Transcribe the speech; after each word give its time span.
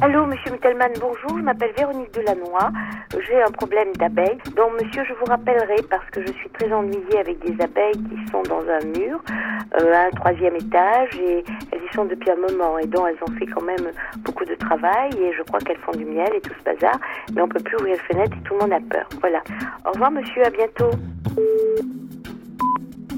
Allô, 0.00 0.26
monsieur 0.26 0.50
Mittelman, 0.50 0.92
bonjour. 1.00 1.38
Je 1.38 1.42
m'appelle 1.42 1.72
Véronique 1.78 2.12
Delannoy. 2.12 2.58
J'ai 3.26 3.40
un 3.40 3.50
problème 3.52 3.92
d'abeilles. 3.94 4.38
Donc, 4.56 4.72
monsieur, 4.74 5.04
je 5.04 5.14
vous 5.14 5.24
rappellerai 5.24 5.76
parce 5.88 6.04
que 6.10 6.20
je 6.20 6.32
suis 6.32 6.50
très 6.50 6.70
ennuyée 6.72 7.18
avec 7.18 7.38
des 7.38 7.62
abeilles 7.62 7.92
qui 7.92 8.30
sont 8.30 8.42
dans 8.42 8.62
un 8.68 8.84
mur, 8.98 9.22
euh, 9.80 9.92
à 9.94 10.06
un 10.06 10.10
troisième 10.10 10.56
étage, 10.56 11.10
et 11.16 11.44
elles 11.70 11.80
y 11.80 11.94
sont 11.94 12.06
depuis 12.06 12.30
un 12.30 12.36
moment. 12.36 12.76
Et 12.78 12.86
donc, 12.86 13.06
elles 13.08 13.22
ont 13.22 13.38
fait 13.38 13.46
quand 13.46 13.62
même 13.62 13.92
beaucoup 14.24 14.44
de 14.44 14.54
travail, 14.56 15.10
et 15.16 15.32
je 15.32 15.42
crois 15.44 15.60
qu'elles 15.60 15.78
font 15.78 15.92
du 15.92 16.04
miel 16.04 16.28
et 16.34 16.40
tout 16.40 16.52
ce 16.58 16.64
bazar. 16.64 16.98
Mais 17.32 17.42
on 17.42 17.48
peut 17.48 17.60
plus 17.60 17.76
ouvrir 17.76 17.94
les 17.94 18.14
fenêtres 18.14 18.36
et 18.36 18.42
tout 18.42 18.54
le 18.54 18.60
monde 18.60 18.72
a 18.72 18.80
peur. 18.80 19.08
Voilà. 19.20 19.42
Au 19.86 19.92
revoir, 19.92 20.10
monsieur. 20.10 20.44
À 20.44 20.50
bientôt. 20.50 20.90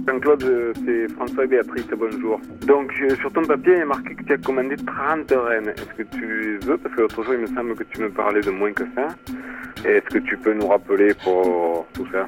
Jean-Claude, 0.07 0.73
c'est 0.85 1.09
François 1.15 1.45
et 1.45 1.47
Béatrice, 1.49 1.87
bonjour. 1.97 2.41
Donc, 2.67 2.93
sur 3.19 3.33
ton 3.33 3.43
papier, 3.43 3.73
il 3.73 3.79
y 3.79 3.83
a 3.83 3.87
marqué 3.87 4.15
que 4.15 4.23
tu 4.23 4.33
as 4.35 4.39
commandé 4.39 4.77
30 4.77 5.33
rennes. 5.33 5.69
Est-ce 5.71 5.95
que 5.95 6.03
tu 6.17 6.59
veux 6.65 6.79
Parce 6.79 6.95
que 6.95 7.01
l'autre 7.01 7.23
jour, 7.25 7.35
il 7.35 7.41
me 7.41 7.47
semble 7.49 7.75
que 7.75 7.83
tu 7.85 8.01
me 8.01 8.11
parlais 8.11 8.41
de 8.41 8.51
moins 8.51 8.73
que 8.73 8.85
ça. 8.95 9.09
Est-ce 9.85 10.07
que 10.07 10.19
tu 10.19 10.37
peux 10.37 10.53
nous 10.53 10.69
rappeler 10.69 11.13
pour 11.25 11.87
tout 11.93 12.07
ça? 12.13 12.27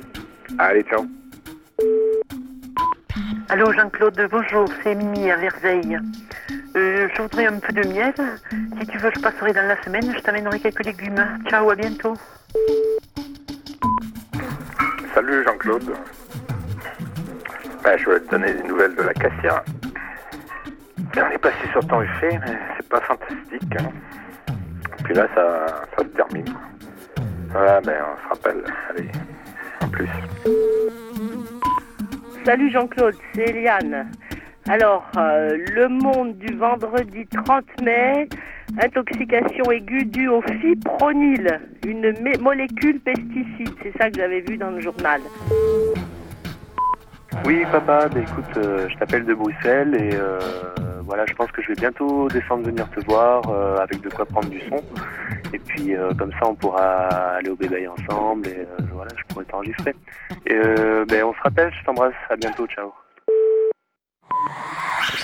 Allez, 0.59 0.83
ciao. 0.83 1.07
Allô 3.49 3.73
Jean-Claude, 3.73 4.29
bonjour, 4.31 4.69
c'est 4.83 4.95
Mimi 4.95 5.31
à 5.31 5.37
Verzeille. 5.37 5.99
Euh, 6.77 7.09
je 7.15 7.23
voudrais 7.23 7.47
un 7.47 7.59
peu 7.59 7.73
de 7.73 7.89
miel. 7.89 8.13
Si 8.81 8.87
tu 8.89 8.99
veux, 8.99 9.11
je 9.15 9.21
passerai 9.21 9.53
dans 9.53 9.67
la 9.67 9.81
semaine, 9.83 10.13
je 10.15 10.21
t'amènerai 10.21 10.59
quelques 10.59 10.85
légumes. 10.85 11.25
Ciao, 11.49 11.71
à 11.71 11.77
bientôt. 11.77 12.15
Salut 15.15 15.45
Jean-Claude. 15.45 15.95
Ben, 17.83 17.97
je 17.99 18.05
voulais 18.05 18.21
te 18.21 18.31
donner 18.31 18.53
des 18.55 18.63
nouvelles 18.65 18.95
de 18.95 19.03
la 19.03 19.15
cassière. 19.15 19.63
Et 21.17 21.23
on 21.23 21.31
est 21.31 21.39
passé 21.39 21.57
sur 21.73 21.87
ton 21.87 22.03
effet, 22.03 22.39
mais 22.47 22.57
c'est 22.77 22.89
pas 22.89 23.01
fantastique. 23.01 23.77
hein. 23.79 24.55
Puis 25.05 25.15
là, 25.15 25.27
ça, 25.35 25.67
ça 25.97 26.03
se 26.03 26.09
termine. 26.09 26.45
Voilà, 27.51 27.81
ben 27.81 27.95
on 28.13 28.23
se 28.23 28.29
rappelle. 28.29 28.65
Allez, 28.91 29.09
en 29.83 29.89
plus. 29.89 30.09
Salut 32.45 32.71
Jean-Claude, 32.71 33.15
c'est 33.35 33.49
Eliane. 33.49 34.11
Alors, 34.69 35.07
euh, 35.17 35.57
le 35.75 35.89
monde 35.89 36.37
du 36.39 36.55
vendredi 36.57 37.27
30 37.45 37.65
mai, 37.83 38.29
intoxication 38.83 39.65
aiguë 39.73 40.05
due 40.05 40.29
au 40.29 40.43
fipronil, 40.43 41.59
une 41.87 42.13
molécule 42.41 43.01
pesticide. 43.01 43.75
C'est 43.83 43.97
ça 43.99 44.11
que 44.11 44.17
j'avais 44.19 44.41
vu 44.41 44.59
dans 44.59 44.71
le 44.71 44.81
journal. 44.81 45.21
Oui, 47.45 47.65
papa, 47.71 48.09
bah, 48.09 48.21
écoute, 48.21 48.57
euh, 48.57 48.89
je 48.89 48.97
t'appelle 48.97 49.25
de 49.25 49.35
Bruxelles 49.35 49.95
et 49.95 50.15
euh, 50.15 50.39
voilà, 51.05 51.25
je 51.27 51.35
pense 51.35 51.51
que 51.53 51.63
je 51.63 51.69
vais 51.69 51.75
bientôt 51.75 52.29
descendre 52.29 52.65
venir 52.65 52.89
te 52.91 53.01
voir 53.07 53.43
euh, 53.49 53.79
avec 53.79 54.01
de 54.03 54.09
quoi 54.11 54.27
prendre 54.27 54.49
du 54.49 54.61
son. 54.69 54.77
Et 55.53 55.59
puis 55.59 55.95
comme 56.19 56.31
ça, 56.33 56.47
on 56.47 56.55
pourra 56.55 57.09
aller 57.37 57.49
au 57.49 57.57
bébé 57.57 57.89
ensemble 57.89 58.49
et 58.49 58.67
voilà, 58.93 59.11
je 59.17 59.23
pourrai 59.33 59.47
t'enregistrer. 59.47 59.95
Et 60.47 60.55
ben, 61.09 61.25
on 61.25 61.33
se 61.33 61.41
rappelle, 61.43 61.73
je 61.79 61.85
t'embrasse, 61.85 62.13
à 62.29 62.37
bientôt, 62.37 62.67
ciao. 62.67 62.93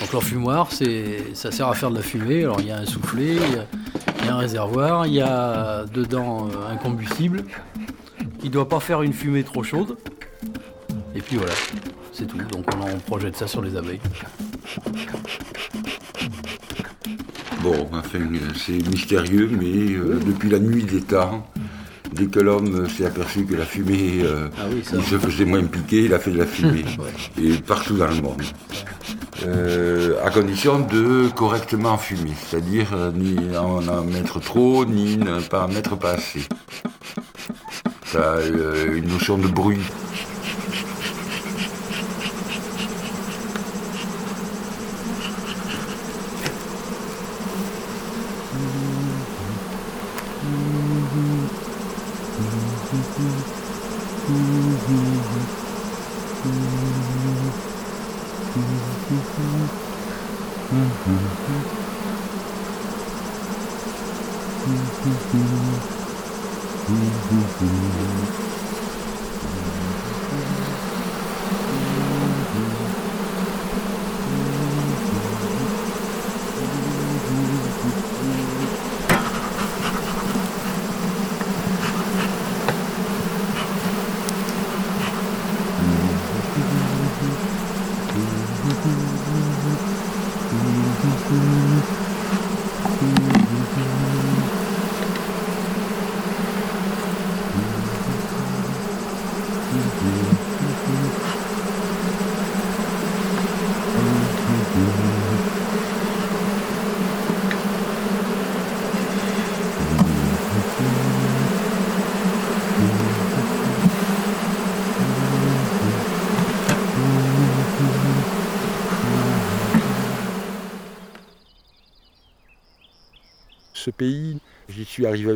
Donc 0.01 0.13
l'enfumoir, 0.13 0.73
c'est, 0.73 1.35
ça 1.35 1.53
sert 1.53 1.69
à 1.69 1.75
faire 1.75 1.91
de 1.91 1.97
la 1.97 2.03
fumée. 2.03 2.45
Alors 2.45 2.61
il 2.61 2.69
y 2.69 2.73
a 2.73 2.79
un 2.79 2.87
soufflet, 2.87 3.37
il 3.37 4.25
y 4.25 4.27
y 4.27 4.29
a 4.31 4.35
un 4.35 4.39
réservoir, 4.39 5.07
il 5.07 5.13
y 5.13 5.21
a 5.21 5.85
dedans 5.85 6.49
un 6.71 6.77
combustible. 6.77 7.45
Il 8.43 8.51
doit 8.51 8.69
pas 8.69 8.81
faire 8.81 9.03
une 9.03 9.13
fumée 9.13 9.45
trop 9.45 9.63
chaude. 9.63 9.99
Et 11.15 11.21
puis 11.21 11.37
voilà, 11.37 11.53
c'est 12.13 12.27
tout. 12.27 12.39
Donc 12.39 12.67
on, 12.75 12.83
en 12.83 12.99
projette 12.99 13.37
ça 13.37 13.47
sur 13.47 13.63
les 13.63 13.77
abeilles. 13.77 14.01
Bon, 17.63 17.89
enfin, 17.93 18.21
c'est 18.57 18.89
mystérieux, 18.89 19.49
mais 19.51 19.95
euh, 19.95 20.21
depuis 20.27 20.51
la 20.51 20.59
nuit 20.59 20.85
des 20.85 21.01
temps, 21.01 21.47
dès 22.13 22.27
que 22.27 22.41
l'homme 22.41 22.89
s'est 22.89 23.07
aperçu 23.07 23.45
que 23.47 23.55
la 23.55 23.65
fumée, 23.65 24.21
euh, 24.23 24.49
Ah 24.59 24.65
oui, 24.71 24.83
il 24.93 25.05
se 25.05 25.19
faisait 25.19 25.45
moins 25.45 25.65
piquer, 25.65 26.05
il 26.05 26.15
a 26.15 26.19
fait 26.19 26.33
de 26.33 26.39
la 26.39 26.47
fumée. 26.47 26.85
Et 27.43 27.55
partout 27.59 27.97
dans 27.97 28.09
le 28.09 28.21
monde. 28.21 28.43
Euh, 29.47 30.15
à 30.25 30.31
condition 30.31 30.79
de 30.81 31.29
correctement 31.35 31.99
fumer, 31.99 32.33
c'est-à-dire 32.47 32.89
euh, 32.95 33.11
ni 33.13 33.37
en 33.57 33.87
en 33.89 34.05
mettre 34.05 34.41
trop, 34.41 34.87
ni 34.87 35.17
ne 35.17 35.41
pas 35.41 35.65
en 35.65 35.69
mettre 35.69 35.97
pas 35.97 36.13
assez. 36.13 36.41
Ça 38.07 38.35
a 38.35 38.37
euh, 38.37 38.97
une 38.97 39.09
notion 39.09 39.37
de 39.37 39.49
bruit. 39.49 39.81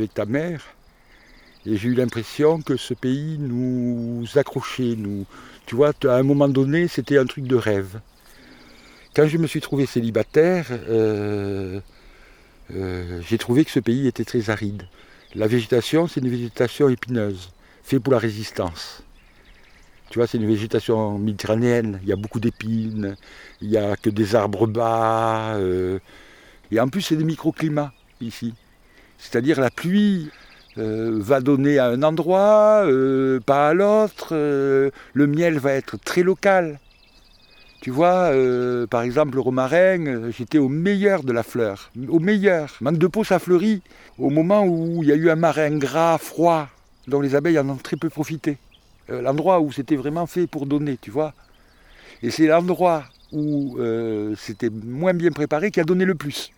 Ta 0.08 0.24
mère, 0.24 0.62
et 1.66 1.76
j'ai 1.76 1.88
eu 1.88 1.94
l'impression 1.94 2.60
que 2.62 2.76
ce 2.76 2.94
pays 2.94 3.36
nous 3.38 4.24
accrochait. 4.36 4.94
Nous, 4.96 5.26
tu 5.66 5.76
vois, 5.76 5.92
à 6.04 6.14
un 6.14 6.22
moment 6.22 6.48
donné, 6.48 6.88
c'était 6.88 7.18
un 7.18 7.26
truc 7.26 7.44
de 7.44 7.56
rêve. 7.56 8.00
Quand 9.14 9.26
je 9.26 9.36
me 9.38 9.46
suis 9.46 9.60
trouvé 9.60 9.86
célibataire, 9.86 10.66
euh, 10.70 11.80
euh, 12.74 13.20
j'ai 13.22 13.38
trouvé 13.38 13.64
que 13.64 13.70
ce 13.70 13.80
pays 13.80 14.06
était 14.06 14.24
très 14.24 14.50
aride. 14.50 14.84
La 15.34 15.46
végétation, 15.46 16.06
c'est 16.06 16.20
une 16.20 16.30
végétation 16.30 16.88
épineuse, 16.88 17.50
faite 17.82 18.02
pour 18.02 18.12
la 18.12 18.18
résistance. 18.18 19.02
Tu 20.10 20.18
vois, 20.18 20.26
c'est 20.26 20.38
une 20.38 20.46
végétation 20.46 21.18
méditerranéenne. 21.18 22.00
Il 22.02 22.08
y 22.08 22.12
a 22.12 22.16
beaucoup 22.16 22.40
d'épines, 22.40 23.16
il 23.60 23.68
n'y 23.68 23.76
a 23.76 23.96
que 23.96 24.08
des 24.08 24.34
arbres 24.34 24.66
bas. 24.66 25.56
euh, 25.56 25.98
et 26.70 26.80
en 26.80 26.88
plus, 26.88 27.02
c'est 27.02 27.16
des 27.16 27.24
microclimats 27.24 27.92
ici. 28.20 28.54
C'est-à-dire 29.18 29.60
la 29.60 29.70
pluie 29.70 30.30
euh, 30.78 31.18
va 31.20 31.40
donner 31.40 31.78
à 31.78 31.86
un 31.86 32.02
endroit, 32.04 32.84
euh, 32.86 33.40
pas 33.40 33.68
à 33.68 33.74
l'autre. 33.74 34.28
euh, 34.32 34.90
le 35.12 35.26
miel 35.26 35.58
va 35.58 35.72
être 35.72 35.96
très 35.96 36.22
local. 36.22 36.78
Tu 37.80 37.90
vois, 37.90 38.32
par 38.90 39.02
exemple, 39.02 39.36
le 39.36 39.40
romarin, 39.40 40.30
j'étais 40.30 40.58
au 40.58 40.68
meilleur 40.68 41.22
de 41.22 41.32
la 41.32 41.44
fleur, 41.44 41.92
au 42.08 42.18
meilleur. 42.18 42.76
Manque 42.80 42.98
de 42.98 43.06
peau, 43.06 43.22
ça 43.22 43.38
fleurit 43.38 43.82
au 44.18 44.30
moment 44.30 44.64
où 44.64 45.04
il 45.04 45.08
y 45.08 45.12
a 45.12 45.14
eu 45.14 45.30
un 45.30 45.36
marin 45.36 45.78
gras, 45.78 46.18
froid, 46.18 46.68
dont 47.06 47.20
les 47.20 47.36
abeilles 47.36 47.58
en 47.58 47.68
ont 47.68 47.76
très 47.76 47.96
peu 47.96 48.10
profité. 48.10 48.58
L'endroit 49.08 49.60
où 49.60 49.70
c'était 49.70 49.94
vraiment 49.94 50.26
fait 50.26 50.48
pour 50.48 50.66
donner, 50.66 50.98
tu 51.00 51.12
vois. 51.12 51.34
Et 52.20 52.30
c'est 52.32 52.48
l'endroit 52.48 53.04
où 53.30 53.78
c'était 54.36 54.70
moins 54.70 55.14
bien 55.14 55.30
préparé 55.30 55.70
qui 55.70 55.78
a 55.78 55.84
donné 55.84 56.04
le 56.04 56.16
plus. 56.16 56.50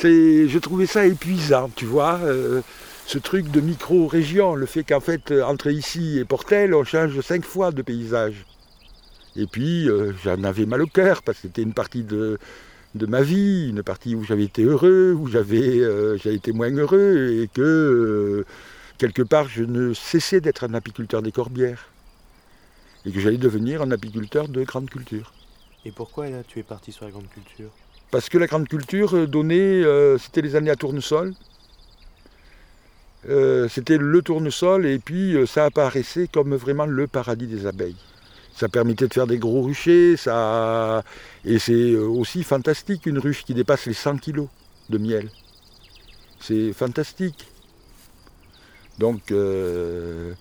Je 0.00 0.58
trouvais 0.58 0.86
ça 0.86 1.06
épuisant, 1.06 1.70
tu 1.74 1.84
vois, 1.84 2.18
euh, 2.22 2.62
ce 3.06 3.18
truc 3.18 3.50
de 3.50 3.60
micro-région, 3.60 4.54
le 4.54 4.66
fait 4.66 4.84
qu'en 4.84 5.00
fait, 5.00 5.30
euh, 5.30 5.44
entre 5.44 5.70
ici 5.70 6.18
et 6.18 6.24
Portel, 6.24 6.74
on 6.74 6.84
change 6.84 7.20
cinq 7.20 7.44
fois 7.44 7.70
de 7.70 7.82
paysage. 7.82 8.44
Et 9.36 9.46
puis, 9.46 9.88
euh, 9.88 10.12
j'en 10.24 10.42
avais 10.44 10.66
mal 10.66 10.82
au 10.82 10.86
cœur, 10.86 11.22
parce 11.22 11.38
que 11.38 11.42
c'était 11.48 11.62
une 11.62 11.72
partie 11.72 12.02
de, 12.02 12.38
ma 12.94 13.22
vie, 13.22 13.70
une 13.70 13.82
partie 13.82 14.14
où 14.14 14.24
j'avais 14.24 14.44
été 14.44 14.64
heureux, 14.64 15.12
où 15.12 15.28
j'avais 15.28 15.80
j'ai 16.18 16.34
été 16.34 16.52
moins 16.52 16.70
heureux, 16.70 17.40
et 17.42 17.48
que 17.48 18.44
quelque 18.98 19.22
part 19.22 19.48
je 19.48 19.64
ne 19.64 19.94
cessais 19.94 20.40
d'être 20.40 20.64
un 20.64 20.74
apiculteur 20.74 21.22
des 21.22 21.32
corbières, 21.32 21.88
et 23.06 23.12
que 23.12 23.20
j'allais 23.20 23.38
devenir 23.38 23.82
un 23.82 23.90
apiculteur 23.90 24.48
de 24.48 24.62
grande 24.64 24.90
culture. 24.90 25.32
Et 25.84 25.90
pourquoi 25.90 26.28
là, 26.28 26.42
tu 26.46 26.58
es 26.58 26.62
parti 26.62 26.92
sur 26.92 27.04
la 27.04 27.10
grande 27.10 27.28
culture? 27.30 27.70
Parce 28.12 28.28
que 28.28 28.36
la 28.36 28.46
grande 28.46 28.68
culture 28.68 29.16
euh, 29.16 29.26
donnait, 29.26 29.82
euh, 29.82 30.18
c'était 30.18 30.42
les 30.42 30.54
années 30.54 30.70
à 30.70 30.76
tournesol. 30.76 31.32
Euh, 33.28 33.68
c'était 33.68 33.96
le 33.96 34.20
tournesol 34.20 34.84
et 34.84 34.98
puis 34.98 35.34
ça 35.46 35.64
apparaissait 35.64 36.28
comme 36.30 36.54
vraiment 36.54 36.84
le 36.84 37.06
paradis 37.06 37.46
des 37.46 37.66
abeilles. 37.66 37.96
Ça 38.54 38.68
permettait 38.68 39.08
de 39.08 39.14
faire 39.14 39.26
des 39.26 39.38
gros 39.38 39.62
ruchers, 39.62 40.18
ça... 40.18 41.02
et 41.46 41.58
c'est 41.58 41.94
aussi 41.94 42.42
fantastique 42.42 43.06
une 43.06 43.18
ruche 43.18 43.44
qui 43.44 43.54
dépasse 43.54 43.86
les 43.86 43.94
100 43.94 44.18
kilos 44.18 44.48
de 44.90 44.98
miel. 44.98 45.30
C'est 46.38 46.74
fantastique. 46.74 47.46
Donc 48.98 49.30
il 49.30 50.34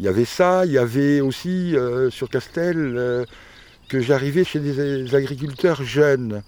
y 0.00 0.08
avait 0.08 0.24
ça, 0.24 0.66
il 0.66 0.72
y 0.72 0.78
avait 0.78 1.20
aussi 1.20 1.76
sur 2.10 2.28
Castel 2.28 3.26
que 3.88 4.00
j'arrivais 4.00 4.42
chez 4.42 4.58
des 4.58 5.14
agriculteurs 5.14 5.84
jeunes. 5.84 6.42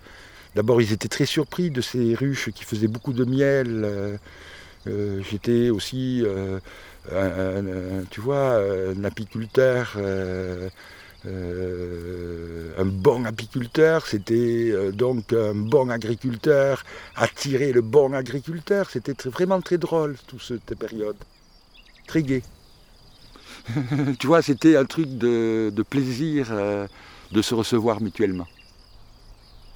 D'abord 0.56 0.80
ils 0.80 0.92
étaient 0.92 1.08
très 1.08 1.26
surpris 1.26 1.70
de 1.70 1.82
ces 1.82 2.14
ruches 2.14 2.50
qui 2.50 2.64
faisaient 2.64 2.88
beaucoup 2.88 3.12
de 3.12 3.24
miel. 3.24 3.84
euh, 3.84 4.16
euh, 4.86 5.22
J'étais 5.30 5.68
aussi, 5.70 6.22
euh, 6.24 6.60
un, 7.12 8.04
tu 8.10 8.20
vois, 8.22 8.56
un 8.92 9.04
apiculteur, 9.04 9.96
un 11.24 12.84
bon 12.86 13.24
apiculteur, 13.26 14.06
c'était 14.06 14.92
donc 14.92 15.32
un 15.32 15.54
bon 15.54 15.90
agriculteur, 15.90 16.84
attirer 17.16 17.72
le 17.72 17.82
bon 17.82 18.12
agriculteur, 18.14 18.88
c'était 18.90 19.14
vraiment 19.28 19.60
très 19.60 19.78
drôle, 19.78 20.16
toute 20.26 20.42
cette 20.42 20.74
période. 20.78 21.18
Très 22.06 22.22
gai. 22.22 22.42
tu 24.18 24.26
vois, 24.26 24.42
c'était 24.42 24.76
un 24.76 24.84
truc 24.86 25.08
de, 25.18 25.72
plaisir 25.90 26.52
de 27.32 27.42
se 27.42 27.54
recevoir 27.54 28.00
mutuellement. 28.00 28.46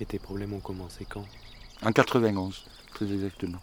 Et 0.00 0.06
tes 0.06 0.19
problèmes 0.19 0.52
ont 0.55 0.61
commencé 0.61 1.06
quand? 1.08 1.25
En 1.82 1.93
91, 1.93 2.64
très 2.94 3.05
exactement. 3.06 3.58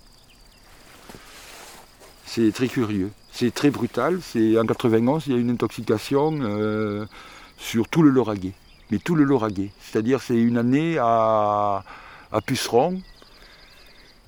C'est 2.25 2.51
très 2.51 2.67
curieux, 2.67 3.11
c'est 3.31 3.53
très 3.53 3.69
brutal. 3.71 4.19
C'est 4.21 4.57
en 4.59 4.65
91, 4.65 5.23
il 5.27 5.33
y 5.33 5.35
a 5.35 5.39
une 5.39 5.49
intoxication 5.49 6.37
euh, 6.41 7.05
sur 7.57 7.87
tout 7.87 8.03
le 8.03 8.09
Lauragais, 8.09 8.53
mais 8.91 8.99
tout 8.99 9.15
le 9.15 9.23
Lauragais. 9.23 9.71
C'est-à-dire, 9.81 10.21
c'est 10.21 10.35
une 10.39 10.57
année 10.57 10.97
à, 10.99 11.83
à 12.31 12.41
Puceron. 12.41 13.01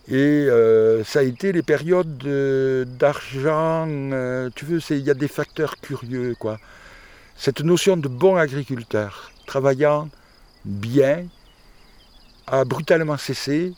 Et 0.08 0.16
euh, 0.50 1.04
ça 1.04 1.20
a 1.20 1.24
été 1.24 1.52
les 1.52 1.62
périodes 1.62 2.18
de- 2.18 2.88
d'argent. 3.00 3.86
euh, 3.88 4.50
tu 4.56 4.66
veux, 4.66 4.80
il 4.90 5.00
y 5.06 5.12
a 5.12 5.14
des 5.14 5.28
facteurs 5.28 5.78
curieux, 5.80 6.36
quoi. 6.40 6.58
Cette 7.36 7.62
notion 7.62 7.96
de 7.98 8.08
bon 8.08 8.36
agriculteur, 8.36 9.32
travaillant 9.46 10.10
bien, 10.66 11.26
a 12.51 12.66
brutalement 12.66 13.18
cessé 13.18 13.74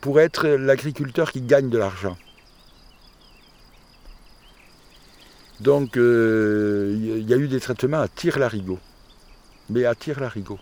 pour 0.00 0.20
être 0.20 0.46
l'agriculteur 0.48 1.32
qui 1.32 1.40
gagne 1.40 1.70
de 1.70 1.78
l'argent. 1.78 2.16
Donc 5.60 5.96
euh, 5.96 6.92
il 6.98 7.28
y 7.28 7.32
a 7.32 7.36
eu 7.36 7.46
des 7.46 7.60
traitements 7.60 8.00
à 8.00 8.08
tire-larigot, 8.08 8.80
mais 9.70 9.84
à 9.84 9.94
tire-larigot. 9.94 10.58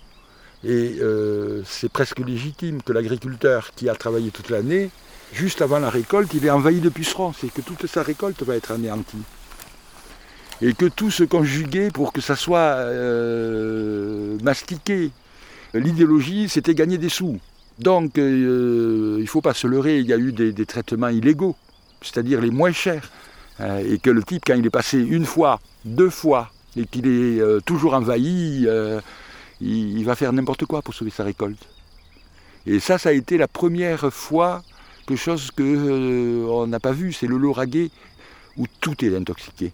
Et 0.63 0.99
euh, 1.01 1.63
c'est 1.65 1.91
presque 1.91 2.19
légitime 2.19 2.83
que 2.83 2.93
l'agriculteur 2.93 3.71
qui 3.75 3.89
a 3.89 3.95
travaillé 3.95 4.31
toute 4.31 4.51
l'année, 4.51 4.91
juste 5.33 5.63
avant 5.63 5.79
la 5.79 5.89
récolte, 5.89 6.35
il 6.35 6.45
est 6.45 6.51
envahi 6.51 6.81
de 6.81 6.91
pucerons. 6.91 7.33
C'est 7.33 7.51
que 7.51 7.63
toute 7.63 7.87
sa 7.87 8.03
récolte 8.03 8.43
va 8.43 8.57
être 8.57 8.73
anéantie. 8.73 9.23
Et 10.61 10.75
que 10.75 10.85
tout 10.85 11.11
se 11.11 11.25
conjuguait 11.25 11.91
pour 11.91 12.13
que 12.13 12.21
ça 12.21 12.37
soit 12.37 12.59
euh, 12.59 14.37
mastiqué. 14.43 15.11
L'idéologie, 15.75 16.49
c'était 16.49 16.75
gagner 16.75 16.99
des 16.99 17.09
sous. 17.09 17.39
Donc, 17.79 18.19
euh, 18.19 19.17
il 19.19 19.23
ne 19.23 19.27
faut 19.27 19.41
pas 19.41 19.55
se 19.55 19.67
leurrer, 19.67 20.01
il 20.01 20.07
y 20.07 20.13
a 20.13 20.19
eu 20.19 20.33
des, 20.33 20.67
traitements 20.67 21.09
illégaux, 21.09 21.57
c'est-à-dire 22.03 22.41
les 22.41 22.51
moins 22.51 22.73
chers. 22.73 23.11
Euh, 23.61 23.95
et 23.95 23.99
que 23.99 24.11
le 24.11 24.23
type, 24.23 24.45
quand 24.47 24.55
il 24.55 24.67
est 24.67 24.71
passé 24.71 24.99
une 24.99 25.25
fois, 25.25 25.61
deux 25.85 26.11
fois, 26.11 26.51
et 26.77 26.87
qu'il 26.87 27.07
est 27.07 27.41
euh, 27.41 27.61
toujours 27.61 27.95
envahi, 27.95 28.67
il, 29.61 29.99
il 29.99 30.05
va 30.05 30.15
faire 30.15 30.33
n'importe 30.33 30.65
quoi 30.67 30.83
pour 30.83 30.95
sauver 30.95 31.11
sa 31.11 31.25
récolte. 31.25 31.67
Et 32.67 32.81
ça, 32.81 32.99
ça 32.99 33.11
a 33.11 33.13
été 33.13 33.39
la 33.39 33.49
première 33.49 34.13
fois, 34.13 34.63
quelque 35.07 35.19
chose 35.19 35.51
qu'on 35.51 36.67
n'a 36.67 36.81
pas 36.81 36.93
vu, 36.93 37.13
c'est 37.13 37.27
le 37.27 37.39
Lauragais, 37.39 37.91
où 38.57 38.67
tout 38.81 39.03
est 39.05 39.15
intoxiqué. 39.15 39.73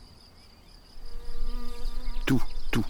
Tout, 2.26 2.42
tout. 2.70 2.84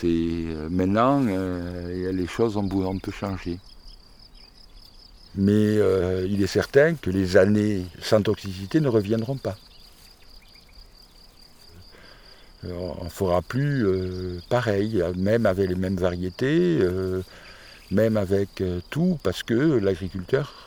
C'est 0.00 0.06
euh, 0.08 0.68
maintenant, 0.70 1.24
euh, 1.26 2.12
les 2.12 2.26
choses 2.26 2.56
ont 2.56 2.68
un 2.90 2.98
peu 2.98 3.12
changé. 3.12 3.58
Mais 5.36 5.52
euh, 5.52 6.26
il 6.28 6.42
est 6.42 6.48
certain 6.48 6.94
que 6.94 7.10
les 7.10 7.36
années 7.36 7.86
sans 8.00 8.22
toxicité 8.22 8.80
ne 8.80 8.88
reviendront 8.88 9.36
pas. 9.36 9.56
On 12.66 13.04
ne 13.04 13.10
fera 13.10 13.42
plus 13.42 13.86
pareil, 14.48 15.02
même 15.16 15.44
avec 15.44 15.68
les 15.68 15.74
mêmes 15.74 15.96
variétés, 15.96 16.80
même 17.90 18.16
avec 18.16 18.62
tout, 18.88 19.18
parce 19.22 19.42
que 19.42 19.54
l'agriculteur 19.54 20.66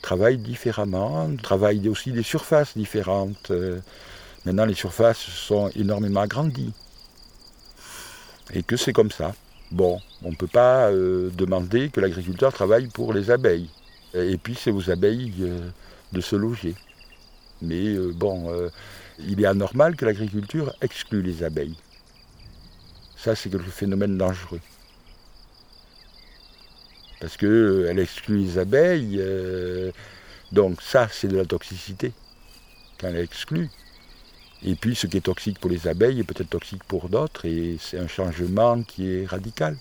travaille 0.00 0.38
différemment, 0.38 1.28
travaille 1.42 1.88
aussi 1.88 2.12
des 2.12 2.22
surfaces 2.22 2.76
différentes. 2.76 3.50
Maintenant, 4.44 4.64
les 4.64 4.74
surfaces 4.74 5.18
sont 5.18 5.70
énormément 5.74 6.20
agrandies. 6.20 6.72
Et 8.52 8.62
que 8.62 8.76
c'est 8.76 8.92
comme 8.92 9.10
ça. 9.10 9.34
Bon, 9.72 10.00
on 10.22 10.30
ne 10.30 10.36
peut 10.36 10.46
pas 10.46 10.90
euh, 10.90 11.30
demander 11.30 11.88
que 11.88 12.00
l'agriculteur 12.00 12.52
travaille 12.52 12.86
pour 12.86 13.12
les 13.12 13.30
abeilles. 13.30 13.68
Et 14.14 14.36
puis 14.38 14.54
c'est 14.54 14.70
aux 14.70 14.90
abeilles 14.90 15.34
euh, 15.40 15.70
de 16.12 16.20
se 16.20 16.36
loger. 16.36 16.74
Mais 17.62 17.88
euh, 17.88 18.12
bon, 18.14 18.70
il 19.18 19.42
est 19.42 19.46
anormal 19.46 19.96
que 19.96 20.04
l'agriculture 20.04 20.74
exclue 20.82 21.22
les 21.22 21.42
abeilles. 21.42 21.76
Ça, 23.16 23.34
c'est 23.34 23.52
le 23.52 23.58
phénomène 23.58 24.16
dangereux. 24.16 24.60
Parce 27.20 27.36
qu'elle 27.36 27.98
exclut 27.98 28.38
les 28.38 28.58
abeilles, 28.58 29.22
donc 30.52 30.82
ça, 30.82 31.08
c'est 31.10 31.28
de 31.28 31.36
la 31.36 31.46
toxicité, 31.46 32.12
quand 33.00 33.08
elle 33.08 33.16
exclut. 33.16 33.70
Et 34.68 34.74
puis 34.74 34.96
ce 34.96 35.06
qui 35.06 35.16
est 35.16 35.20
toxique 35.20 35.60
pour 35.60 35.70
les 35.70 35.86
abeilles 35.86 36.20
est 36.20 36.24
peut-être 36.24 36.50
toxique 36.50 36.82
pour 36.84 37.08
d'autres, 37.08 37.44
et 37.46 37.76
c'est 37.80 37.98
un 37.98 38.08
changement 38.08 38.82
qui 38.82 39.08
est 39.08 39.24
radical. 39.24 39.76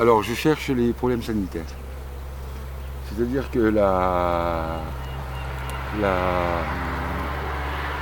Alors 0.00 0.22
je 0.22 0.32
les 0.74 0.92
problèmes 0.92 1.22
sanitaires. 1.22 1.62
C'est-à-dire 3.08 3.50
que 3.50 3.58
la, 3.58 4.80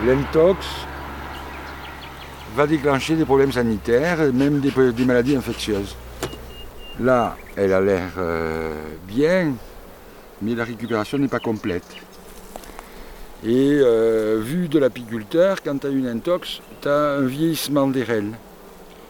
l'intox 0.04 0.66
va 2.56 2.66
déclencher 2.66 3.14
des 3.16 3.24
problèmes 3.24 3.52
sanitaires, 3.52 4.18
même 4.32 4.60
des, 4.60 5.04
maladies 5.04 5.36
infectieuses. 5.36 5.94
Là, 7.00 7.36
elle 7.56 7.72
a 7.72 7.80
l'air 7.80 8.10
euh, 8.18 8.72
bien, 9.06 9.52
mais 10.42 10.54
la 10.54 10.64
récupération 10.64 11.18
n'est 11.18 11.28
pas 11.28 11.40
complète. 11.40 11.84
Et 13.44 13.78
euh, 13.80 14.40
vu 14.42 14.68
de 14.68 14.78
l'apiculteur, 14.78 15.62
quand 15.62 15.78
tu 15.78 15.86
as 15.86 15.90
une 15.90 16.08
intox, 16.08 16.60
tu 16.80 16.88
as 16.88 17.16
un 17.18 17.26
vieillissement 17.26 17.86
des 17.86 18.02
reines. 18.02 18.34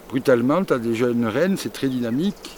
Brutalement, 0.08 0.64
tu 0.64 0.72
as 0.72 0.78
des 0.78 0.94
jeunes 0.94 1.26
reines, 1.26 1.56
c'est 1.56 1.72
très 1.72 1.88
dynamique. 1.88 2.56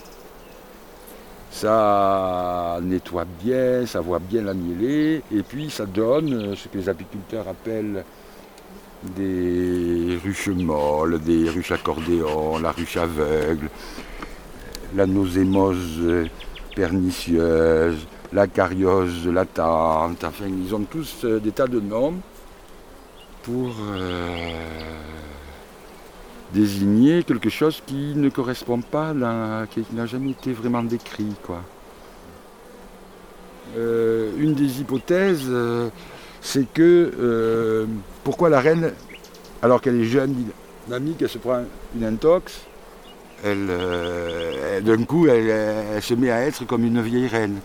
Ça 1.60 2.78
nettoie 2.80 3.24
bien, 3.42 3.84
ça 3.84 4.00
voit 4.00 4.20
bien 4.20 4.42
la 4.42 4.54
mielée, 4.54 5.24
et 5.34 5.42
puis 5.42 5.70
ça 5.70 5.86
donne 5.86 6.32
euh, 6.32 6.54
ce 6.54 6.68
que 6.68 6.78
les 6.78 6.88
apiculteurs 6.88 7.48
appellent 7.48 8.04
des 9.16 10.16
ruches 10.22 10.50
molles, 10.50 11.18
des 11.18 11.50
ruches 11.50 11.72
accordéons, 11.72 12.60
la 12.60 12.70
ruche 12.70 12.96
aveugle. 12.96 13.68
la 14.94 15.06
nosémose 15.06 16.28
pernicieuse, 16.76 18.06
la 18.32 18.46
cariose 18.46 19.26
latente, 19.26 20.22
enfin 20.22 20.44
ils 20.46 20.72
ont 20.76 20.84
tous 20.84 21.24
euh, 21.24 21.40
des 21.40 21.50
tas 21.50 21.66
de 21.66 21.80
noms 21.80 22.14
pour 23.42 23.74
euh, 23.96 24.52
désigner 26.52 27.22
quelque 27.22 27.50
chose 27.50 27.82
qui 27.86 28.14
ne 28.14 28.28
correspond 28.28 28.80
pas, 28.80 29.12
qui 29.70 29.84
n'a 29.92 30.06
jamais 30.06 30.30
été 30.30 30.52
vraiment 30.52 30.82
décrit. 30.82 31.34
Quoi. 31.42 31.62
Euh, 33.76 34.30
une 34.38 34.54
des 34.54 34.80
hypothèses, 34.80 35.44
euh, 35.48 35.88
c'est 36.40 36.72
que 36.72 37.12
euh, 37.20 37.86
pourquoi 38.24 38.48
la 38.48 38.60
reine, 38.60 38.92
alors 39.62 39.80
qu'elle 39.80 40.00
est 40.00 40.04
jeune, 40.04 40.34
dynamique, 40.86 41.18
elle 41.20 41.28
se 41.28 41.38
prend 41.38 41.62
une 41.94 42.04
intox, 42.04 42.60
elle, 43.44 43.68
d'un 44.82 45.04
coup, 45.04 45.28
elle, 45.28 46.02
se 46.02 46.14
met 46.14 46.30
à 46.30 46.42
être 46.42 46.66
comme 46.66 46.84
une 46.84 47.00
vieille 47.02 47.28
reine. 47.28 47.60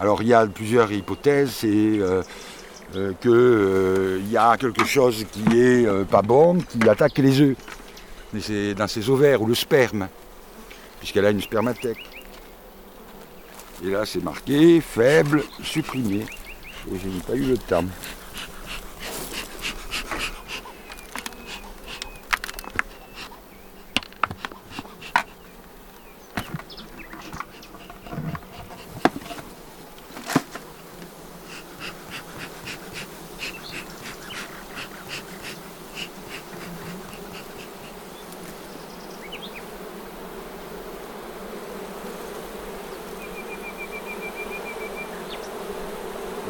Alors 0.00 0.22
il 0.22 0.28
y 0.28 0.34
a 0.34 0.46
plusieurs 0.46 0.90
hypothèses, 0.90 1.50
c'est 1.50 2.00
qu'il 3.20 4.30
y 4.30 4.36
a 4.36 4.56
quelque 4.56 4.84
chose 4.86 5.26
qui 5.30 5.58
est 5.58 6.04
pas 6.06 6.22
bon, 6.22 6.58
qui 6.60 6.88
attaque 6.88 7.18
les 7.18 7.40
œufs. 7.40 7.56
C'est 8.38 8.74
dans 8.74 8.86
ses 8.86 9.10
ovaires 9.10 9.42
ou 9.42 9.46
le 9.46 9.54
sperme, 9.54 10.08
puisqu'elle 10.98 11.26
a 11.26 11.30
une 11.30 11.42
spermathèque. 11.42 11.98
Et 13.84 13.90
là 13.90 14.06
c'est 14.06 14.22
marqué 14.22 14.80
faible, 14.80 15.42
supprimé. 15.62 16.26
Et 16.90 16.98
je 16.98 17.08
n'ai 17.08 17.20
pas 17.20 17.34
eu 17.34 17.42
le 17.42 17.58
temps. 17.58 17.84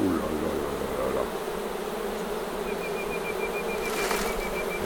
Ouh 0.03 0.09
là 0.09 0.17
là 0.17 0.23
là 0.23 0.95
là 0.97 1.07
là. 1.15 1.25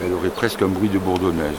Elle 0.03 0.13
aurait 0.13 0.29
presque 0.45 0.61
un 0.61 0.67
bruit 0.67 0.89
de 0.89 0.99
bourdonneuse. 0.99 1.55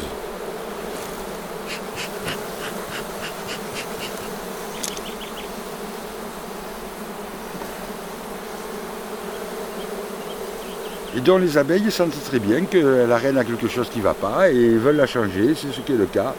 Et 11.16 11.20
donc 11.20 11.40
les 11.40 11.58
abeilles 11.58 11.90
sentent 11.90 12.12
très 12.26 12.38
bien 12.38 12.64
que 12.64 12.78
la 13.08 13.16
reine 13.16 13.36
a 13.38 13.42
quelque 13.42 13.66
chose 13.66 13.88
qui 13.88 13.98
ne 13.98 14.04
va 14.04 14.14
pas 14.14 14.50
et 14.50 14.76
veulent 14.76 14.94
la 14.94 15.08
changer, 15.08 15.56
c'est 15.56 15.72
ce 15.72 15.80
qui 15.80 15.94
est 15.94 15.96
le 15.96 16.06
cas. 16.06 16.32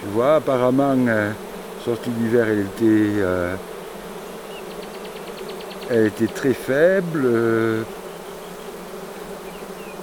Tu 0.00 0.06
vois, 0.12 0.34
apparemment, 0.34 0.94
euh, 1.08 1.30
sortie 1.86 2.10
d'hiver, 2.10 2.48
elle 2.50 2.66
était, 2.66 3.22
euh, 3.22 3.54
elle 5.88 6.06
était 6.08 6.26
très 6.26 6.52
faible. 6.52 7.22
euh, 7.24 7.82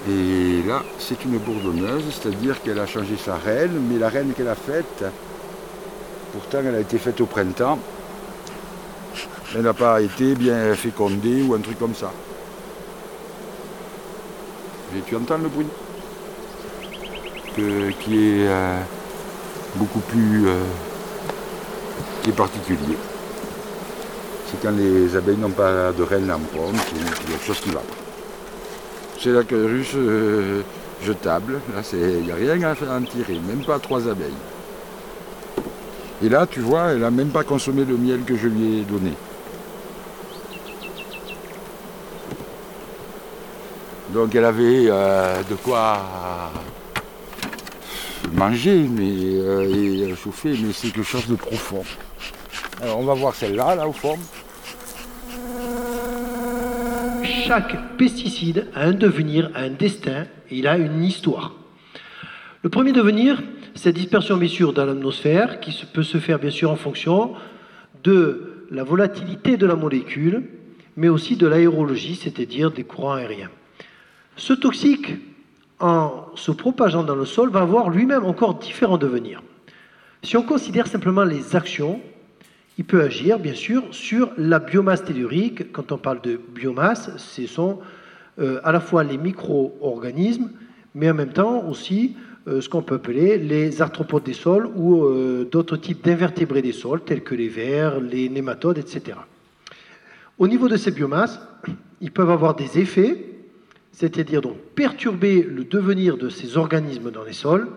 et 0.09 0.50
là, 0.63 0.83
c'est 0.99 1.23
une 1.25 1.37
bourdonneuse, 1.37 2.03
c'est-à-dire 2.11 2.61
qu'elle 2.61 2.79
a 2.79 2.85
changé 2.85 3.15
sa 3.17 3.35
reine, 3.35 3.79
mais 3.89 3.97
la 3.97 4.09
reine 4.09 4.33
qu'elle 4.33 4.47
a 4.47 4.55
faite, 4.55 5.03
pourtant 6.33 6.59
elle 6.65 6.75
a 6.75 6.79
été 6.79 6.97
faite 6.97 7.21
au 7.21 7.25
printemps, 7.25 7.79
elle 9.55 9.61
n'a 9.61 9.73
pas 9.73 10.01
été 10.01 10.35
bien 10.35 10.73
fécondée 10.75 11.43
ou 11.43 11.53
un 11.53 11.59
truc 11.59 11.77
comme 11.77 11.95
ça. 11.95 12.11
Et 14.95 15.01
tu 15.01 15.15
entends 15.15 15.37
le 15.37 15.49
bruit 15.49 15.67
qui 17.55 18.15
est 18.15 18.47
euh, 18.47 18.79
beaucoup 19.75 19.99
plus 19.99 20.47
euh, 20.47 20.63
qui 22.23 22.29
est 22.29 22.33
particulier. 22.33 22.97
C'est 24.47 24.61
quand 24.61 24.75
les 24.75 25.15
abeilles 25.15 25.37
n'ont 25.37 25.49
pas 25.49 25.91
de 25.91 26.03
reine 26.03 26.31
en 26.31 26.39
pompe, 26.39 26.75
qu'il 26.89 26.97
y 26.97 27.07
a 27.07 27.11
quelque 27.11 27.45
chose 27.45 27.59
qui 27.59 27.69
va. 27.69 27.81
C'est 29.23 29.29
la 29.29 29.43
queue 29.43 29.83
euh, 29.97 30.63
jetable, 31.03 31.61
il 31.93 32.23
n'y 32.23 32.31
a 32.31 32.55
rien 32.55 32.71
à 32.71 32.73
faire 32.73 32.89
en 32.89 33.03
tirer, 33.03 33.35
même 33.47 33.63
pas 33.63 33.77
trois 33.77 34.07
abeilles. 34.07 34.33
Et 36.23 36.29
là 36.29 36.47
tu 36.47 36.59
vois, 36.59 36.93
elle 36.93 37.01
n'a 37.01 37.11
même 37.11 37.29
pas 37.29 37.43
consommé 37.43 37.85
le 37.85 37.97
miel 37.97 38.23
que 38.23 38.35
je 38.35 38.47
lui 38.47 38.79
ai 38.79 38.81
donné. 38.81 39.13
Donc 44.09 44.33
elle 44.33 44.45
avait 44.45 44.85
euh, 44.87 45.43
de 45.47 45.53
quoi 45.53 45.99
manger 48.33 48.87
mais, 48.89 49.03
euh, 49.05 50.09
et 50.09 50.15
chauffer, 50.15 50.57
mais 50.59 50.73
c'est 50.73 50.89
quelque 50.89 51.03
chose 51.03 51.27
de 51.27 51.35
profond. 51.35 51.83
Alors 52.81 52.97
on 52.97 53.05
va 53.05 53.13
voir 53.13 53.35
celle-là, 53.35 53.75
là 53.75 53.87
au 53.87 53.93
fond. 53.93 54.17
Chaque 57.53 57.97
pesticide 57.97 58.67
a 58.73 58.85
un 58.85 58.93
devenir, 58.93 59.51
un 59.55 59.71
destin, 59.71 60.23
et 60.49 60.59
il 60.59 60.67
a 60.67 60.77
une 60.77 61.03
histoire. 61.03 61.53
Le 62.63 62.69
premier 62.69 62.93
devenir, 62.93 63.43
c'est 63.75 63.89
la 63.89 63.99
dispersion 63.99 64.37
bien 64.37 64.47
sûr 64.47 64.71
dans 64.71 64.85
l'atmosphère, 64.85 65.59
qui 65.59 65.77
peut 65.91 66.01
se 66.01 66.17
faire 66.17 66.39
bien 66.39 66.49
sûr 66.49 66.71
en 66.71 66.77
fonction 66.77 67.33
de 68.05 68.67
la 68.71 68.85
volatilité 68.85 69.57
de 69.57 69.65
la 69.65 69.75
molécule, 69.75 70.43
mais 70.95 71.09
aussi 71.09 71.35
de 71.35 71.45
l'aérologie, 71.45 72.15
c'est-à-dire 72.15 72.71
des 72.71 72.85
courants 72.85 73.15
aériens. 73.15 73.51
Ce 74.37 74.53
toxique, 74.53 75.15
en 75.81 76.27
se 76.35 76.51
propageant 76.51 77.03
dans 77.03 77.15
le 77.15 77.25
sol, 77.25 77.49
va 77.49 77.59
avoir 77.59 77.89
lui-même 77.89 78.23
encore 78.23 78.59
différents 78.59 78.97
devenirs. 78.97 79.43
Si 80.23 80.37
on 80.37 80.43
considère 80.43 80.87
simplement 80.87 81.25
les 81.25 81.53
actions, 81.53 81.99
il 82.77 82.85
peut 82.85 83.01
agir, 83.01 83.37
bien 83.37 83.53
sûr, 83.53 83.83
sur 83.91 84.31
la 84.37 84.59
biomasse 84.59 85.03
tellurique. 85.03 85.71
Quand 85.71 85.91
on 85.91 85.97
parle 85.97 86.21
de 86.21 86.39
biomasse, 86.55 87.11
ce 87.17 87.45
sont 87.45 87.79
euh, 88.39 88.59
à 88.63 88.71
la 88.71 88.79
fois 88.79 89.03
les 89.03 89.17
micro-organismes, 89.17 90.49
mais 90.95 91.09
en 91.09 91.13
même 91.13 91.33
temps 91.33 91.67
aussi 91.67 92.15
euh, 92.47 92.61
ce 92.61 92.69
qu'on 92.69 92.81
peut 92.81 92.95
appeler 92.95 93.37
les 93.37 93.81
arthropodes 93.81 94.23
des 94.23 94.33
sols 94.33 94.69
ou 94.75 95.03
euh, 95.03 95.47
d'autres 95.51 95.77
types 95.77 96.03
d'invertébrés 96.03 96.61
des 96.61 96.71
sols, 96.71 97.03
tels 97.03 97.23
que 97.23 97.35
les 97.35 97.49
vers, 97.49 97.99
les 97.99 98.29
nématodes, 98.29 98.77
etc. 98.77 99.17
Au 100.39 100.47
niveau 100.47 100.67
de 100.67 100.77
ces 100.77 100.91
biomasses, 100.91 101.39
ils 102.01 102.11
peuvent 102.11 102.31
avoir 102.31 102.55
des 102.55 102.79
effets, 102.79 103.25
c'est-à-dire 103.91 104.41
donc 104.41 104.57
perturber 104.75 105.43
le 105.43 105.65
devenir 105.65 106.17
de 106.17 106.29
ces 106.29 106.57
organismes 106.57 107.11
dans 107.11 107.23
les 107.23 107.33
sols, 107.33 107.67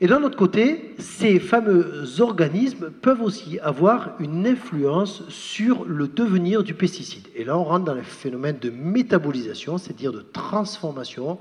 et 0.00 0.06
d'un 0.06 0.22
autre 0.22 0.36
côté, 0.36 0.94
ces 0.98 1.40
fameux 1.40 2.20
organismes 2.20 2.90
peuvent 2.90 3.22
aussi 3.22 3.58
avoir 3.58 4.14
une 4.20 4.46
influence 4.46 5.28
sur 5.28 5.84
le 5.84 6.06
devenir 6.06 6.62
du 6.62 6.74
pesticide. 6.74 7.26
Et 7.34 7.44
là, 7.44 7.58
on 7.58 7.64
rentre 7.64 7.84
dans 7.84 7.94
le 7.94 8.02
phénomène 8.02 8.58
de 8.60 8.70
métabolisation, 8.70 9.76
c'est-à-dire 9.76 10.12
de 10.12 10.20
transformation 10.20 11.38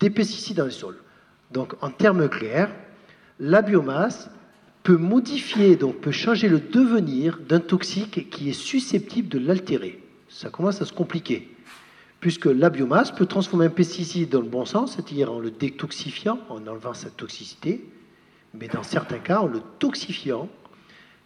des 0.00 0.10
pesticides 0.10 0.56
dans 0.56 0.64
les 0.64 0.72
sols. 0.72 0.98
Donc, 1.52 1.74
en 1.80 1.90
termes 1.90 2.28
clairs, 2.28 2.72
la 3.38 3.62
biomasse 3.62 4.30
peut 4.82 4.96
modifier, 4.96 5.76
donc 5.76 6.00
peut 6.00 6.10
changer 6.10 6.48
le 6.48 6.58
devenir 6.58 7.38
d'un 7.48 7.60
toxique 7.60 8.30
qui 8.30 8.50
est 8.50 8.52
susceptible 8.52 9.28
de 9.28 9.38
l'altérer. 9.38 10.02
Ça 10.28 10.50
commence 10.50 10.82
à 10.82 10.86
se 10.86 10.92
compliquer 10.92 11.51
puisque 12.22 12.46
la 12.46 12.70
biomasse 12.70 13.10
peut 13.10 13.26
transformer 13.26 13.66
un 13.66 13.70
pesticide 13.70 14.28
dans 14.28 14.40
le 14.40 14.48
bon 14.48 14.64
sens, 14.64 14.94
c'est-à-dire 14.94 15.32
en 15.32 15.40
le 15.40 15.50
détoxifiant, 15.50 16.38
en 16.48 16.64
enlevant 16.68 16.94
sa 16.94 17.10
toxicité, 17.10 17.84
mais 18.54 18.68
dans 18.68 18.84
certains 18.84 19.18
cas 19.18 19.40
en 19.40 19.48
le 19.48 19.60
toxifiant, 19.80 20.48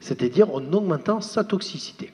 c'est-à-dire 0.00 0.50
en 0.54 0.72
augmentant 0.72 1.20
sa 1.20 1.44
toxicité. 1.44 2.12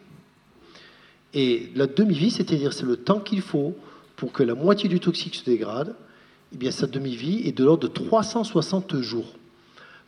Et 1.32 1.70
la 1.76 1.86
demi-vie, 1.86 2.32
c'est-à-dire 2.32 2.72
c'est 2.72 2.84
le 2.84 2.96
temps 2.96 3.20
qu'il 3.20 3.40
faut 3.40 3.76
pour 4.16 4.32
que 4.32 4.42
la 4.42 4.56
moitié 4.56 4.88
du 4.88 4.98
toxique 4.98 5.36
se 5.36 5.44
dégrade, 5.44 5.94
eh 6.52 6.56
bien 6.56 6.72
sa 6.72 6.88
demi-vie 6.88 7.46
est 7.46 7.56
de 7.56 7.64
l'ordre 7.64 7.84
de 7.84 7.94
360 7.94 9.00
jours. 9.00 9.36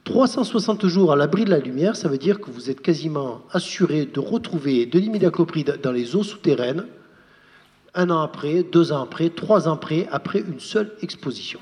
360 0.02 0.84
jours 0.88 1.12
à 1.12 1.16
l'abri 1.16 1.44
de 1.44 1.50
la 1.50 1.60
lumière, 1.60 1.94
ça 1.94 2.08
veut 2.08 2.18
dire 2.18 2.40
que 2.40 2.50
vous 2.50 2.70
êtes 2.70 2.80
quasiment 2.80 3.42
assuré 3.52 4.04
de 4.04 4.18
retrouver 4.18 4.84
de 4.84 4.98
l'imidaclopride 4.98 5.78
dans 5.80 5.92
les 5.92 6.16
eaux 6.16 6.24
souterraines 6.24 6.86
un 7.94 8.10
an 8.10 8.20
après, 8.20 8.62
deux 8.62 8.92
ans 8.92 9.02
après, 9.02 9.30
trois 9.30 9.68
ans 9.68 9.74
après, 9.74 10.08
après 10.10 10.40
une 10.40 10.60
seule 10.60 10.92
exposition. 11.02 11.60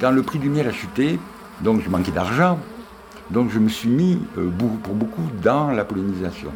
Quand 0.00 0.10
le 0.10 0.22
prix 0.22 0.38
du 0.38 0.48
miel 0.48 0.66
a 0.66 0.72
chuté, 0.72 1.18
donc 1.60 1.82
je 1.82 1.88
manquais 1.88 2.10
d'argent, 2.10 2.58
donc 3.30 3.50
je 3.50 3.58
me 3.58 3.68
suis 3.68 3.88
mis 3.88 4.20
euh, 4.36 4.50
pour 4.82 4.94
beaucoup 4.94 5.28
dans 5.42 5.70
la 5.70 5.84
pollinisation. 5.84 6.52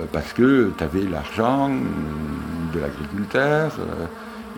Euh, 0.00 0.04
parce 0.12 0.32
que 0.32 0.70
tu 0.76 0.84
avais 0.84 1.02
l'argent 1.02 1.70
euh, 1.70 2.74
de 2.74 2.80
l'agriculteur, 2.80 3.72
euh, 3.80 4.06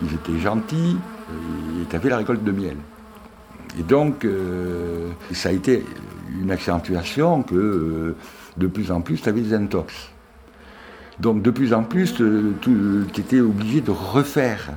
ils 0.03 0.13
étaient 0.13 0.39
gentils, 0.39 0.97
et 1.29 1.85
tu 1.89 1.95
avais 1.95 2.09
la 2.09 2.17
récolte 2.17 2.43
de 2.43 2.51
miel. 2.51 2.77
Et 3.79 3.83
donc, 3.83 4.27
ça 5.31 5.49
a 5.49 5.51
été 5.51 5.85
une 6.41 6.51
accentuation 6.51 7.43
que 7.43 8.15
de 8.57 8.67
plus 8.67 8.91
en 8.91 9.01
plus, 9.01 9.21
tu 9.21 9.29
avais 9.29 9.41
des 9.41 9.53
intox. 9.53 10.09
Donc, 11.19 11.41
de 11.41 11.51
plus 11.51 11.73
en 11.73 11.83
plus, 11.83 12.13
tu 12.13 13.05
étais 13.17 13.39
obligé 13.39 13.81
de 13.81 13.91
refaire 13.91 14.71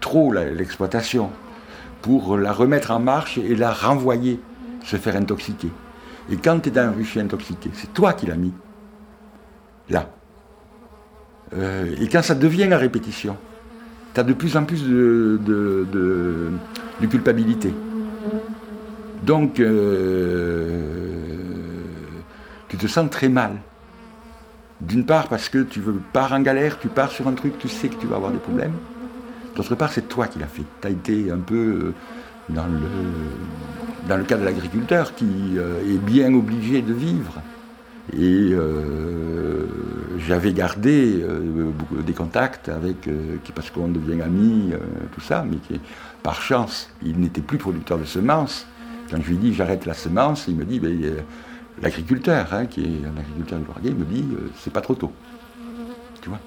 trop 0.00 0.32
l'exploitation 0.32 1.30
pour 2.02 2.36
la 2.36 2.52
remettre 2.52 2.90
en 2.90 3.00
marche 3.00 3.38
et 3.38 3.54
la 3.54 3.72
renvoyer, 3.72 4.40
se 4.84 4.96
faire 4.96 5.16
intoxiquer. 5.16 5.70
Et 6.30 6.36
quand 6.36 6.60
tu 6.60 6.68
es 6.68 6.72
dans 6.72 6.82
un 6.82 6.92
rucher 6.92 7.20
intoxiqué, 7.20 7.70
c'est 7.74 7.92
toi 7.92 8.12
qui 8.12 8.26
l'as 8.26 8.36
mis 8.36 8.52
là. 9.88 10.08
Euh, 11.54 11.94
et 12.00 12.08
quand 12.08 12.22
ça 12.22 12.34
devient 12.34 12.66
la 12.68 12.78
répétition, 12.78 13.36
tu 14.16 14.20
as 14.20 14.24
de 14.24 14.32
plus 14.32 14.56
en 14.56 14.64
plus 14.64 14.82
de, 14.82 15.38
culpabilité. 17.10 17.74
Donc, 19.22 19.60
euh, 19.60 20.80
tu 22.68 22.78
te 22.78 22.86
sens 22.86 23.10
très 23.10 23.28
mal. 23.28 23.56
D'une 24.80 25.04
part 25.04 25.28
parce 25.28 25.50
que 25.50 25.62
tu 25.62 25.82
pars 26.14 26.32
en 26.32 26.40
galère, 26.40 26.78
tu 26.78 26.88
pars 26.88 27.10
sur 27.10 27.28
un 27.28 27.34
truc, 27.34 27.58
tu 27.58 27.68
sais 27.68 27.88
que 27.88 27.96
tu 27.96 28.06
vas 28.06 28.16
avoir 28.16 28.32
des 28.32 28.38
problèmes. 28.38 28.72
D'autre 29.54 29.74
part, 29.74 29.92
c'est 29.92 30.08
toi 30.08 30.28
qui 30.28 30.38
l'as 30.38 30.46
fait. 30.46 30.64
Tu 30.80 30.86
as 30.86 30.90
été 30.90 31.30
un 31.30 31.38
peu 31.38 31.54
euh, 31.54 31.94
dans 32.48 32.66
le, 32.66 34.08
dans 34.08 34.16
le 34.16 34.24
cas 34.24 34.38
de 34.38 34.46
l'agriculteur 34.46 35.14
qui 35.14 35.58
est 35.58 35.98
bien 35.98 36.32
obligé 36.32 36.80
de 36.80 36.94
vivre. 36.94 37.34
Et 38.12 38.50
euh, 38.52 39.66
j'avais 40.18 40.52
gardé 40.52 41.20
euh, 41.22 41.72
des 42.06 42.12
contacts 42.12 42.68
avec, 42.68 43.08
euh, 43.08 43.36
parce 43.54 43.70
qu'on 43.70 43.88
devient 43.88 44.22
amis, 44.22 44.72
tout 45.12 45.20
ça, 45.20 45.44
mais 45.48 45.56
qui, 45.56 45.80
par 46.22 46.40
chance, 46.40 46.88
il 47.04 47.18
n'était 47.18 47.40
plus 47.40 47.58
producteur 47.58 47.98
de 47.98 48.04
semences. 48.04 48.66
Quand 49.10 49.18
je 49.22 49.30
lui 49.30 49.36
dis 49.36 49.54
j'arrête 49.54 49.86
la 49.86 49.94
semence, 49.94 50.46
il 50.48 50.56
me 50.56 50.64
dit, 50.64 50.78
ben, 50.78 50.96
l'agriculteur, 51.82 52.46
hein, 52.52 52.66
qui 52.66 52.82
est 52.82 53.06
un 53.06 53.18
agriculteur 53.18 53.58
de 53.58 53.88
il 53.88 53.94
me 53.96 54.04
dit, 54.04 54.24
c'est 54.58 54.72
pas 54.72 54.80
trop 54.80 54.94
tôt. 54.94 55.12
Tu 56.22 56.28
vois? 56.28 56.40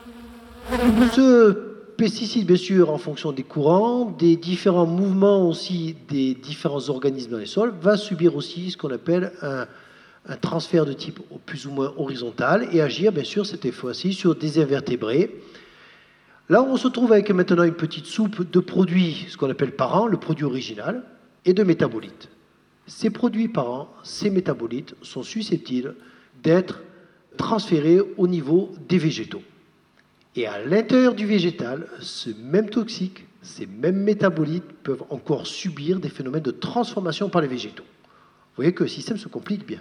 Ce 1.12 1.70
pesticide, 1.98 2.48
bien 2.48 2.56
sûr, 2.56 2.90
en 2.90 2.98
fonction 2.98 3.34
des 3.34 3.44
courants, 3.44 4.16
des 4.18 4.38
différents 4.38 4.86
mouvements 4.86 5.48
aussi 5.48 5.98
des 6.08 6.34
différents 6.36 6.90
organismes 6.90 7.32
dans 7.32 7.38
les 7.38 7.46
sols, 7.46 7.74
va 7.82 7.98
subir 7.98 8.38
aussi 8.38 8.72
ce 8.72 8.78
qu'on 8.78 8.92
appelle 8.92 9.34
un 9.42 9.66
un 10.28 10.36
transfert 10.38 10.86
de 10.86 10.94
type 10.94 11.20
plus 11.46 11.66
ou 11.66 11.72
moins 11.72 11.94
horizontal 11.98 12.68
et 12.72 12.82
agir, 12.82 13.12
bien 13.12 13.24
sûr, 13.24 13.46
cette 13.46 13.70
fois-ci 13.72 14.14
sur 14.14 14.36
des 14.36 14.60
invertébrés. 14.60 15.36
Là, 16.50 16.64
on 16.64 16.78
se 16.78 16.88
trouve 16.88 17.14
avec 17.14 17.30
maintenant 17.32 17.64
une 17.64 17.74
petite 17.74 18.06
soupe 18.06 18.50
de 18.50 18.60
produits, 18.60 19.26
ce 19.30 19.38
qu'on 19.38 19.50
appelle 19.50 19.76
parents, 19.76 20.08
le 20.08 20.18
produit 20.18 20.46
original, 20.46 21.04
et 21.46 21.54
de 21.54 21.64
métabolites. 21.64 22.30
Ces 22.88 23.12
produits 23.12 23.48
parents, 23.48 23.94
ces 24.04 24.30
métabolites, 24.30 24.96
sont 25.02 25.24
susceptibles 25.24 25.96
d'être 26.42 26.82
transférés 27.38 28.02
au 28.18 28.28
niveau 28.28 28.74
des 28.88 28.98
végétaux. 28.98 29.44
Et 30.36 30.48
à 30.48 30.64
l'intérieur 30.64 31.14
du 31.14 31.26
végétal, 31.26 31.88
ce 32.00 32.30
même 32.32 32.70
toxique, 32.70 33.26
ces 33.42 33.66
mêmes 33.66 34.02
métabolites 34.02 34.72
peuvent 34.84 35.04
encore 35.10 35.48
subir 35.48 36.00
des 36.00 36.10
phénomènes 36.10 36.44
de 36.44 36.52
transformation 36.52 37.30
par 37.30 37.42
les 37.42 37.48
végétaux. 37.48 37.84
Vous 37.84 38.56
voyez 38.64 38.74
que 38.74 38.84
le 38.84 38.90
système 38.90 39.18
se 39.18 39.28
complique 39.28 39.66
bien. 39.66 39.80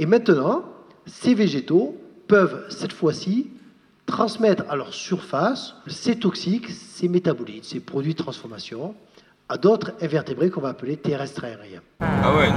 Et 0.00 0.06
maintenant, 0.06 0.62
ces 1.06 1.34
végétaux 1.34 1.96
peuvent 2.28 2.66
cette 2.68 2.92
fois-ci 2.92 3.50
transmettre 4.06 4.62
à 4.70 4.76
leur 4.76 4.94
surface 4.94 5.74
ces 5.88 6.16
toxiques, 6.16 6.70
ces 6.70 7.08
métabolites, 7.08 7.64
ces 7.64 7.80
produits 7.80 8.12
de 8.14 8.18
transformation 8.18 8.94
à 9.48 9.58
d'autres 9.58 9.92
invertébrés 10.00 10.50
qu'on 10.50 10.60
va 10.60 10.68
appeler 10.68 10.96
terrestres 10.96 11.44
aériens. 11.44 11.80
Ah 12.00 12.32
ouais, 12.32 12.46
euh, 12.46 12.52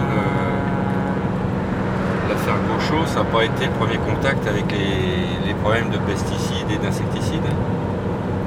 l'affaire 2.29 2.57
Gaucho, 2.67 3.07
ça 3.07 3.23
n'a 3.23 3.29
pas 3.31 3.43
été 3.43 3.65
le 3.65 3.71
premier 3.71 3.97
contact 3.97 4.47
avec 4.47 4.65
les, 4.71 5.53
problèmes 5.63 5.89
de 5.89 5.97
pesticides 5.97 6.71
et 6.71 6.77
d'insecticides. 6.77 7.41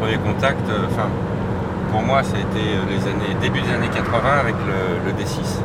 Premier 0.01 0.19
contact, 0.19 0.69
euh, 0.69 0.87
enfin, 0.87 1.09
pour 1.90 2.03
moi, 2.03 2.23
ça 2.23 2.37
a 2.37 2.40
été 2.40 2.61
euh, 2.61 2.87
les 2.90 3.03
années, 3.09 3.35
début 3.40 3.61
des 3.61 3.71
années 3.71 3.90
80 3.92 4.38
avec 4.40 4.55
le 5.05 5.12
D6. 5.12 5.61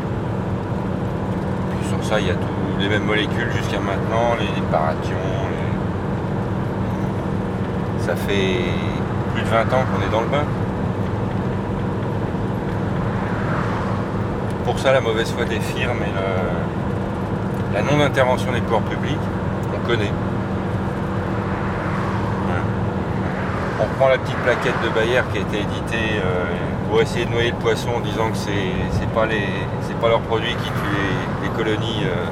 Sur 2.01 2.11
ça, 2.11 2.19
il 2.21 2.27
y 2.27 2.29
a 2.29 2.33
tout 2.33 2.47
les 2.79 2.87
mêmes 2.87 3.03
molécules 3.03 3.51
jusqu'à 3.57 3.79
maintenant, 3.79 4.35
les 4.39 4.61
parations. 4.71 5.17
Ça 7.99 8.15
fait 8.15 8.61
plus 9.33 9.43
de 9.43 9.47
20 9.47 9.61
ans 9.73 9.83
qu'on 9.91 10.07
est 10.07 10.11
dans 10.11 10.21
le 10.21 10.27
bain. 10.27 10.45
Pour 14.63 14.79
ça, 14.79 14.93
la 14.93 15.01
mauvaise 15.01 15.31
foi 15.31 15.43
des 15.43 15.59
firmes 15.59 16.01
et 16.03 17.73
la 17.73 17.81
non-intervention 17.81 18.51
des 18.53 18.61
pouvoirs 18.61 18.81
publics, 18.83 19.17
on 19.75 19.87
connaît. 19.87 20.11
On 23.81 23.97
prend 23.97 24.09
la 24.09 24.17
petite 24.17 24.37
plaquette 24.37 24.81
de 24.83 24.89
Bayer 24.89 25.21
qui 25.31 25.37
a 25.37 25.41
été 25.41 25.59
éditée 25.59 26.19
euh, 26.23 26.45
pour 26.89 27.01
essayer 27.01 27.25
de 27.25 27.31
noyer 27.31 27.51
le 27.51 27.57
poisson 27.57 27.89
en 27.97 27.99
disant 27.99 28.29
que 28.29 28.37
c'est 28.37 29.09
pas, 29.13 29.27
pas 30.01 30.09
leurs 30.09 30.21
produits 30.21 30.55
qui 30.55 30.69
tuent 30.69 31.15
les, 31.38 31.38
colonies. 31.63 32.05
Euh, 32.05 32.25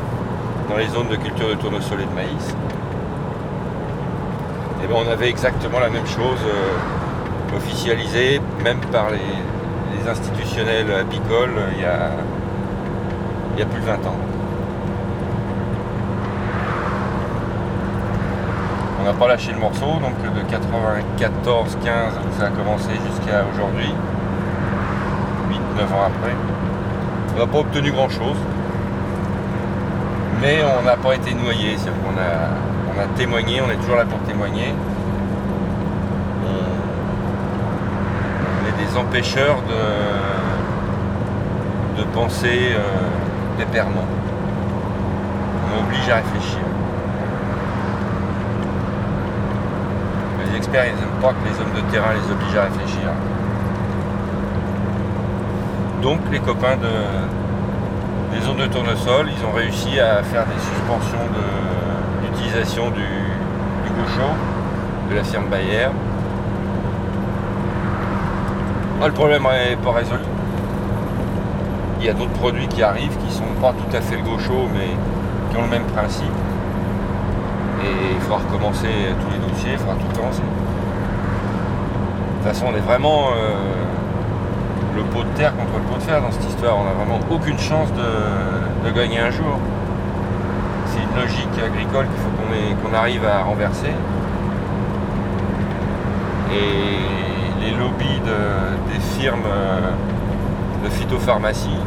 dans 0.70 0.78
les 0.78 0.88
zones 0.88 1.08
de 1.08 1.16
culture 1.16 1.50
de 1.50 1.56
tournesol 1.56 2.02
et 2.02 2.06
de 2.06 2.14
maïs. 2.14 2.50
Et 4.80 4.84
eh 4.84 4.88
ben 4.88 4.96
on 4.98 5.10
avait 5.10 5.30
exactement 5.30 5.80
la 5.80 5.90
même 5.90 6.06
chose 6.06 6.40
euh, 6.46 7.58
officialisée, 7.58 8.42
même 8.64 8.80
par 8.92 9.10
les, 9.12 9.20
institutionnels 10.08 10.90
apicoles, 11.02 11.52
il 11.76 11.82
y, 11.82 11.86
a, 11.86 12.12
il 13.54 13.60
y 13.60 13.62
a 13.62 13.66
plus 13.66 13.82
de 13.82 13.86
20 13.86 13.94
ans. 13.96 14.16
On 19.02 19.04
n'a 19.04 19.14
pas 19.14 19.28
lâché 19.28 19.52
le 19.52 19.60
morceau, 19.60 20.00
donc 20.00 20.16
de 20.22 20.40
94-15 20.50 20.54
où 21.04 22.40
ça 22.40 22.46
a 22.46 22.50
commencé 22.52 22.92
jusqu'à 23.06 23.44
aujourd'hui, 23.54 23.94
8-9 25.50 25.94
ans 25.94 26.06
après. 26.06 26.36
On 27.36 27.40
n'a 27.40 27.48
pas 27.48 27.60
obtenu 27.60 27.92
grand 27.92 28.08
chose 28.08 28.38
mais 30.42 30.64
on 30.64 30.84
n'a 30.84 30.96
pas 30.96 31.16
été 31.16 31.34
noyé, 31.34 31.78
cest 31.78 31.92
qu'on 32.02 32.18
a, 32.18 32.50
on 32.96 33.00
a 33.00 33.08
témoigné, 33.18 33.62
on 33.62 33.72
est 33.72 33.78
toujours 33.78 33.96
là 33.96 34.06
pour 34.06 34.20
témoigner. 34.20 34.74
On, 38.60 38.68
est 38.68 38.86
des 38.86 38.98
empêcheurs 38.98 39.58
de, 39.68 39.84
de 42.02 42.04
penser 42.10 42.74
euh, 42.74 42.80
pépèrement. 43.58 44.06
On 45.66 45.80
oblige 45.86 46.10
à 46.10 46.16
réfléchir. 46.18 46.60
Les 50.46 50.58
experts, 50.58 50.86
ils 50.86 50.96
n'aiment 50.96 51.22
pas 51.22 51.30
que 51.30 51.44
les 51.50 51.60
hommes 51.60 51.74
de 51.76 51.82
terrain 51.92 52.14
les 52.14 52.32
obligent 52.32 52.58
à 52.58 52.64
réfléchir. 52.64 53.10
Donc 56.02 56.20
les 56.32 56.40
copains 56.40 56.78
de, 56.78 56.88
les 58.34 58.42
zones 58.42 58.58
de 58.58 58.66
tournesol, 58.68 59.30
ils 59.36 59.44
ont 59.46 59.52
réussi 59.52 60.00
à 60.00 60.22
faire 60.24 60.46
des 60.46 60.60
suspensions 60.60 61.18
d'utilisation 62.22 62.92
du, 62.92 63.02
gaucho, 63.96 64.30
de 65.10 65.16
la 65.16 65.24
firme 65.24 65.48
Bayer. 65.50 65.88
Ah, 69.02 69.08
le 69.08 69.14
problème 69.14 69.44
n'est 69.44 69.78
pas 69.78 69.92
résolu. 69.92 70.24
Il 72.00 72.06
y 72.06 72.10
a 72.10 72.14
d'autres 72.14 72.34
produits 72.34 72.68
qui 72.68 72.84
arrivent 72.84 73.18
qui 73.18 73.28
ne 73.28 73.32
sont 73.32 73.56
pas 73.62 73.74
tout 73.74 73.96
à 73.96 74.02
fait 74.02 74.18
le 74.18 74.24
gaucho, 74.24 74.68
mais 74.74 74.90
qui 75.50 75.58
ont 75.58 75.64
le 75.64 75.70
même 75.70 75.86
principe. 75.86 76.28
Et 77.84 78.14
il 78.16 78.22
faudra 78.22 78.40
recommencer 78.40 78.90
tous 79.22 79.30
les 79.32 79.40
dossiers, 79.48 79.72
il 79.74 79.78
faudra 79.78 79.96
tout 79.96 80.08
recommencer. 80.14 80.42
De 80.42 80.48
toute 82.44 82.54
façon, 82.54 82.66
on 82.72 82.76
est 82.76 82.82
vraiment 82.82 83.30
euh, 83.36 83.87
le 84.98 85.04
pot 85.04 85.24
de 85.24 85.30
terre 85.38 85.56
contre 85.56 85.78
le 85.78 85.84
pot 85.84 85.98
de 85.98 86.04
fer 86.04 86.22
dans 86.22 86.32
cette 86.32 86.50
histoire. 86.50 86.76
On 86.78 86.84
n'a 86.84 86.92
vraiment 86.92 87.20
aucune 87.30 87.60
chance 87.60 87.90
de, 87.94 88.92
gagner 88.92 89.20
un 89.20 89.30
jour. 89.30 89.60
C'est 90.88 91.04
une 91.04 91.22
logique 91.22 91.54
agricole 91.64 92.08
qu'il 92.08 92.18
faut 92.18 92.88
qu'on 92.88 92.94
arrive 92.96 93.24
à 93.26 93.44
renverser. 93.44 93.94
Et 96.52 97.64
les 97.64 97.72
lobbies 97.72 98.22
des 98.22 99.00
firmes 99.20 99.46
euh, 99.46 99.92
de 100.84 100.90
phytopharmacie, 100.90 101.78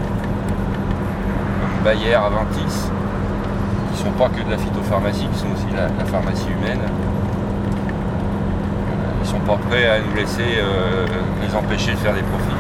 comme 1.61 1.85
Bayer, 1.85 2.15
Aventis, 2.15 2.91
qui 3.93 4.05
ne 4.05 4.11
sont 4.11 4.17
pas 4.17 4.29
que 4.29 4.45
de 4.45 4.51
la 4.51 4.59
phytopharmacie, 4.59 5.27
qui 5.33 5.39
sont 5.39 5.51
aussi 5.53 5.75
la, 5.75 5.89
la 5.99 6.05
pharmacie 6.05 6.49
humaine, 6.49 6.81
ils 9.23 9.29
sont 9.29 9.41
pas 9.41 9.57
prêts 9.69 9.89
à 9.89 10.01
nous 10.01 10.15
laisser 10.15 10.59
euh, 10.59 11.07
les 11.43 11.57
empêcher 11.57 11.93
de 11.93 11.97
faire 11.97 12.15
des 12.15 12.23
profits. 12.23 12.60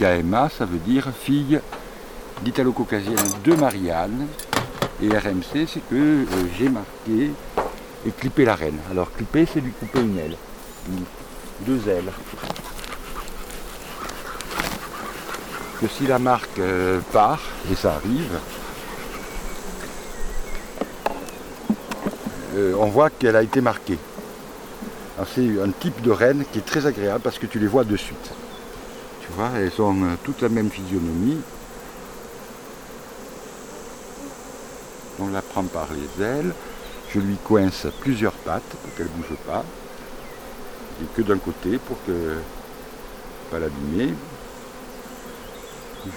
IKMA, 0.00 0.48
ça 0.50 0.64
veut 0.64 0.78
dire 0.78 1.08
fille 1.18 1.60
d'italo-caucasienne 2.42 3.16
de 3.44 3.54
Marianne. 3.54 4.26
Et 5.02 5.08
RMC, 5.08 5.66
c'est 5.66 5.86
que 5.88 5.94
euh, 5.94 6.24
j'ai 6.58 6.68
marqué 6.68 7.30
et 8.06 8.10
clipper 8.10 8.44
la 8.44 8.54
reine. 8.54 8.78
Alors 8.90 9.12
clipper, 9.12 9.46
c'est 9.52 9.60
lui 9.60 9.72
couper 9.72 10.00
une 10.00 10.18
aile. 10.18 10.36
Deux 11.60 11.88
ailes. 11.88 12.12
Que 15.80 15.86
si 15.88 16.06
la 16.06 16.18
marque 16.18 16.58
euh, 16.58 17.00
part, 17.12 17.42
et 17.70 17.74
ça 17.74 17.94
arrive, 17.94 18.38
euh, 22.54 22.74
on 22.78 22.86
voit 22.86 23.10
qu'elle 23.10 23.36
a 23.36 23.42
été 23.42 23.60
marquée. 23.60 23.98
C'est 25.34 25.60
un 25.62 25.70
type 25.70 26.02
de 26.02 26.10
reine 26.10 26.44
qui 26.52 26.58
est 26.58 26.66
très 26.66 26.86
agréable 26.86 27.20
parce 27.20 27.38
que 27.38 27.46
tu 27.46 27.58
les 27.58 27.66
vois 27.66 27.84
de 27.84 27.96
suite. 27.96 28.32
Elles 29.38 29.82
ont 29.82 30.02
euh, 30.02 30.14
toute 30.24 30.40
la 30.40 30.48
même 30.48 30.70
physionomie. 30.70 31.40
On 35.18 35.28
la 35.28 35.42
prend 35.42 35.64
par 35.64 35.88
les 35.92 36.24
ailes. 36.24 36.54
Je 37.12 37.20
lui 37.20 37.36
coince 37.44 37.86
plusieurs 38.00 38.32
pattes 38.32 38.62
pour 38.62 38.94
qu'elle 38.94 39.06
ne 39.06 39.22
bouge 39.22 39.36
pas. 39.46 39.64
Et 41.02 41.06
que 41.14 41.22
d'un 41.22 41.38
côté 41.38 41.78
pour 41.78 41.98
que 42.06 42.38
pas 43.50 43.58
l'abîmer. 43.58 44.14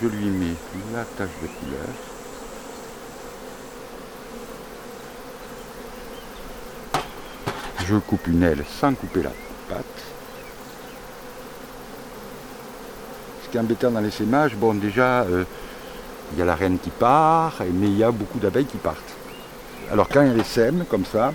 Je 0.02 0.08
lui 0.08 0.26
mets 0.26 0.56
la 0.94 1.04
tache 1.04 1.30
de 1.42 1.48
couleur. 1.48 1.90
Je 7.86 7.96
coupe 7.96 8.28
une 8.28 8.44
aile 8.44 8.64
sans 8.80 8.94
couper 8.94 9.24
la 9.24 9.32
patte. 9.68 9.86
Ce 13.39 13.39
qui 13.50 13.58
est 13.58 13.60
embêtant 13.60 13.92
dans 13.92 14.00
les 14.00 14.12
sémages, 14.12 14.56
bon 14.56 14.74
déjà, 14.74 15.22
euh, 15.22 15.44
il 16.34 16.40
y 16.40 16.42
a 16.42 16.46
la 16.46 16.56
reine 16.56 16.78
qui 16.80 16.90
part, 16.90 17.62
mais 17.74 17.88
il 17.88 17.98
y 17.98 18.04
a 18.04 18.12
beaucoup 18.12 18.40
d'abeilles 18.40 18.66
qui 18.66 18.78
partent. 18.78 19.16
Alors 19.92 20.08
quand 20.08 20.22
il 20.22 20.34
les 20.34 20.44
sème 20.44 20.86
comme 20.90 21.06
ça, 21.06 21.34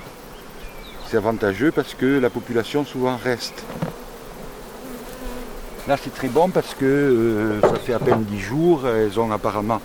c'est 1.09 1.17
avantageux 1.17 1.73
parce 1.73 1.95
que 1.95 2.19
la 2.19 2.31
population 2.31 2.85
souvent 2.85 3.17
reste. 3.17 3.65
Là 5.89 5.97
c'est 6.03 6.15
très 6.15 6.29
bon 6.29 6.49
parce 6.51 6.75
que 6.75 6.85
euh, 6.85 7.61
ça 7.61 7.75
fait 7.75 7.95
à 7.95 7.99
peine 7.99 8.25
10 8.25 8.39
jours, 8.39 8.87
elles 8.87 9.19
ont 9.19 9.31
apparemment 9.33 9.81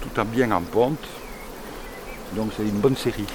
tout 0.00 0.20
en 0.20 0.24
bien 0.24 0.50
en 0.52 0.62
ponte. 0.62 1.04
Donc 2.34 2.52
c'est 2.56 2.64
une 2.64 2.80
bonne 2.80 2.96
série. 2.96 3.26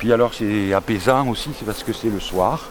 Puis 0.00 0.12
alors 0.14 0.32
c'est 0.32 0.72
apaisant 0.72 1.28
aussi, 1.28 1.50
c'est 1.58 1.66
parce 1.66 1.82
que 1.82 1.92
c'est 1.92 2.08
le 2.08 2.20
soir. 2.20 2.70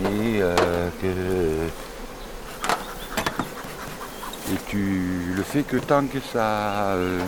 Et 0.00 0.40
euh, 0.42 0.88
que 1.00 1.06
et 4.52 4.58
tu 4.66 5.32
le 5.36 5.42
fais 5.44 5.62
que 5.62 5.76
tant 5.76 6.04
que 6.06 6.18
ça 6.18 6.94
euh, 6.94 7.20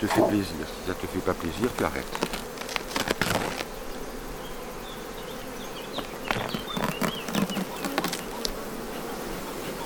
te 0.00 0.06
fait 0.06 0.22
plaisir. 0.22 0.44
Si 0.46 0.86
ça 0.86 0.94
te 0.94 1.08
fait 1.08 1.18
pas 1.18 1.34
plaisir, 1.34 1.68
tu 1.76 1.84
arrêtes. 1.84 2.06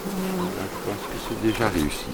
Je 0.05 0.91
pense 0.91 1.01
que 1.01 1.19
c'est 1.31 1.41
déjà 1.41 1.69
réussi. 1.71 2.11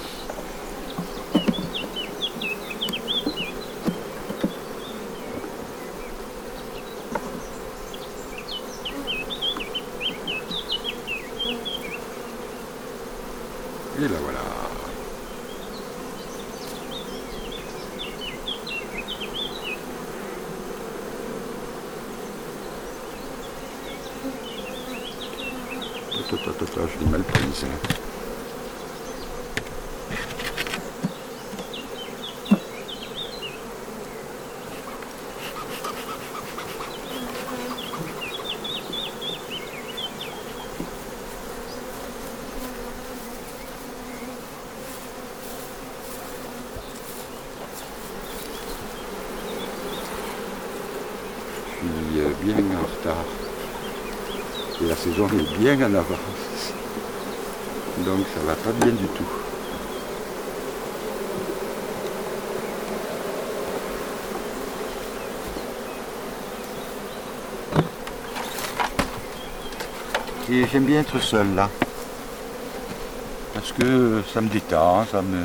Et 14.02 14.08
là 14.08 14.16
voilà. 14.22 14.38
Attends, 26.14 26.36
attends, 26.36 26.64
attends, 26.64 26.88
je 26.88 27.04
l'ai 27.04 27.10
mal 27.10 27.22
prise. 27.24 27.64
hein. 27.64 27.96
Je 51.82 51.86
suis 51.86 51.94
euh, 51.96 52.09
bien 52.42 52.54
en 52.54 52.82
retard. 52.82 53.24
Et 54.82 54.86
la 54.86 54.96
saison 54.96 55.26
est 55.28 55.58
bien 55.58 55.74
en 55.80 55.94
avance. 55.94 56.72
Donc 58.04 58.26
ça 58.34 58.40
va 58.46 58.54
pas 58.54 58.72
bien 58.72 58.92
du 58.92 59.06
tout. 59.06 59.24
Et 70.52 70.66
j'aime 70.66 70.84
bien 70.84 71.00
être 71.00 71.20
seul 71.20 71.54
là. 71.54 71.68
Parce 73.54 73.72
que 73.72 74.22
ça 74.32 74.40
me 74.40 74.48
détend, 74.48 75.04
ça 75.04 75.22
me. 75.22 75.38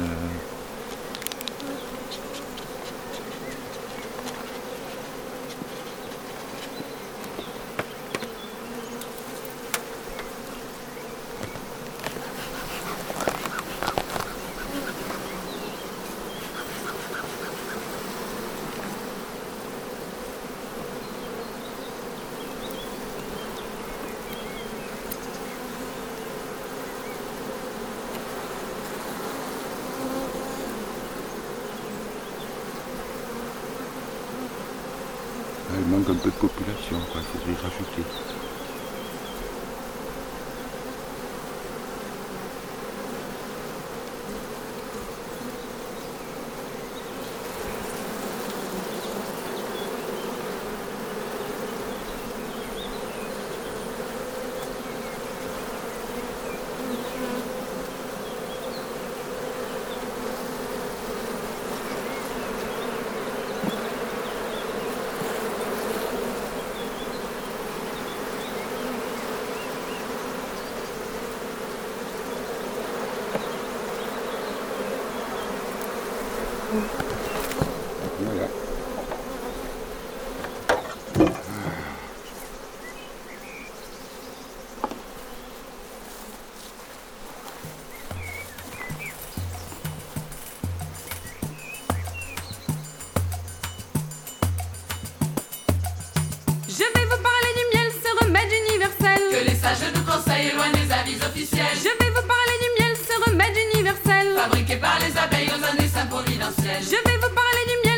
Que 99.76 99.82
les 99.82 99.88
sages 99.88 99.94
nous 99.94 100.06
conseillent 100.06 100.52
loin 100.56 100.72
des 100.72 100.92
avis 100.92 101.18
officiels. 101.18 101.76
Je 101.76 101.90
vais 101.90 102.12
vous 102.12 102.28
parler 102.28 102.58
du 102.64 102.70
miel, 102.80 102.96
ce 102.96 103.30
remède 103.30 103.58
universel. 103.74 104.28
Fabriqué 104.36 104.76
par 104.78 105.00
les 105.00 105.18
abeilles 105.18 105.50
aux 105.50 105.64
années 105.66 105.90
saint 105.90 106.06
providentielles. 106.06 106.84
Je 106.84 106.92
vais 106.92 107.18
vous 107.18 107.34
parler 107.36 107.64
du 107.68 107.88
miel, 107.88 107.96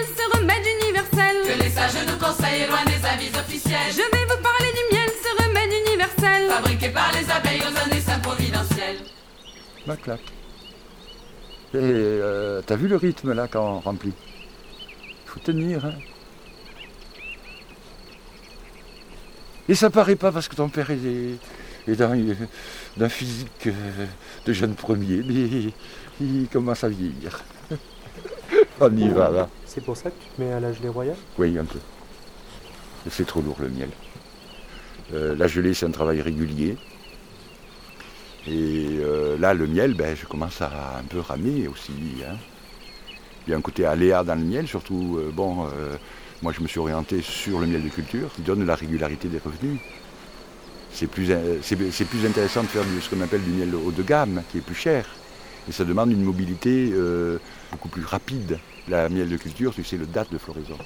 conseille 2.27 2.61
est 2.61 2.67
loin 2.67 2.83
des 2.85 3.05
avis 3.05 3.29
officiels. 3.39 3.91
Je 3.91 3.97
vais 3.97 4.25
vous 4.25 4.41
parler 4.41 4.71
du 4.73 4.95
miel, 4.95 5.09
ce 5.23 5.43
remède 5.43 5.71
universel. 5.87 6.49
Fabriqué 6.49 6.89
par 6.89 7.11
les 7.13 7.29
abeilles 7.31 7.61
aux 7.61 7.77
années 7.85 8.01
saint 8.01 8.19
providentielles. 8.19 8.97
Clac, 9.83 10.01
clac. 10.01 10.19
Et 11.73 11.77
euh, 11.77 12.61
t'as 12.65 12.75
vu 12.75 12.87
le 12.87 12.95
rythme 12.95 13.33
là 13.33 13.47
quand 13.47 13.77
on 13.77 13.79
remplit? 13.79 14.13
Il 15.03 15.29
faut 15.29 15.39
tenir. 15.39 15.85
Hein. 15.85 15.93
Et 19.69 19.75
ça 19.75 19.89
paraît 19.89 20.15
pas 20.15 20.31
parce 20.31 20.47
que 20.47 20.55
ton 20.55 20.69
père 20.69 20.89
est, 20.91 21.37
dans- 21.95 22.15
d'un 22.97 23.09
physique 23.09 23.67
euh, 23.67 24.05
de 24.45 24.53
jeune 24.53 24.75
premier, 24.75 25.23
mais 25.23 25.71
il 26.21 26.47
commence 26.51 26.83
à 26.83 26.89
vieillir. 26.89 27.43
on 28.79 28.95
y 28.95 29.07
va 29.09 29.29
là. 29.29 29.49
C'est 29.65 29.83
pour 29.83 29.95
ça 29.97 30.09
que 30.09 30.15
tu 30.21 30.29
te 30.35 30.41
mets 30.41 30.51
à 30.53 30.59
la 30.59 30.73
gelée 30.73 30.89
royale 30.89 31.17
Oui, 31.37 31.57
un 31.57 31.65
peu. 31.65 31.79
C'est 33.09 33.25
trop 33.25 33.41
lourd 33.41 33.57
le 33.59 33.69
miel. 33.69 33.89
Euh, 35.13 35.35
la 35.35 35.47
gelée, 35.47 35.73
c'est 35.73 35.85
un 35.85 35.91
travail 35.91 36.21
régulier. 36.21 36.75
Et 38.47 38.97
euh, 38.99 39.37
là, 39.37 39.53
le 39.53 39.67
miel, 39.67 39.93
ben, 39.93 40.15
je 40.15 40.25
commence 40.25 40.61
à 40.61 40.97
un 40.99 41.03
peu 41.03 41.19
ramer 41.19 41.67
aussi. 41.67 41.91
hein. 42.29 42.35
Il 43.45 43.51
y 43.51 43.53
a 43.53 43.57
un 43.57 43.61
côté 43.61 43.85
aléa 43.85 44.23
dans 44.23 44.35
le 44.35 44.43
miel, 44.43 44.67
surtout, 44.67 45.17
euh, 45.19 45.31
bon, 45.33 45.67
moi 46.41 46.51
je 46.51 46.59
me 46.61 46.67
suis 46.67 46.79
orienté 46.79 47.21
sur 47.21 47.59
le 47.59 47.65
miel 47.67 47.81
de 47.81 47.87
culture, 47.89 48.29
qui 48.35 48.41
donne 48.41 48.65
la 48.65 48.75
régularité 48.75 49.29
des 49.29 49.37
revenus. 49.39 49.79
C'est 50.91 51.07
plus, 51.07 51.31
c'est 51.61 52.05
plus 52.05 52.25
intéressant 52.25 52.63
de 52.63 52.67
faire 52.67 52.83
ce 53.01 53.09
qu'on 53.09 53.21
appelle 53.21 53.43
du 53.43 53.51
miel 53.51 53.75
haut 53.75 53.91
de 53.91 54.03
gamme, 54.03 54.41
qui 54.51 54.57
est 54.57 54.61
plus 54.61 54.75
cher. 54.75 55.05
Et 55.69 55.71
ça 55.71 55.83
demande 55.83 56.11
une 56.11 56.23
mobilité 56.23 56.89
euh, 56.93 57.39
beaucoup 57.71 57.89
plus 57.89 58.05
rapide. 58.05 58.57
La 58.87 59.09
miel 59.09 59.29
de 59.29 59.37
culture, 59.37 59.73
tu 59.73 59.83
sais 59.83 59.97
le 59.97 60.05
date 60.05 60.31
de 60.31 60.37
floraison. 60.37 60.77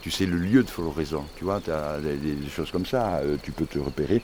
Tu 0.00 0.10
sais 0.10 0.24
le 0.24 0.36
lieu 0.36 0.62
de 0.62 0.70
floraison. 0.70 1.24
Tu 1.36 1.44
vois, 1.44 1.60
tu 1.60 1.70
as 1.70 1.98
des, 2.00 2.48
choses 2.48 2.70
comme 2.70 2.86
ça. 2.86 3.16
Euh, 3.16 3.36
tu 3.42 3.52
peux 3.52 3.66
te 3.66 3.78
repérer. 3.78 4.22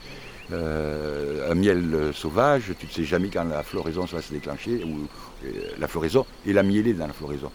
Euh, 0.51 1.51
un 1.51 1.53
miel 1.53 1.93
euh, 1.93 2.11
sauvage, 2.11 2.73
tu 2.79 2.87
ne 2.87 2.91
sais 2.91 3.03
jamais 3.03 3.29
quand 3.29 3.43
la 3.43 3.61
floraison 3.61 4.05
va 4.05 4.21
se 4.21 4.33
déclencher, 4.33 4.83
ou 4.83 5.07
euh, 5.45 5.49
la 5.77 5.87
floraison 5.87 6.25
et 6.45 6.53
la 6.53 6.63
mielée 6.63 6.93
dans 6.93 7.05
la 7.05 7.13
floraison. 7.13 7.51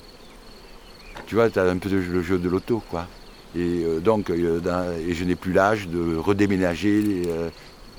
Tu 1.27 1.35
vois, 1.35 1.51
tu 1.51 1.59
as 1.59 1.65
un 1.65 1.79
peu 1.79 1.89
le 1.89 2.23
jeu 2.23 2.39
de 2.39 2.49
l'auto, 2.49 2.83
quoi. 2.89 3.09
Et 3.57 3.85
euh, 3.85 4.01
donc, 4.01 4.31
euh, 4.31 4.99
et 4.99 5.15
je 5.15 5.25
n'ai 5.25 5.37
plus 5.37 5.53
l'âge 5.53 5.89
de 5.89 6.17
redéménager. 6.17 7.23
euh, 7.27 7.49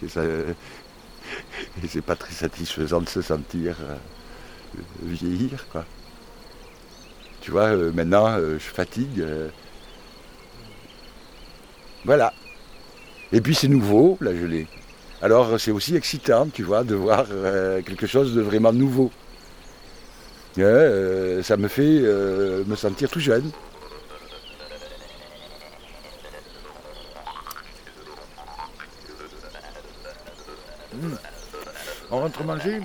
et 0.03 0.07
et 1.83 1.87
c'est 1.87 2.01
pas 2.01 2.15
très 2.15 2.33
satisfaisant 2.33 3.01
de 3.01 3.09
se 3.09 3.21
sentir 3.21 3.77
vieillir, 5.01 5.65
quoi. 5.71 5.85
Tu 7.41 7.51
vois, 7.51 7.75
maintenant, 7.93 8.37
je 8.37 8.57
fatigue. 8.59 9.25
voilà. 12.03 12.33
Et 13.31 13.41
puis 13.41 13.55
c'est 13.55 13.67
nouveau, 13.67 14.17
la 14.21 14.35
gelée. 14.35 14.67
Alors 15.21 15.59
c'est 15.59 15.71
aussi 15.71 15.95
excitant, 15.95 16.47
tu 16.47 16.63
vois, 16.63 16.83
de 16.83 16.95
voir 16.95 17.25
quelque 17.85 18.05
chose 18.07 18.35
de 18.35 18.41
vraiment 18.41 18.73
nouveau. 18.73 19.11
Ça 20.57 21.57
me 21.57 21.67
fait 21.67 22.01
me 22.67 22.75
sentir 22.75 23.09
tout 23.09 23.19
jeune. 23.19 23.49
Hmm. 30.95 31.15
On 32.10 32.19
rentre 32.21 32.41
manger 32.45 32.79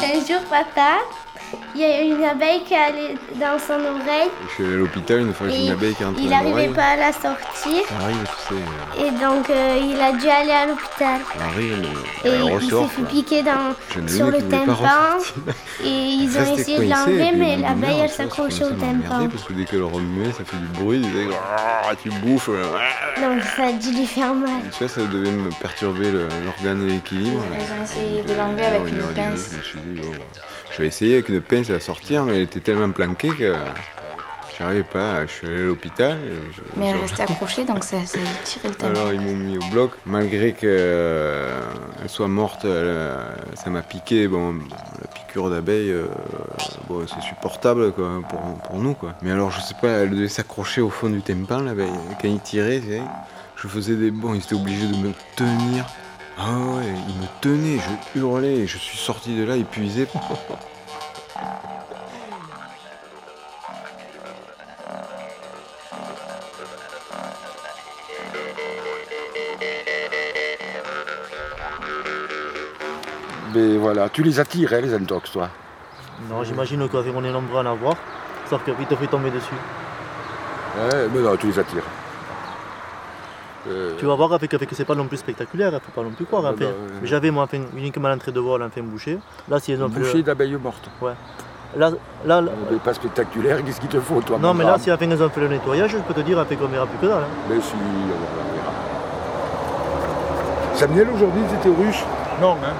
Un 0.00 0.24
jour, 0.24 0.40
papa, 0.48 1.00
il 1.78 1.82
y 1.82 1.84
a 1.84 2.00
une 2.02 2.24
abeille 2.24 2.62
qui 2.64 2.74
est 2.74 2.76
allée 2.76 3.14
dans 3.36 3.58
son 3.58 3.74
oreille. 3.74 4.28
Je 4.48 4.54
suis 4.54 4.64
allé 4.64 4.74
à 4.74 4.76
l'hôpital 4.78 5.20
une 5.20 5.32
fois, 5.32 5.48
j'ai 5.48 5.64
une 5.66 5.70
abeille 5.72 5.94
qui 5.94 6.02
il 6.18 6.28
n'arrivait 6.28 6.68
pas 6.74 6.82
à 6.84 6.96
la 6.96 7.12
sortir. 7.12 7.82
Ça 7.88 7.94
arrive, 8.02 8.26
tu 8.48 8.54
sais. 8.54 8.60
euh, 8.60 9.06
Et 9.06 9.10
donc, 9.12 9.48
euh, 9.50 9.78
il 9.82 10.00
a 10.00 10.12
dû 10.12 10.28
aller 10.28 10.50
à 10.50 10.66
l'hôpital. 10.66 11.20
Ça 11.36 11.44
arrive, 11.44 11.76
mais 12.24 12.30
Et 12.30 12.34
il 12.34 12.42
ressort. 12.52 12.88
s'est 12.90 12.96
fait 12.96 13.02
piquer 13.08 13.42
dans, 13.42 14.08
sur 14.08 14.26
le 14.26 14.38
tympan. 14.42 15.18
Et 15.84 15.88
ils 15.88 16.36
ont 16.38 16.54
essayé 16.56 16.78
de 16.78 16.90
l'enlever, 16.90 17.30
mais 17.36 17.56
l'abeille, 17.58 18.00
elle 18.02 18.10
tu 18.10 18.16
s'accrochait 18.16 18.64
au 18.64 18.70
tympan. 18.70 19.28
Parce 19.28 19.44
que 19.44 19.52
dès 19.52 19.64
qu'elle 19.64 19.82
remuait, 19.84 20.32
ça 20.32 20.44
fait 20.44 20.56
du 20.56 20.66
bruit, 20.82 20.98
il 20.98 21.10
disait 21.10 21.28
Ah, 21.56 21.92
tu 22.02 22.10
bouffes. 22.10 22.48
euh, 22.48 22.64
Donc, 23.22 23.42
ça 23.56 23.66
a 23.66 23.72
dû 23.72 23.92
lui 23.92 24.06
faire 24.06 24.34
mal. 24.34 24.62
Tu 24.72 24.78
vois, 24.84 24.88
ça 24.88 25.02
devait 25.02 25.30
me 25.30 25.50
perturber 25.60 26.10
l'organe 26.10 26.88
et 26.88 26.92
l'équilibre. 26.94 27.42
Ils 27.52 27.80
ont 27.80 27.84
essayé 27.84 28.22
de 28.22 28.34
l'enlever 28.34 28.64
avec 28.66 28.88
une 28.88 28.98
pince. 29.14 29.50
Je 30.78 30.82
vais 30.84 30.88
essayer 30.88 31.14
avec 31.14 31.28
une 31.28 31.40
pince 31.40 31.70
à 31.70 31.80
sortir, 31.80 32.22
mais 32.24 32.36
elle 32.36 32.42
était 32.42 32.60
tellement 32.60 32.90
planquée 32.92 33.30
que 33.30 33.52
j'arrivais 34.56 34.84
pas. 34.84 35.26
Je 35.26 35.32
suis 35.32 35.46
allé 35.48 35.56
à 35.62 35.66
l'hôpital. 35.66 36.18
je- 36.54 36.60
Mais 36.76 36.86
elle 36.90 36.98
restait 36.98 37.22
accrochée, 37.22 37.64
donc 37.64 37.82
ça, 37.82 37.96
ça 38.06 38.18
a 38.20 38.44
tiré 38.44 38.68
le 38.68 38.74
tympan. 38.76 38.92
Alors 39.00 39.12
ils 39.12 39.20
m'ont 39.20 39.34
mis 39.34 39.56
au 39.58 39.64
bloc, 39.72 39.90
malgré 40.06 40.52
qu'elle 40.52 42.08
soit 42.08 42.28
morte, 42.28 42.64
elle, 42.64 42.94
ça 43.56 43.70
m'a 43.70 43.82
piqué. 43.82 44.28
Bon, 44.28 44.54
la 45.02 45.08
piqûre 45.08 45.50
d'abeille, 45.50 45.90
euh, 45.90 46.06
bon, 46.88 47.04
c'est 47.08 47.22
supportable 47.26 47.90
quoi, 47.92 48.20
pour, 48.28 48.40
pour 48.64 48.78
nous 48.78 48.94
quoi. 48.94 49.14
Mais 49.22 49.32
alors 49.32 49.50
je 49.50 49.60
sais 49.60 49.74
pas, 49.82 49.88
elle 49.88 50.10
devait 50.10 50.28
s'accrocher 50.28 50.80
au 50.80 50.90
fond 50.90 51.10
du 51.10 51.22
tympan 51.22 51.62
l'abeille. 51.62 51.90
Quand 52.22 52.28
il 52.28 52.38
tirait, 52.38 52.80
je 53.56 53.66
faisais 53.66 53.96
des 53.96 54.12
bons, 54.12 54.34
ils 54.34 54.42
étaient 54.44 54.54
obligés 54.54 54.86
de 54.86 54.96
me 54.96 55.12
tenir. 55.34 55.86
Ah 56.40 56.52
ouais, 56.52 56.94
ils 57.08 57.16
me 57.16 57.26
tenaient, 57.40 57.80
je 58.14 58.20
hurlais, 58.20 58.64
je 58.66 58.78
suis 58.78 58.96
sorti 58.96 59.36
de 59.36 59.42
là 59.42 59.56
épuisé. 59.56 60.06
Mais 73.52 73.76
voilà, 73.76 74.08
tu 74.08 74.22
les 74.22 74.38
attires, 74.38 74.72
hein, 74.72 74.80
les 74.80 74.94
intox, 74.94 75.32
toi. 75.32 75.50
Non, 76.30 76.44
j'imagine 76.44 76.88
qu'avec 76.88 77.12
on 77.16 77.24
est 77.24 77.32
nombreux 77.32 77.58
à 77.58 77.62
en 77.62 77.66
avoir, 77.66 77.96
sauf 78.48 78.62
qu'il 78.64 78.86
te 78.86 78.94
fait 78.94 79.08
tomber 79.08 79.32
dessus. 79.32 79.54
Ouais, 80.76 81.08
mais 81.12 81.20
non, 81.20 81.36
tu 81.36 81.48
les 81.48 81.58
attires. 81.58 81.82
Euh, 83.68 83.92
Tu 83.98 84.06
vas 84.06 84.14
voir 84.14 84.32
avec, 84.32 84.52
avec 84.54 84.68
c'est 84.72 84.84
pas 84.84 84.94
non 84.94 85.06
plus 85.06 85.16
spectaculaire, 85.18 85.72
faut 85.84 85.92
pas 86.00 86.02
non 86.06 86.14
plus 86.14 86.24
croire. 86.24 86.42
Non, 86.42 86.50
enfin. 86.50 86.64
non, 86.64 86.70
ouais. 86.70 86.98
Mais 87.02 87.08
J'avais 87.08 87.30
moi 87.30 87.44
enfin, 87.44 87.58
uniquement 87.76 88.08
l'entrée 88.08 88.32
de 88.32 88.40
vol, 88.40 88.62
enfin 88.62 88.80
bouché. 88.82 89.18
Là, 89.48 89.58
si 89.60 89.72
elles 89.72 89.82
ont 89.82 89.88
fait 89.88 89.98
Boucher 90.00 90.16
le- 90.18 90.22
d'abeilles 90.22 90.56
mortes. 90.56 90.88
Ouais. 91.02 91.12
Là, 91.76 91.90
là, 92.24 92.40
là- 92.40 92.50
Mais 92.70 92.78
pas 92.78 92.94
spectaculaire, 92.94 93.62
qu'est-ce 93.64 93.78
qu'il 93.80 93.90
te 93.90 94.00
faut, 94.00 94.20
toi 94.22 94.38
non, 94.40 94.54
mais 94.54 94.64
là, 94.64 94.78
si 94.78 94.90
enfin, 94.90 95.04
elles 95.10 95.22
ont 95.22 95.28
fait 95.28 95.40
le 95.42 95.48
nettoyage, 95.48 95.90
je 95.90 95.98
peux 95.98 96.14
te 96.14 96.20
dire 96.20 96.38
après 96.38 96.56
qu'on 96.56 96.66
verra 96.66 96.86
plus 96.86 96.96
que 96.98 97.06
dalle. 97.06 97.22
hein. 97.22 97.26
Mais 97.50 97.60
si, 97.60 97.74
on 97.74 98.54
verra. 98.54 98.72
Samuel, 100.74 101.08
aujourd'hui, 101.10 101.42
c'était 101.50 101.68
aux 101.68 101.74
ruches 101.74 102.04
Non, 102.40 102.52
hein 102.52 102.72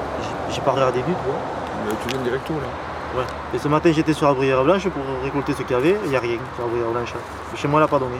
J'ai- 0.51 0.61
pas 0.61 0.71
regardé 0.71 0.99
du 1.01 1.13
tout. 1.13 1.31
hein. 1.31 1.85
Mais 1.87 1.93
tu 2.03 2.09
viens 2.15 2.23
directo, 2.25 2.55
là. 2.55 3.19
Ouais. 3.21 3.25
Et 3.55 3.59
ce 3.59 3.69
matin, 3.69 3.91
j'étais 3.93 4.13
sur 4.13 4.27
la 4.27 4.35
bruyère 4.35 4.63
blanche 4.65 4.89
pour 4.89 5.03
récolter 5.23 5.53
ce 5.53 5.63
qu'il 5.63 5.73
y 5.73 5.75
avait, 5.75 5.97
il 6.05 6.11
n'y 6.11 6.17
a 6.17 6.21
rien 6.21 6.39
sur 6.57 6.65
la 6.65 6.71
bruyère 6.71 6.91
blanche. 6.91 7.13
Chez 7.57 7.67
moi, 7.69 7.81
elle 7.81 7.85
n'a 7.85 7.89
pas 7.89 7.99
donné. 7.99 8.17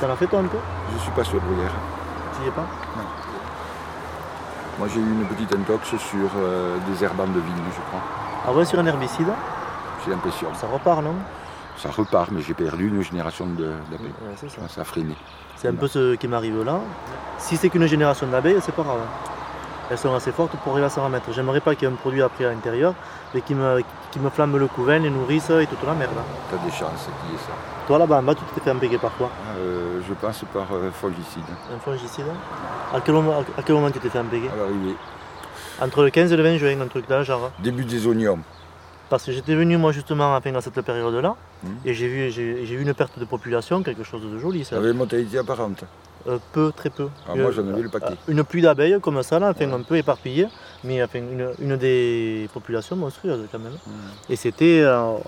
Ça 0.00 0.08
l'a 0.08 0.16
fait 0.16 0.26
toi 0.26 0.38
un 0.38 0.44
peu? 0.44 0.56
Je 0.94 0.98
suis 1.02 1.10
pas 1.10 1.24
sur 1.24 1.38
bruyère. 1.42 1.72
Tu 2.34 2.44
y 2.46 2.48
es 2.48 2.50
pas? 2.50 2.62
Non. 2.96 3.04
Moi, 4.78 4.88
j'ai 4.88 4.98
eu 4.98 5.02
une 5.02 5.26
petite 5.26 5.54
intox 5.54 5.88
sur 5.88 6.30
euh, 6.38 6.78
des 6.88 7.04
herbants 7.04 7.26
de 7.26 7.38
vigne, 7.38 7.64
je 7.70 7.80
crois. 7.88 8.00
Ah 8.48 8.52
ouais, 8.52 8.64
sur 8.64 8.78
un 8.78 8.86
herbicide? 8.86 9.28
J'ai 10.02 10.10
l'impression. 10.12 10.48
Ça 10.54 10.66
repart, 10.68 11.02
non? 11.02 11.14
Ça 11.76 11.90
repart, 11.90 12.30
mais 12.30 12.40
j'ai 12.40 12.54
perdu 12.54 12.88
une 12.88 13.02
génération 13.02 13.44
d'abeilles. 13.44 14.14
Ouais, 14.22 14.48
ça. 14.48 14.68
ça 14.68 14.80
a 14.80 14.84
freiné. 14.84 15.14
C'est 15.56 15.68
un 15.68 15.74
peu 15.74 15.86
ce 15.86 16.14
qui 16.14 16.28
m'arrive 16.28 16.64
là. 16.64 16.80
Si 17.36 17.58
c'est 17.58 17.68
qu'une 17.68 17.86
génération 17.86 18.26
d'abeilles, 18.26 18.60
c'est 18.62 18.74
pas 18.74 18.82
grave. 18.82 19.00
Elles 19.90 19.98
sont 19.98 20.14
assez 20.14 20.30
fortes 20.30 20.52
pour 20.62 20.72
arriver 20.72 20.86
à 20.86 20.90
s'en 20.90 21.04
remettre. 21.04 21.32
J'aimerais 21.32 21.60
pas 21.60 21.74
qu'il 21.74 21.88
y 21.88 21.90
ait 21.90 21.94
un 21.94 21.96
produit 21.96 22.22
après 22.22 22.44
à 22.44 22.50
l'intérieur, 22.50 22.94
mais 23.34 23.40
qui 23.40 23.54
me, 23.54 23.82
qui 24.12 24.20
me 24.20 24.30
flamme 24.30 24.56
le 24.56 24.68
couvain, 24.68 24.98
les 25.00 25.10
nourrices 25.10 25.50
et 25.50 25.66
toute 25.66 25.82
la 25.84 25.94
merde. 25.94 26.12
T'as 26.50 26.56
des 26.58 26.70
chances 26.70 27.08
qu'il 27.22 27.32
y 27.32 27.34
ait 27.34 27.38
ça. 27.38 27.52
Toi 27.88 27.98
là-bas 27.98 28.18
en 28.18 28.22
bas, 28.22 28.34
tu 28.36 28.42
t'es 28.54 28.60
fait 28.60 28.70
embêter 28.70 28.98
par 28.98 29.12
quoi? 29.16 29.30
Euh, 29.58 30.00
je 30.08 30.14
passe 30.14 30.44
par 30.54 30.66
euh, 30.72 30.90
fongicide. 30.92 31.42
Un 31.74 31.78
fongicide 31.80 32.26
à 32.94 33.00
quel, 33.00 33.14
moment, 33.14 33.40
à 33.58 33.62
quel 33.62 33.74
moment 33.74 33.90
tu 33.90 33.98
t'es 33.98 34.08
fait 34.10 34.20
embêter? 34.20 34.48
À 34.52 34.56
l'arrivée. 34.56 34.94
Entre 35.80 36.02
le 36.04 36.10
15 36.10 36.32
et 36.32 36.36
le 36.36 36.42
20 36.44 36.56
juin, 36.58 36.80
un 36.80 36.86
truc 36.86 37.08
dans 37.08 37.18
le 37.18 37.24
genre. 37.24 37.50
Début 37.58 37.84
des 37.84 38.06
oignons. 38.06 38.38
Parce 39.08 39.24
que 39.24 39.32
j'étais 39.32 39.56
venu 39.56 39.76
moi 39.76 39.90
justement 39.90 40.36
enfin, 40.36 40.52
dans 40.52 40.60
cette 40.60 40.80
période-là 40.82 41.34
Mhm. 41.62 41.76
et 41.84 41.92
j'ai 41.94 42.08
vu, 42.08 42.30
j'ai 42.30 42.74
une 42.74 42.94
perte 42.94 43.18
de 43.18 43.24
population, 43.26 43.82
quelque 43.82 44.02
chose 44.04 44.22
de 44.22 44.38
joli. 44.38 44.64
Ça. 44.64 44.76
Une 44.76 44.92
mortalité 44.92 45.36
apparente. 45.38 45.84
Euh, 46.28 46.38
peu, 46.52 46.70
très 46.76 46.90
peu. 46.90 47.08
Ah, 47.28 47.34
moi, 47.34 47.50
j'en 47.50 47.66
avais 47.66 47.80
le 47.82 47.88
paquet. 47.88 48.12
euh, 48.12 48.32
Une 48.32 48.44
pluie 48.44 48.60
d'abeilles 48.60 48.98
comme 49.00 49.22
ça, 49.22 49.38
là, 49.38 49.50
enfin, 49.50 49.72
un 49.72 49.80
peu 49.82 49.96
éparpillée, 49.96 50.48
mais 50.84 51.02
enfin, 51.02 51.18
une, 51.18 51.48
une 51.58 51.76
des 51.78 52.48
populations 52.52 52.94
monstrueuses 52.94 53.46
quand 53.50 53.58
même. 53.58 53.72
Hmm. 53.86 53.92
Et 54.32 54.36
c'était 54.36 54.80
euh, 54.82 54.98
en- 55.00 55.20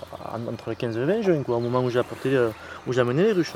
entre 0.51 0.69
le 0.69 0.75
15 0.75 0.95
et 0.95 0.99
le 0.99 1.05
20 1.05 1.21
juin, 1.21 1.41
quoi, 1.43 1.57
au 1.57 1.59
moment 1.59 1.81
où 1.83 1.89
j'ai 1.89 1.99
apporté, 1.99 2.35
euh, 2.35 2.49
où 2.85 2.93
j'ai 2.93 3.01
amené 3.01 3.23
les 3.23 3.31
ruches. 3.31 3.53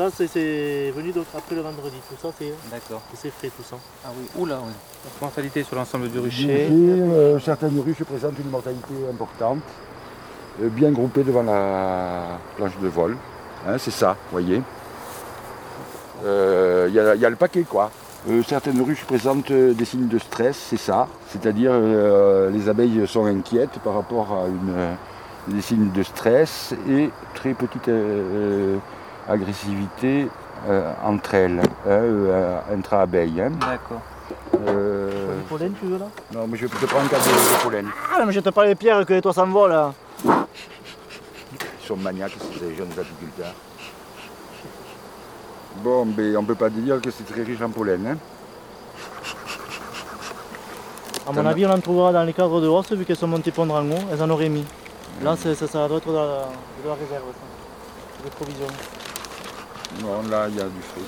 Ça, 0.00 0.08
c'est- 0.26 0.90
venu 0.96 1.12
d'autre 1.12 1.28
après 1.36 1.54
le 1.54 1.60
vendredi. 1.60 1.96
Tout 2.08 2.14
ça, 2.22 2.32
c'est 2.38 2.54
D'accord. 2.70 3.02
c'est 3.12 3.28
frais, 3.30 3.50
tout 3.54 3.62
ça. 3.62 3.76
Ah 4.02 4.08
oui, 4.18 4.26
oula, 4.34 4.58
oui. 4.64 4.72
Mortalité 5.20 5.62
sur 5.62 5.76
l'ensemble 5.76 6.08
du 6.08 6.18
rucher. 6.18 6.68
Euh, 6.70 7.38
certaines 7.38 7.78
ruches 7.80 8.02
présentent 8.04 8.38
une 8.42 8.48
mortalité 8.48 8.94
importante, 9.12 9.60
euh, 10.62 10.70
bien 10.70 10.90
groupées 10.90 11.22
devant 11.22 11.42
la 11.42 12.38
planche 12.56 12.78
de 12.82 12.88
vol. 12.88 13.14
Hein, 13.68 13.76
c'est 13.76 13.90
ça, 13.90 14.12
vous 14.12 14.30
voyez. 14.40 14.62
Euh, 16.24 16.86
Il 16.88 16.94
y, 16.94 16.98
a- 16.98 17.14
il 17.14 17.20
y 17.20 17.26
a 17.26 17.30
le 17.30 17.36
paquet, 17.36 17.64
quoi. 17.68 17.90
Euh, 18.30 18.42
certaines 18.42 18.80
ruches 18.80 19.04
présentent 19.04 19.50
euh, 19.50 19.74
des 19.74 19.84
signes 19.84 20.08
de 20.08 20.18
stress, 20.18 20.56
c'est 20.70 20.78
ça. 20.78 21.08
C'est-à-dire 21.28 21.72
euh, 21.74 22.48
les 22.48 22.70
abeilles 22.70 23.06
sont 23.06 23.26
inquiètes 23.26 23.78
par 23.84 23.94
rapport 23.96 24.32
à 24.32 24.46
une, 24.48 24.70
euh, 24.74 24.94
des 25.48 25.60
signes 25.60 25.90
de 25.92 26.02
stress 26.02 26.74
et 26.88 27.10
très 27.34 27.52
petite 27.52 27.88
euh, 27.88 28.22
euh, 28.74 28.76
agressivité 29.30 30.28
euh, 30.68 30.92
entre 31.04 31.34
elles, 31.34 31.60
hein, 31.60 31.88
euh, 31.88 32.58
intra-abeilles. 32.72 33.40
hein. 33.40 33.52
D'accord. 33.60 34.00
Euh, 34.68 35.38
Du 35.38 35.42
pollen, 35.48 35.72
tu 35.80 35.86
veux 35.86 35.98
là? 35.98 36.06
non, 36.32 36.46
mais 36.46 36.56
je 36.58 36.66
vais 36.66 36.76
te 36.78 36.84
prendre 36.86 37.04
un 37.06 37.08
cas 37.08 37.16
de, 37.18 37.22
de 37.22 37.62
pollen. 37.62 37.86
Ah, 38.14 38.24
mais 38.26 38.32
je 38.32 38.40
te 38.40 38.50
parle 38.50 38.68
des 38.68 38.74
pierres 38.74 39.04
que 39.06 39.18
toi 39.20 39.32
s'envole 39.32 39.70
là. 39.70 39.92
Ils 40.24 41.86
sont 41.86 41.96
maniaques, 41.96 42.32
ces 42.58 42.74
jeunes 42.76 42.90
apiculteurs. 42.92 43.54
Bon, 45.82 46.04
mais 46.16 46.36
on 46.36 46.44
peut 46.44 46.54
pas 46.54 46.68
dire 46.68 47.00
que 47.00 47.10
c'est 47.10 47.24
très 47.24 47.42
riche 47.42 47.60
en 47.62 47.70
pollen. 47.70 48.06
Hein. 48.06 48.16
À 51.28 51.32
mon 51.32 51.46
avis, 51.46 51.64
on 51.66 51.70
en 51.70 51.78
trouvera 51.80 52.12
dans 52.12 52.24
les 52.24 52.32
cadres 52.32 52.60
de 52.60 52.66
hausse, 52.66 52.92
vu 52.92 53.04
qu'elles 53.04 53.16
sont 53.16 53.26
montées 53.28 53.52
pondre 53.52 53.74
en 53.74 53.84
haut, 53.88 54.04
elles 54.12 54.22
en 54.22 54.30
auraient 54.30 54.48
mis. 54.48 54.64
Là, 55.22 55.36
c'est- 55.38 55.54
ça, 55.54 55.66
ça 55.66 55.86
doit 55.88 55.98
être 55.98 56.08
de 56.10 56.16
la, 56.16 56.22
de 56.82 56.88
la 56.88 56.94
réserve, 56.94 57.24
ça. 57.32 58.24
Des 58.24 58.30
provisions. 58.30 58.66
Non, 59.98 60.22
là, 60.30 60.46
il 60.48 60.56
y 60.56 60.60
a 60.60 60.64
du 60.64 60.80
fruit. 60.80 61.04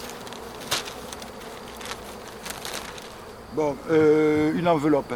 Bon, 3.55 3.77
euh, 3.91 4.53
une 4.55 4.67
enveloppe. 4.67 5.15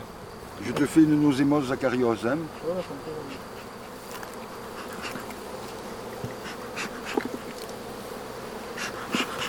Je 0.64 0.72
te 0.72 0.86
fais 0.86 1.00
une 1.00 1.20
nosémose 1.20 1.70
acariose. 1.72 2.26
Hein. 2.26 2.38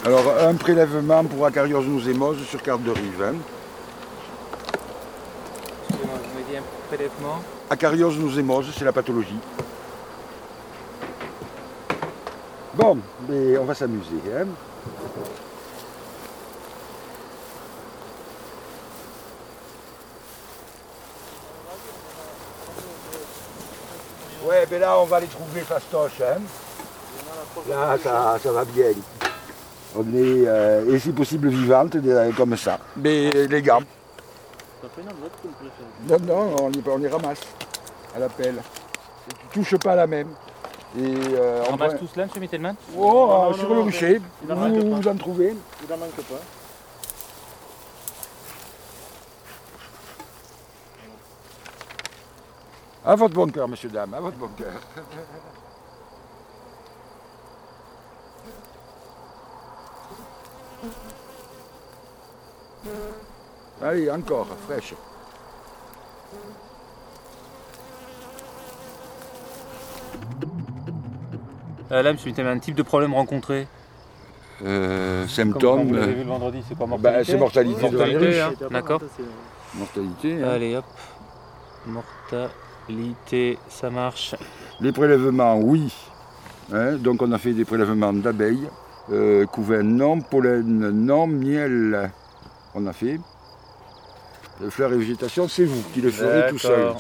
Alors, 0.05 0.33
un 0.41 0.55
prélèvement 0.55 1.23
pour 1.25 1.45
acariose 1.45 1.85
nosémose 1.85 2.43
sur 2.45 2.61
carte 2.61 2.83
de 2.83 2.91
rive. 2.91 3.23
Hein. 3.23 3.35
Excusez-moi, 5.89 6.17
vous 6.17 6.33
m'avez 6.33 6.51
dit 6.51 6.57
un 6.57 6.63
prélèvement? 6.87 7.41
Acariose 7.69 8.17
nosémose, 8.17 8.73
c'est 8.77 8.85
la 8.85 8.93
pathologie. 8.93 9.39
Bon, 12.77 12.97
mais 13.27 13.57
on 13.57 13.65
va 13.65 13.73
s'amuser. 13.73 14.21
Hein. 14.35 14.47
Ouais, 24.45 24.65
ben 24.69 24.79
là, 24.79 24.99
on 24.99 25.05
va 25.05 25.19
les 25.19 25.27
trouver 25.27 25.61
fastoche. 25.61 26.21
Hein. 26.21 26.41
Là, 27.69 27.97
ça, 28.01 28.37
ça 28.41 28.51
va 28.51 28.63
bien. 28.65 28.91
On 29.95 30.01
est, 30.01 30.47
euh, 30.47 30.93
et 30.95 30.99
si 30.99 31.11
possible, 31.11 31.49
vivante, 31.49 31.97
des- 31.97 32.31
comme 32.35 32.55
ça. 32.55 32.79
Mais 32.95 33.31
les 33.47 33.61
gars, 33.61 33.79
non, 36.07 36.17
non, 36.19 36.55
on 36.61 36.69
les, 36.69 36.81
on 36.87 36.97
les 36.97 37.07
ramasse 37.07 37.41
à 38.15 38.19
la 38.19 38.29
pelle. 38.29 38.61
Tu 39.51 39.59
touches 39.63 39.77
pas 39.79 39.95
la 39.95 40.07
même. 40.07 40.29
Et, 40.97 41.13
euh, 41.35 41.63
On 41.67 41.71
ramasse 41.75 41.99
tout 41.99 42.07
cela, 42.07 42.23
M. 42.23 42.29
Mittelman 42.39 42.75
Oh, 42.97 43.01
Non, 43.01 43.49
non, 43.49 43.53
sur 43.53 43.69
non, 43.69 43.75
le 43.75 43.81
rucher, 43.81 44.19
il 44.43 44.51
en 44.51 44.55
manque 44.55 44.73
vous, 44.73 44.89
pas. 44.89 44.95
vous 44.97 45.07
en 45.07 45.15
trouvez. 45.15 45.55
Il 45.83 45.89
n'en 45.89 45.97
manque 45.97 46.15
pas. 46.15 46.41
À 53.05 53.15
votre 53.15 53.33
bon 53.35 53.47
cœur, 53.47 53.67
monsieur, 53.67 53.89
dame, 53.89 54.13
à 54.15 54.19
votre 54.19 54.37
bon 54.37 54.49
cœur. 54.49 54.73
Allez, 63.81 64.09
encore, 64.09 64.47
fraîche. 64.67 64.93
Euh, 71.91 72.01
Là, 72.01 72.09
M. 72.11 72.17
Mittelman, 72.25 72.51
un 72.57 72.59
type 72.59 72.75
de 72.75 72.83
problème 72.83 73.13
rencontré 73.13 73.67
Euh, 74.65 75.21
Comme 75.21 75.29
symptômes. 75.29 75.87
vous 75.87 75.93
l'avez 75.93 76.13
vu 76.13 76.21
euh, 76.21 76.23
le 76.23 76.29
vendredi, 76.29 76.63
c'est 76.67 76.75
quoi 76.75 76.87
bah, 76.87 76.97
mortalité 76.97 77.31
c'est 77.31 77.37
mortalité 77.37 77.81
Mortalité, 77.81 78.17
ruches. 78.17 78.39
hein, 78.39 78.53
D'accord. 78.71 79.01
Mortalité. 79.75 80.43
hein. 80.43 80.47
Allez, 80.49 80.75
hop. 80.75 80.85
Mortalité, 81.85 83.57
ça 83.69 83.89
marche. 83.89 84.35
Les 84.81 84.91
prélèvements, 84.91 85.57
oui. 85.59 85.93
Hein, 86.73 86.93
donc 86.97 87.21
on 87.21 87.31
a 87.31 87.37
fait 87.37 87.53
des 87.53 87.63
prélèvements 87.65 88.11
d'abeilles, 88.13 88.67
euh, 89.11 89.45
couvain 89.45 89.83
non, 89.83 90.19
pollen 90.21 90.89
non, 90.89 91.27
miel, 91.27 92.11
on 92.75 92.85
a 92.87 92.93
fait. 92.93 93.19
Euh, 94.61 94.69
fleurs 94.69 94.91
et 94.93 94.97
végétation, 94.97 95.47
c'est 95.47 95.63
vous 95.65 95.81
qui 95.93 96.01
le 96.01 96.09
ferez 96.11 96.49
tout 96.49 96.57
seul. 96.57 96.93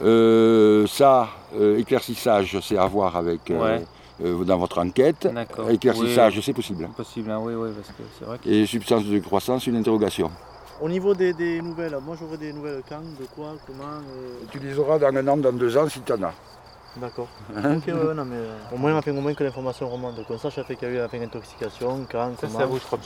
Euh, 0.00 0.86
ça, 0.86 1.28
euh, 1.58 1.78
éclaircissage, 1.78 2.58
c'est 2.62 2.76
à 2.78 2.86
voir 2.86 3.16
avec 3.16 3.50
euh, 3.50 3.60
Ouais. 3.78 3.84
euh, 4.24 4.44
dans 4.44 4.58
votre 4.58 4.78
enquête. 4.78 5.28
Éclaircissage, 5.70 6.36
Oui. 6.36 6.42
c'est 6.44 6.52
possible. 6.52 6.88
Possible, 6.96 7.30
hein, 7.30 7.38
oui, 7.42 7.54
oui, 7.54 7.70
parce 7.74 7.88
que 7.88 8.02
c'est 8.18 8.24
vrai 8.24 8.38
que... 8.38 8.48
Et 8.48 8.66
substance 8.66 9.04
de 9.04 9.18
croissance, 9.18 9.66
une 9.66 9.76
interrogation. 9.76 10.30
Au 10.80 10.88
niveau 10.88 11.12
des, 11.14 11.32
des 11.32 11.60
nouvelles, 11.60 11.96
moi 12.04 12.16
j'aurais 12.20 12.36
des 12.36 12.52
nouvelles 12.52 12.82
quand, 12.88 13.00
de 13.00 13.26
quoi, 13.34 13.54
comment. 13.66 13.82
euh, 13.84 14.44
Tu 14.52 14.60
les 14.60 14.78
auras 14.78 14.98
dans 15.00 15.08
un 15.08 15.26
an, 15.26 15.36
dans 15.36 15.52
deux 15.52 15.76
ans, 15.76 15.88
si 15.88 16.00
tu 16.00 16.12
en 16.12 16.22
as. 16.22 16.34
D'accord. 16.96 17.28
Hein 17.56 17.76
ok, 17.76 17.86
ouais, 17.86 18.14
non, 18.14 18.24
mais 18.24 18.36
euh, 18.36 18.54
au 18.74 18.76
moins, 18.78 18.94
enfin, 18.96 19.10
au 19.12 19.20
moins 19.20 19.32
que 19.34 19.44
l'information 19.44 19.88
remonte. 19.88 20.24
Qu'on 20.26 20.38
sache 20.38 20.54
fait 20.62 20.74
qu'il 20.76 20.88
y 20.88 20.90
a 20.90 20.94
eu 20.94 21.04
enfin, 21.04 21.16
une 21.18 21.24
intoxication, 21.24 22.06
quand, 22.10 22.30
Ça, 22.40 22.46
comment. 22.46 22.58
c'est 22.58 22.62
à 22.62 22.66
vous, 22.66 22.78
je 22.78 22.82
crois. 22.82 22.98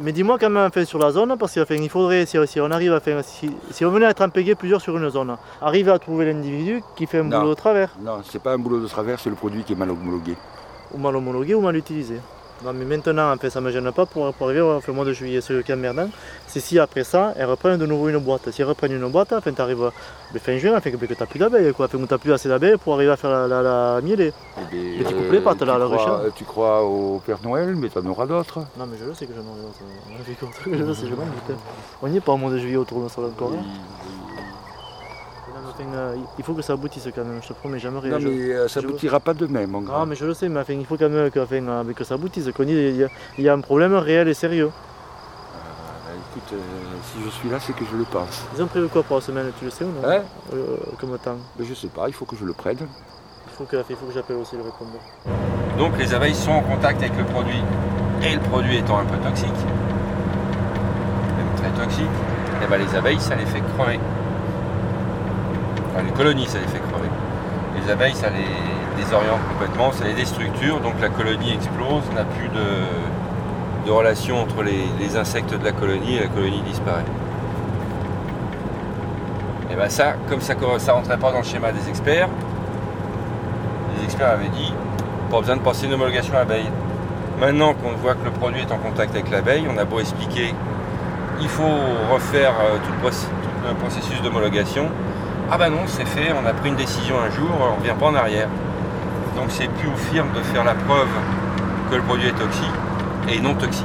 Mais 0.00 0.12
dis-moi 0.12 0.38
quand 0.38 0.50
même 0.50 0.66
enfin, 0.68 0.84
sur 0.84 0.98
la 0.98 1.10
zone, 1.10 1.36
parce 1.38 1.52
qu'il 1.54 1.88
faudrait, 1.90 2.24
si, 2.26 2.36
si 2.46 2.60
on 2.60 2.70
arrive 2.70 2.92
à 2.92 3.00
faire, 3.00 3.24
si, 3.24 3.50
si 3.70 3.84
on 3.84 3.90
venait 3.90 4.06
à 4.06 4.10
être 4.10 4.22
impégué 4.22 4.54
plusieurs 4.54 4.80
sur 4.80 4.96
une 4.96 5.08
zone, 5.10 5.36
arriver 5.60 5.90
à 5.90 5.98
trouver 5.98 6.26
l'individu 6.32 6.82
qui 6.96 7.06
fait 7.06 7.18
un 7.18 7.24
Non. 7.24 7.38
boulot 7.40 7.50
de 7.50 7.54
travers, 7.54 7.90
Non, 8.00 8.20
c'est 8.24 8.42
pas 8.42 8.52
un 8.52 8.58
boulot 8.58 8.80
de 8.80 8.86
travers, 8.86 9.18
c'est 9.18 9.30
le 9.30 9.36
produit 9.36 9.64
qui 9.64 9.72
est 9.72 9.76
mal 9.76 9.90
homologué. 9.90 10.36
ou 10.94 10.98
mal 10.98 11.16
homologué 11.16 11.54
ou 11.54 11.60
mal 11.62 11.74
utilisé. 11.76 12.20
Non 12.64 12.72
mais 12.72 12.84
maintenant, 12.84 13.34
ça 13.48 13.60
ne 13.60 13.66
me 13.66 13.70
gêne 13.72 13.90
pas 13.92 14.06
pour, 14.06 14.32
pour 14.34 14.46
arriver 14.46 14.60
au 14.60 14.92
mois 14.92 15.04
de 15.04 15.12
juillet. 15.12 15.40
Ce 15.40 15.52
qui 15.60 15.72
est 15.72 15.74
emmerdant, 15.74 16.08
c'est 16.46 16.60
si 16.60 16.78
après 16.78 17.04
ça, 17.04 17.34
elles 17.36 17.46
reprennent 17.46 17.78
de 17.78 17.86
nouveau 17.86 18.08
une 18.08 18.18
boîte. 18.18 18.50
Si 18.50 18.62
elles 18.62 18.68
reprennent 18.68 18.92
une 18.92 19.08
boîte, 19.10 19.32
enfin, 19.32 19.52
tu 19.52 19.60
arrives 19.60 19.90
fin 20.38 20.56
juin, 20.58 20.76
enfin, 20.76 20.90
que, 20.90 20.96
que 20.96 21.06
tu 21.06 21.16
n'as 21.18 21.26
plus 21.26 21.38
d'abeilles, 21.38 21.72
quoi. 21.72 21.86
Enfin, 21.86 21.98
tu 21.98 22.06
n'as 22.12 22.18
plus 22.18 22.32
assez 22.32 22.48
d'abeilles 22.48 22.76
pour 22.76 22.94
arriver 22.94 23.10
à 23.10 23.16
faire 23.16 23.30
la, 23.30 23.46
la, 23.48 23.62
la 23.62 24.00
mielée. 24.00 24.32
Eh 24.72 24.76
bien, 24.76 24.80
Mais 24.98 25.04
tu 25.04 25.14
coupes 25.14 25.32
les 25.32 25.40
pattes, 25.40 25.62
là, 25.62 25.76
la 25.78 25.86
crois- 25.86 26.18
ruche. 26.20 26.32
Tu 26.36 26.44
crois 26.44 26.84
au 26.84 27.20
Père 27.26 27.38
Noël, 27.42 27.74
mais 27.76 27.88
tu 27.88 27.98
en 27.98 28.06
auras 28.06 28.26
d'autres. 28.26 28.58
Non 28.78 28.86
mais 28.86 28.96
je 28.98 29.04
le 29.06 29.14
sais 29.14 29.26
que 29.26 29.32
j'en 29.34 29.40
aurai 29.50 29.60
d'autres. 29.62 30.54
Je 30.66 30.84
le 30.84 30.94
sais, 30.94 31.06
je 31.06 31.14
m'en 31.14 31.24
doute. 31.24 31.56
On 32.02 32.08
n'y 32.08 32.18
est 32.18 32.20
pas 32.20 32.32
au 32.32 32.36
mois 32.36 32.50
de 32.50 32.58
juillet 32.58 32.76
autour 32.76 33.02
de 33.02 33.08
ça 33.08 33.20
encore. 33.22 33.52
hein. 33.52 33.64
Enfin, 35.74 35.84
euh, 35.94 36.16
il 36.38 36.44
faut 36.44 36.52
que 36.54 36.62
ça 36.62 36.74
aboutisse 36.74 37.08
quand 37.14 37.24
même, 37.24 37.40
je 37.42 37.48
te 37.48 37.52
promets, 37.54 37.78
jamais 37.78 37.98
rien. 38.00 38.12
Non, 38.12 38.18
Je- 38.20 38.28
mais 38.28 38.52
euh, 38.54 38.68
ça 38.68 38.80
je- 38.80 38.86
aboutira 38.86 39.20
pas 39.20 39.34
demain, 39.34 39.66
mon 39.66 39.80
grand. 39.80 40.02
Ah 40.02 40.06
mais 40.06 40.14
je 40.16 40.24
le 40.26 40.34
sais, 40.34 40.48
mais 40.48 40.60
enfin, 40.60 40.74
il 40.74 40.84
faut 40.86 40.96
quand 40.96 41.08
même 41.08 41.30
que, 41.30 41.40
enfin, 41.40 41.56
euh, 41.66 41.82
mais 41.86 41.94
que 41.94 42.04
ça 42.04 42.14
aboutisse, 42.14 42.50
qu'on 42.52 42.64
y- 42.64 42.72
il 42.72 42.96
y, 42.96 43.04
a- 43.04 43.08
il 43.38 43.44
y 43.44 43.48
a 43.48 43.54
un 43.54 43.60
problème 43.60 43.94
réel 43.94 44.28
et 44.28 44.34
sérieux. 44.34 44.70
Euh, 44.70 46.14
écoute, 46.30 46.52
euh, 46.52 46.56
si 47.12 47.24
je 47.24 47.30
suis 47.30 47.48
là, 47.48 47.58
c'est 47.60 47.72
que 47.74 47.84
je 47.90 47.96
le 47.96 48.04
pense. 48.04 48.44
Ils 48.56 48.62
ont 48.62 48.66
prévu 48.66 48.88
quoi 48.88 49.02
pour 49.02 49.16
la 49.16 49.22
semaine, 49.22 49.50
tu 49.58 49.64
le 49.64 49.70
sais 49.70 49.84
ou 49.84 49.88
non 49.88 50.06
Hein 50.08 50.22
Euh, 50.54 50.76
Comme 51.00 51.16
temps 51.18 51.36
Mais 51.58 51.64
je 51.64 51.74
sais 51.74 51.88
pas, 51.88 52.04
il 52.08 52.12
faut 52.14 52.24
que 52.26 52.36
je 52.36 52.44
le 52.44 52.52
prenne. 52.52 52.78
Il 52.80 53.52
faut 53.56 53.64
que, 53.64 53.76
il 53.88 53.96
faut 53.96 54.06
que 54.06 54.12
j'appelle 54.12 54.36
aussi 54.36 54.56
le 54.56 54.62
répondeur. 54.62 55.00
Donc 55.78 55.96
les 55.98 56.12
abeilles 56.14 56.34
sont 56.34 56.52
en 56.52 56.60
contact 56.62 57.02
avec 57.02 57.16
le 57.16 57.24
produit, 57.24 57.62
et 58.22 58.34
le 58.34 58.40
produit 58.40 58.76
étant 58.78 58.98
un 58.98 59.04
peu 59.04 59.16
toxique, 59.18 59.48
même 61.36 61.46
très 61.56 61.70
toxique, 61.84 62.04
et 62.62 62.66
ben 62.66 62.78
les 62.78 62.94
abeilles 62.94 63.20
ça 63.20 63.34
les 63.34 63.46
fait 63.46 63.60
crever. 63.76 63.98
Enfin, 65.92 66.04
les 66.04 66.12
colonies 66.12 66.46
ça 66.46 66.58
les 66.58 66.66
fait 66.66 66.80
crever. 66.80 67.08
Les 67.80 67.90
abeilles 67.90 68.14
ça 68.14 68.30
les 68.30 69.02
désoriente 69.02 69.40
complètement, 69.50 69.92
ça 69.92 70.04
les 70.04 70.14
déstructure, 70.14 70.80
donc 70.80 70.94
la 71.00 71.08
colonie 71.08 71.52
explose, 71.52 72.02
n'a 72.14 72.24
plus 72.24 72.48
de, 72.48 73.86
de 73.86 73.90
relation 73.90 74.40
entre 74.40 74.62
les, 74.62 75.16
insectes 75.16 75.54
de 75.54 75.64
la 75.64 75.72
colonie 75.72 76.16
et 76.16 76.20
la 76.20 76.28
colonie 76.28 76.62
disparaît. 76.62 77.04
Et 79.70 79.74
bien 79.74 79.88
ça, 79.88 80.14
comme 80.28 80.40
ça 80.40 80.54
ne 80.54 80.90
rentrait 80.90 81.18
pas 81.18 81.32
dans 81.32 81.38
le 81.38 81.44
schéma 81.44 81.72
des 81.72 81.88
experts, 81.88 82.28
les 83.96 84.04
experts 84.04 84.30
avaient 84.30 84.48
dit, 84.48 84.72
pas 85.30 85.40
besoin 85.40 85.56
de 85.56 85.62
passer 85.62 85.86
une 85.86 85.94
homologation 85.94 86.36
abeille. 86.36 86.68
Maintenant 87.40 87.74
qu'on 87.74 87.92
voit 87.92 88.14
que 88.14 88.24
le 88.24 88.30
produit 88.30 88.60
est 88.60 88.72
en 88.72 88.78
contact 88.78 89.14
avec 89.14 89.30
l'abeille, 89.30 89.66
on 89.68 89.78
a 89.78 89.84
beau 89.84 89.98
expliquer, 89.98 90.54
il 91.40 91.48
faut 91.48 91.62
refaire 92.12 92.52
euh, 92.60 92.76
tout 92.76 92.92
le 93.68 93.74
processus 93.74 94.22
d'homologation. 94.22 94.88
Ah 95.54 95.58
bah 95.58 95.68
non, 95.68 95.82
c'est 95.86 96.06
fait, 96.06 96.32
on 96.32 96.46
a 96.46 96.54
pris 96.54 96.70
une 96.70 96.76
décision 96.76 97.16
un 97.20 97.28
jour, 97.28 97.50
on 97.60 97.72
ne 97.72 97.78
revient 97.78 98.00
pas 98.00 98.06
en 98.06 98.14
arrière. 98.14 98.48
Donc 99.36 99.48
c'est 99.50 99.68
plus 99.68 99.86
aux 99.86 100.10
firmes 100.10 100.32
de 100.34 100.40
faire 100.40 100.64
la 100.64 100.72
preuve 100.72 101.10
que 101.90 101.96
le 101.96 102.00
produit 102.00 102.28
est 102.28 102.38
toxique 102.38 102.72
et 103.28 103.38
non 103.38 103.52
toxique. 103.52 103.84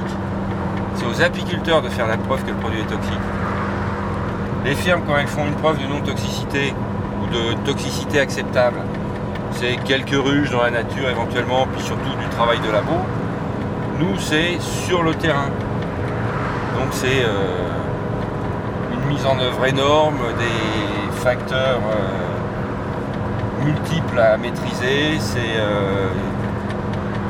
C'est 0.95 1.05
aux 1.05 1.21
apiculteurs 1.21 1.81
de 1.81 1.89
faire 1.89 2.07
la 2.07 2.15
preuve 2.15 2.41
que 2.45 2.51
le 2.51 2.55
produit 2.55 2.79
est 2.79 2.85
toxique. 2.85 3.19
Les 4.63 4.75
firmes, 4.75 5.01
quand 5.05 5.17
elles 5.17 5.27
font 5.27 5.45
une 5.45 5.55
preuve 5.55 5.77
de 5.81 5.87
non-toxicité 5.87 6.73
ou 7.21 7.27
de 7.33 7.55
toxicité 7.65 8.21
acceptable, 8.21 8.77
c'est 9.51 9.75
quelques 9.83 10.15
ruches 10.15 10.51
dans 10.51 10.63
la 10.63 10.71
nature 10.71 11.09
éventuellement, 11.09 11.67
puis 11.73 11.83
surtout 11.83 12.15
du 12.17 12.29
travail 12.29 12.59
de 12.61 12.71
labo. 12.71 12.93
Nous, 13.99 14.17
c'est 14.19 14.57
sur 14.61 15.03
le 15.03 15.13
terrain. 15.15 15.49
Donc 16.75 16.87
c'est 16.91 17.25
euh, 17.25 17.67
une 18.93 19.13
mise 19.13 19.25
en 19.25 19.37
œuvre 19.37 19.65
énorme, 19.65 20.19
des 20.39 21.06
facteurs 21.27 21.81
euh, 21.91 23.65
multiples 23.65 24.17
à 24.17 24.37
maîtriser, 24.37 25.19
c'est 25.19 25.59
euh, 25.59 26.07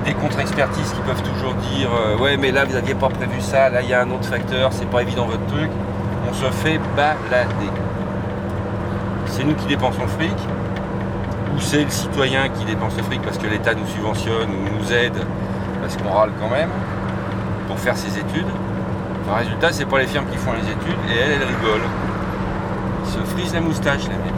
des 0.05 0.13
contre-expertises 0.13 0.91
qui 0.91 1.01
peuvent 1.01 1.23
toujours 1.23 1.55
dire 1.55 1.89
euh, 1.91 2.15
ouais 2.19 2.37
mais 2.37 2.51
là 2.51 2.63
vous 2.63 2.73
n'aviez 2.73 2.93
pas 2.93 3.09
prévu 3.09 3.41
ça, 3.41 3.71
là 3.71 3.81
il 3.81 3.89
y 3.89 3.95
a 3.95 4.01
un 4.01 4.11
autre 4.11 4.25
facteur, 4.25 4.71
c'est 4.71 4.87
pas 4.87 5.01
évident 5.01 5.25
votre 5.25 5.47
truc. 5.47 5.71
On 6.29 6.33
se 6.35 6.45
fait 6.45 6.79
balader. 6.95 7.71
C'est 9.25 9.43
nous 9.43 9.55
qui 9.55 9.65
dépensons 9.65 10.03
le 10.03 10.09
fric, 10.09 10.37
ou 11.55 11.59
c'est 11.59 11.83
le 11.83 11.89
citoyen 11.89 12.49
qui 12.49 12.65
dépense 12.65 12.95
le 12.97 13.01
fric 13.01 13.23
parce 13.23 13.39
que 13.39 13.47
l'État 13.47 13.73
nous 13.73 13.87
subventionne 13.87 14.51
ou 14.51 14.77
nous 14.77 14.93
aide 14.93 15.25
parce 15.81 15.97
qu'on 15.97 16.11
râle 16.11 16.33
quand 16.39 16.51
même 16.51 16.69
pour 17.67 17.79
faire 17.79 17.97
ses 17.97 18.15
études. 18.15 18.51
Le 19.25 19.33
résultat, 19.33 19.71
c'est 19.71 19.85
pas 19.85 19.97
les 19.97 20.07
firmes 20.07 20.27
qui 20.31 20.37
font 20.37 20.53
les 20.53 20.69
études 20.69 21.01
et 21.09 21.17
elles, 21.17 21.41
elles 21.41 21.47
rigolent. 21.47 22.06
Ils 23.19 23.25
se 23.25 23.31
frisent 23.31 23.53
la 23.53 23.61
moustache, 23.61 24.03
les 24.03 24.09
mecs. 24.09 24.33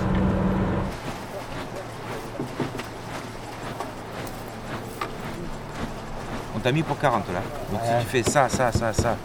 On 6.55 6.59
t'a 6.59 6.71
mis 6.71 6.83
pour 6.83 6.97
40 6.97 7.23
là. 7.33 7.41
Donc 7.71 7.81
si 7.83 8.05
tu 8.05 8.09
fais 8.09 8.23
ça, 8.29 8.49
ça, 8.49 8.71
ça, 8.71 8.93
ça. 8.93 9.15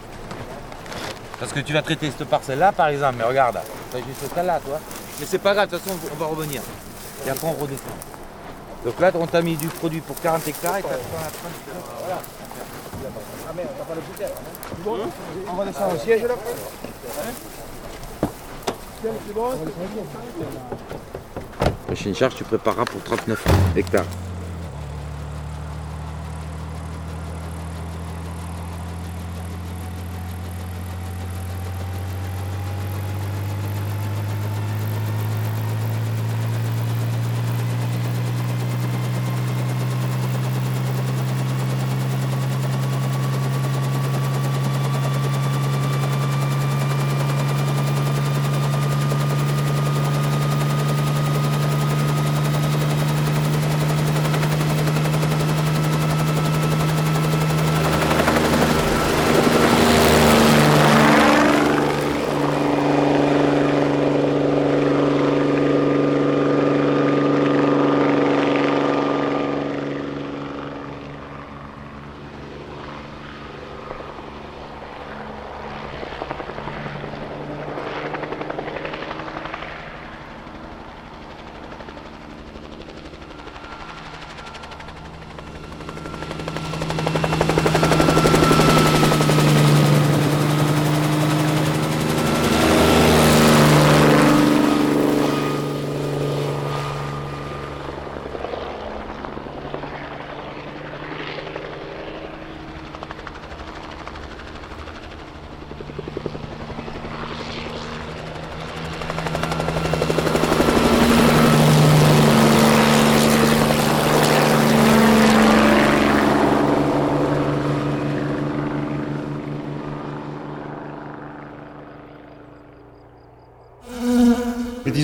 Parce 1.38 1.52
que 1.52 1.60
tu 1.60 1.72
vas 1.72 1.82
traiter 1.82 2.10
cette 2.16 2.28
parcelle-là 2.28 2.72
par 2.72 2.88
exemple, 2.88 3.16
mais 3.18 3.24
regarde, 3.24 3.58
t'as 3.90 3.98
juste 3.98 4.32
celle-là, 4.34 4.60
toi. 4.64 4.78
Mais 5.20 5.26
c'est 5.26 5.38
pas 5.38 5.54
grave, 5.54 5.68
de 5.68 5.76
toute 5.76 5.84
façon 5.84 5.98
on 6.12 6.16
va 6.16 6.26
revenir. 6.26 6.62
Et 7.26 7.30
après 7.30 7.46
on 7.46 7.52
redescend. 7.52 7.92
Donc 8.84 9.00
là 9.00 9.10
on 9.14 9.26
t'a 9.26 9.42
mis 9.42 9.56
du 9.56 9.68
produit 9.68 10.00
pour 10.00 10.20
40 10.20 10.46
hectares 10.48 10.78
et 10.78 10.82
t'as 10.82 10.88
30 10.88 11.00
Voilà. 12.04 12.20
Ah 13.48 13.52
merde, 13.56 13.68
t'as 13.78 13.84
pas 13.84 13.94
le 13.94 14.00
bouquet. 14.00 14.26
On 15.48 15.54
va 15.54 15.64
descendre 15.64 15.94
au 15.94 15.98
siège 15.98 16.22
là. 16.22 16.34
Prochaine 21.86 22.14
charge, 22.14 22.36
tu 22.36 22.44
prépareras 22.44 22.84
pour 22.84 23.02
39 23.02 23.44
hectares. 23.76 24.04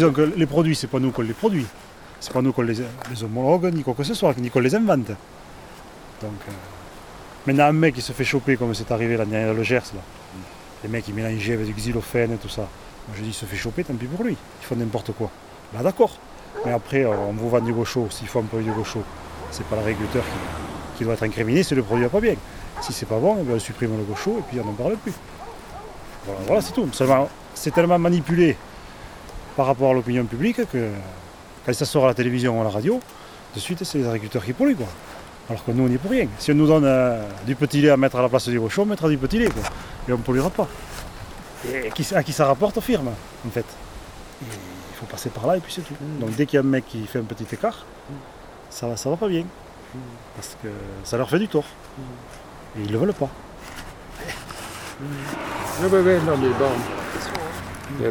Disons 0.00 0.12
que 0.12 0.32
les 0.34 0.46
produits, 0.46 0.74
c'est 0.74 0.86
pas 0.86 0.98
nous 0.98 1.10
qu'on 1.10 1.22
les 1.22 1.34
produit. 1.34 1.66
C'est 2.20 2.32
pas 2.32 2.40
nous 2.40 2.52
qu'on 2.52 2.62
les, 2.62 2.76
les 3.10 3.24
homologue, 3.24 3.70
ni 3.74 3.82
quoi 3.82 3.92
que 3.92 4.02
ce 4.02 4.14
soit, 4.14 4.34
ni 4.38 4.48
qu'on 4.48 4.60
les 4.60 4.74
invente. 4.74 5.08
Donc, 5.08 6.40
euh, 6.48 6.52
maintenant, 7.46 7.64
un 7.64 7.72
mec 7.72 7.94
qui 7.94 8.00
se 8.00 8.12
fait 8.12 8.24
choper, 8.24 8.56
comme 8.56 8.74
c'est 8.74 8.90
arrivé 8.90 9.18
l'année 9.18 9.32
dernière 9.32 9.50
à 9.50 9.54
Le 9.54 9.62
Gers, 9.62 9.92
là. 9.94 10.00
les 10.82 10.88
mecs 10.88 11.04
qui 11.04 11.12
mélangeaient 11.12 11.52
avec 11.54 11.66
du 11.66 11.74
xylophène 11.74 12.32
et 12.32 12.36
tout 12.36 12.48
ça. 12.48 12.62
Moi, 12.62 13.16
je 13.16 13.22
dis, 13.22 13.28
il 13.28 13.34
se 13.34 13.44
fait 13.44 13.56
choper, 13.56 13.84
tant 13.84 13.94
pis 13.94 14.06
pour 14.06 14.24
lui. 14.24 14.36
Ils 14.62 14.64
font 14.64 14.76
n'importe 14.76 15.12
quoi. 15.12 15.30
Bah, 15.74 15.80
d'accord. 15.82 16.16
Mais 16.64 16.72
après, 16.72 17.04
euh, 17.04 17.10
on 17.10 17.32
vous 17.32 17.50
vend 17.50 17.60
du 17.60 17.74
gaucho. 17.74 18.06
S'il 18.08 18.26
faut 18.26 18.38
un 18.38 18.44
produit 18.44 18.66
du 18.66 18.72
gaucho, 18.72 19.02
c'est 19.50 19.66
pas 19.66 19.76
le 19.76 19.82
régulateur 19.82 20.24
qui, 20.96 21.04
doit 21.04 21.14
être 21.14 21.24
incriminé, 21.24 21.62
c'est 21.62 21.74
le 21.74 21.82
produit 21.82 22.04
va 22.04 22.10
pas 22.10 22.20
bien. 22.20 22.34
Si 22.80 22.94
c'est 22.94 23.06
pas 23.06 23.18
bon, 23.18 23.36
eh 23.38 23.44
ben, 23.44 23.56
on 23.56 23.58
supprime 23.58 23.96
le 23.98 24.04
gaucho 24.04 24.38
et 24.38 24.42
puis 24.48 24.60
on 24.60 24.64
n'en 24.64 24.72
parle 24.72 24.96
plus. 24.96 25.12
Voilà, 26.24 26.40
voilà, 26.46 26.62
c'est 26.62 26.72
tout. 26.72 26.88
C'est 27.54 27.70
tellement 27.74 27.98
manipulé 27.98 28.56
par 29.60 29.66
rapport 29.66 29.90
à 29.90 29.92
l'opinion 29.92 30.24
publique 30.24 30.56
que 30.72 30.88
quand 31.66 31.74
ça 31.74 31.84
sort 31.84 32.04
à 32.06 32.08
la 32.08 32.14
télévision 32.14 32.56
ou 32.56 32.62
à 32.62 32.64
la 32.64 32.70
radio, 32.70 32.98
de 33.54 33.60
suite 33.60 33.84
c'est 33.84 33.98
les 33.98 34.06
agriculteurs 34.06 34.42
qui 34.42 34.54
polluent 34.54 34.74
quoi. 34.74 34.86
Alors 35.50 35.62
que 35.62 35.70
nous 35.70 35.84
on 35.84 35.86
n'y 35.86 35.96
est 35.96 35.98
pour 35.98 36.10
rien. 36.10 36.28
Si 36.38 36.50
on 36.50 36.54
nous 36.54 36.66
donne 36.66 36.86
euh, 36.86 37.22
du 37.44 37.54
petit 37.56 37.82
lait 37.82 37.90
à 37.90 37.98
mettre 37.98 38.16
à 38.16 38.22
la 38.22 38.30
place 38.30 38.48
du 38.48 38.58
gaucho, 38.58 38.80
on 38.80 38.86
mettra 38.86 39.06
du 39.10 39.18
petit 39.18 39.38
lait 39.38 39.50
quoi. 39.50 39.62
Et 40.08 40.12
on 40.14 40.16
ne 40.16 40.22
polluera 40.22 40.48
pas. 40.48 40.66
Et 41.68 41.88
à 42.14 42.22
qui 42.22 42.32
ça 42.32 42.46
rapporte 42.46 42.78
aux 42.78 42.80
firmes 42.80 43.08
en 43.08 43.50
fait. 43.50 43.66
Il 44.40 44.96
faut 44.98 45.04
passer 45.04 45.28
par 45.28 45.46
là 45.46 45.58
et 45.58 45.60
puis 45.60 45.74
c'est 45.74 45.82
tout. 45.82 45.92
Donc 46.18 46.34
dès 46.36 46.46
qu'il 46.46 46.56
y 46.56 46.56
a 46.56 46.62
un 46.62 46.66
mec 46.66 46.86
qui 46.88 47.06
fait 47.06 47.18
un 47.18 47.24
petit 47.24 47.46
écart, 47.52 47.84
ça 48.70 48.88
va, 48.88 48.96
ça 48.96 49.10
va 49.10 49.18
pas 49.18 49.28
bien. 49.28 49.44
Parce 50.36 50.56
que 50.62 50.68
ça 51.04 51.18
leur 51.18 51.28
fait 51.28 51.38
du 51.38 51.48
tort. 51.48 51.66
Et 52.78 52.82
ils 52.84 52.92
le 52.92 52.96
veulent 52.96 53.12
pas. 53.12 53.28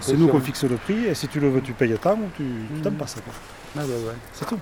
C'est 0.01 0.17
nous 0.17 0.27
qu'on 0.27 0.37
on- 0.37 0.41
fixe 0.41 0.63
le 0.63 0.75
prix 0.77 1.05
et 1.05 1.13
si 1.15 1.27
tu 1.27 1.39
le 1.39 1.49
veux, 1.49 1.61
tu 1.61 1.73
payes 1.73 1.95
tant 2.01 2.13
ou 2.15 2.27
tu 2.37 2.43
tu 2.75 2.81
t'en 2.81 2.91
passes. 2.91 3.15
Quoi. 3.15 3.33
Ah, 3.77 3.79
bah, 3.79 3.83
ouais. 3.87 4.13
C'est 4.33 4.45
tout. 4.47 4.59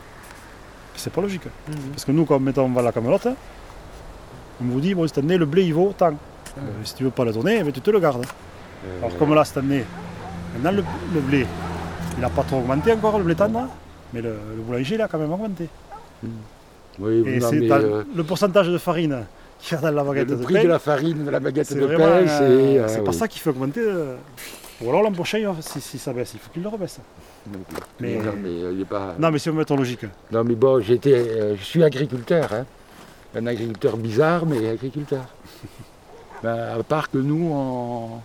C'est 0.96 1.12
pas 1.14 1.22
logique. 1.22 1.44
Parce 1.92 2.06
que 2.06 2.12
nous, 2.12 2.26
quand 2.26 2.40
mettons, 2.40 2.64
on 2.66 2.70
va 2.70 2.82
à 2.82 2.86
la 2.86 2.92
camelote, 2.92 3.28
on 4.62 4.66
vous 4.66 4.80
dit, 4.82 4.94
bon, 4.96 5.08
cette 5.08 5.20
année, 5.20 5.38
le 5.38 5.46
blé, 5.46 5.64
il 5.64 5.74
vaut 5.74 5.94
tant. 5.98 6.08
Euh, 6.58 6.62
si 6.84 6.96
tu 6.96 7.04
veux 7.04 7.12
pas 7.12 7.24
le 7.26 7.32
donner, 7.34 7.62
ben, 7.64 7.72
tu 7.72 7.82
te 7.82 7.92
le 7.92 8.00
gardes. 8.00 8.26
Euh, 8.26 9.00
Alors, 9.06 9.16
comme 9.18 9.34
là, 9.36 9.46
cette 9.46 9.58
année, 9.58 9.84
maintenant, 10.56 10.72
le, 10.72 10.84
le 11.14 11.20
blé, 11.22 11.46
il 12.18 12.22
n'a 12.22 12.30
pas 12.30 12.42
trop 12.44 12.58
augmenté 12.58 12.92
encore, 12.94 13.18
le 13.20 13.24
blé 13.26 13.36
tendre, 13.36 13.68
mais 14.14 14.22
le, 14.22 14.30
le 14.56 14.62
boulanger, 14.64 14.96
il 14.96 15.02
a 15.02 15.08
quand 15.08 15.20
même 15.20 15.32
augmenté. 15.32 15.70
Oui, 17.00 17.24
Et 17.28 17.38
non, 17.38 17.50
c'est 17.50 17.60
mais, 17.60 17.72
euh, 17.72 18.04
le 18.16 18.24
pourcentage 18.24 18.70
de 18.70 18.78
farine 18.80 19.26
qu'il 19.60 19.76
y 19.76 19.78
a 19.78 19.82
dans 19.82 19.92
la 19.92 20.04
baguette 20.04 20.30
le 20.32 20.36
de 20.38 20.44
prix 20.44 20.54
pain. 20.56 20.64
de 20.64 20.68
la 20.70 20.80
farine, 20.80 21.26
de 21.26 21.30
la 21.30 21.40
baguette 21.40 21.72
de 21.76 21.86
pain, 21.86 22.02
euh, 22.02 22.26
c'est... 22.26 22.80
euh, 22.80 22.88
c'est 22.88 23.04
pas 23.04 23.12
oui. 23.12 23.18
ça 23.18 23.28
qui 23.28 23.38
fait 23.38 23.52
augmenter. 23.52 23.82
Ou 24.82 24.90
alors 24.90 25.02
il 25.40 25.46
va- 25.48 25.56
si, 25.62 25.82
si 25.82 25.98
ça 25.98 26.14
baisse, 26.14 26.32
il 26.34 26.40
faut 26.40 26.52
qu'il 26.52 26.62
le 26.62 26.70
rebaisse. 26.70 27.00
Mais- 28.00 28.16
Non, 28.18 28.34
mais 28.38 28.50
euh, 28.50 28.74
il 28.74 28.82
est 28.82 28.86
pas... 28.86 29.16
Non, 29.18 29.32
mais 29.32 29.40
c'est 29.40 29.50
une 29.50 29.56
logique. 29.76 30.06
Non, 30.32 30.44
mais 30.44 30.56
bon, 30.56 30.80
j'étais, 30.82 31.14
euh, 31.14 31.56
je 31.58 31.64
suis 31.64 31.84
agriculteur, 31.84 32.54
hein. 32.54 32.66
un 33.36 33.48
agriculteur 33.48 33.98
bizarre, 33.98 34.46
mais 34.46 34.68
agriculteur. 34.70 35.26
Ben, 36.44 36.56
à 36.80 36.84
part 36.84 37.10
que 37.10 37.18
nous, 37.18 37.50
on, 37.52 38.22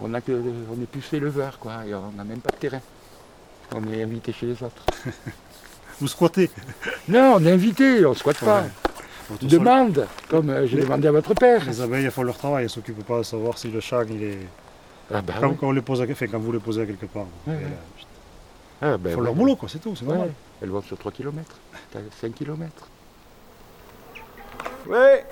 on, 0.00 0.14
a 0.14 0.20
que, 0.20 0.30
on 0.30 0.80
est 0.80 0.86
plus 0.86 1.02
éleveurs, 1.12 1.58
quoi, 1.58 1.84
et 1.84 1.92
on 1.92 2.12
n'a 2.16 2.22
même 2.22 2.38
pas 2.38 2.50
de 2.52 2.56
terrain. 2.56 2.80
On 3.74 3.82
est 3.92 4.00
invité 4.00 4.32
chez 4.32 4.46
les 4.46 4.62
autres. 4.62 4.84
Vous 6.00 6.06
squattez? 6.06 6.48
Non, 7.08 7.34
on 7.38 7.44
est 7.44 7.50
invité, 7.50 8.06
on 8.06 8.10
ne 8.10 8.14
squatte 8.14 8.38
pas. 8.38 8.62
Ouais. 8.62 9.36
Demande, 9.42 10.06
comme 10.30 10.50
euh, 10.50 10.68
j'ai 10.68 10.76
demandé 10.82 11.08
à 11.08 11.10
votre 11.10 11.34
père. 11.34 11.64
Les 11.66 11.80
abeilles 11.80 12.04
elles 12.04 12.12
font 12.12 12.22
leur 12.22 12.38
travail, 12.38 12.58
elles 12.60 12.64
ne 12.66 12.68
s'occupent 12.68 13.04
pas 13.04 13.18
de 13.18 13.22
savoir 13.24 13.58
si 13.58 13.68
le 13.72 13.80
chat 13.80 14.04
il 14.08 14.22
est. 14.22 14.38
Ah 15.12 15.22
bah 15.22 15.34
quand, 15.40 15.48
ouais. 15.48 15.56
quand 15.58 15.68
on 15.68 15.72
les 15.72 15.80
pose 15.82 16.00
à... 16.02 16.04
enfin, 16.10 16.26
quand 16.26 16.38
vous 16.38 16.52
les 16.52 16.58
posez 16.58 16.82
à 16.82 16.86
quelque 16.86 17.06
part. 17.06 17.26
Ouais, 17.46 17.54
euh, 17.54 17.68
Ah, 18.94 18.96
ben 18.98 19.10
Ils 19.10 19.14
font 19.14 19.20
ouais. 19.20 19.24
leur 19.26 19.34
boulot, 19.34 19.56
quoi, 19.56 19.68
c'est 19.68 19.78
tout, 19.78 19.94
c'est 19.96 20.04
Ouais, 20.04 20.12
normal. 20.12 20.32
Elles 20.62 20.68
vont 20.70 20.82
sur 20.82 20.98
3 20.98 21.12
km, 21.12 21.56
5 22.20 22.34
km. 22.34 22.72
Ouais 24.86 25.24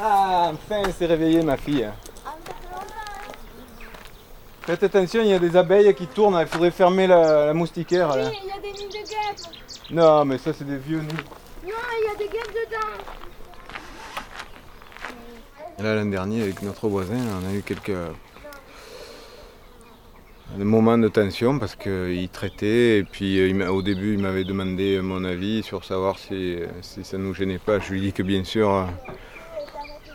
Ah, 0.00 0.52
enfin, 0.54 0.82
elle 0.84 0.92
s'est 0.92 1.06
réveillée, 1.06 1.42
ma 1.42 1.56
fille. 1.56 1.88
Faites 4.62 4.82
attention, 4.82 5.22
il 5.22 5.28
y 5.28 5.32
a 5.32 5.38
des 5.38 5.56
abeilles 5.56 5.94
qui 5.94 6.06
tournent, 6.06 6.38
il 6.40 6.46
faudrait 6.46 6.70
fermer 6.70 7.06
la, 7.06 7.46
la 7.46 7.54
moustiquaire. 7.54 8.14
Là. 8.14 8.30
il 8.42 8.48
y 8.48 8.52
a 8.52 8.60
des 8.60 8.72
nids 8.72 8.86
de 8.88 8.92
guêpes. 9.08 9.54
Non, 9.90 10.24
mais 10.26 10.36
ça, 10.38 10.52
c'est 10.52 10.64
des 10.66 10.76
vieux 10.76 11.00
nids. 11.00 11.06
Non, 11.64 11.70
il 11.98 12.06
y 12.06 12.14
a 12.14 12.18
des 12.18 12.28
guêpes 12.28 12.52
dedans. 12.52 13.17
Là, 15.80 15.94
l'an 15.94 16.06
dernier, 16.06 16.42
avec 16.42 16.62
notre 16.62 16.88
voisin, 16.88 17.18
on 17.40 17.48
a 17.48 17.54
eu 17.54 17.62
quelques 17.62 17.92
des 20.56 20.64
moments 20.64 20.96
de 20.96 21.08
tension 21.08 21.58
parce 21.58 21.76
qu'il 21.76 22.28
traitait 22.30 22.98
et 22.98 23.04
puis 23.04 23.38
euh, 23.38 23.70
au 23.70 23.82
début, 23.82 24.14
il 24.14 24.18
m'avait 24.18 24.44
demandé 24.44 25.00
mon 25.02 25.22
avis 25.24 25.62
sur 25.62 25.84
savoir 25.84 26.18
si, 26.18 26.56
ça 26.82 27.18
nous 27.18 27.34
gênait 27.34 27.58
pas. 27.58 27.78
Je 27.78 27.92
lui 27.92 27.98
ai 27.98 28.02
dit 28.06 28.12
que 28.12 28.22
bien 28.22 28.44
sûr, 28.44 28.70
euh, 28.70 28.84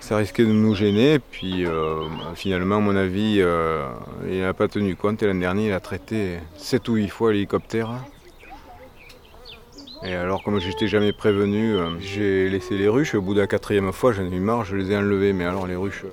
ça 0.03 0.17
risquait 0.17 0.43
de 0.43 0.51
nous 0.51 0.75
gêner. 0.75 1.19
Puis 1.19 1.65
euh, 1.65 2.03
finalement, 2.35 2.81
mon 2.81 2.95
avis, 2.95 3.37
euh, 3.39 3.87
il 4.27 4.41
n'a 4.41 4.53
pas 4.53 4.67
tenu 4.67 4.95
compte. 4.95 5.23
Et 5.23 5.27
l'an 5.27 5.35
dernier, 5.35 5.67
il 5.67 5.73
a 5.73 5.79
traité 5.79 6.39
7 6.57 6.89
ou 6.89 6.95
8 6.95 7.07
fois 7.07 7.31
l'hélicoptère. 7.31 7.89
Et 10.05 10.15
alors, 10.15 10.43
comme 10.43 10.59
je 10.59 10.67
n'étais 10.67 10.87
jamais 10.87 11.13
prévenu, 11.13 11.75
euh, 11.75 11.97
j'ai 11.99 12.49
laissé 12.49 12.77
les 12.77 12.89
ruches. 12.89 13.15
Au 13.15 13.21
bout 13.21 13.33
de 13.33 13.39
la 13.39 13.47
quatrième 13.47 13.93
fois, 13.93 14.11
j'en 14.11 14.23
ai 14.23 14.35
eu 14.35 14.39
marre, 14.41 14.65
je 14.65 14.75
les 14.75 14.91
ai 14.91 14.97
enlevées. 14.97 15.31
Mais 15.31 15.45
alors, 15.45 15.65
les 15.65 15.77
ruches. 15.77 16.03
euh, 16.03 16.09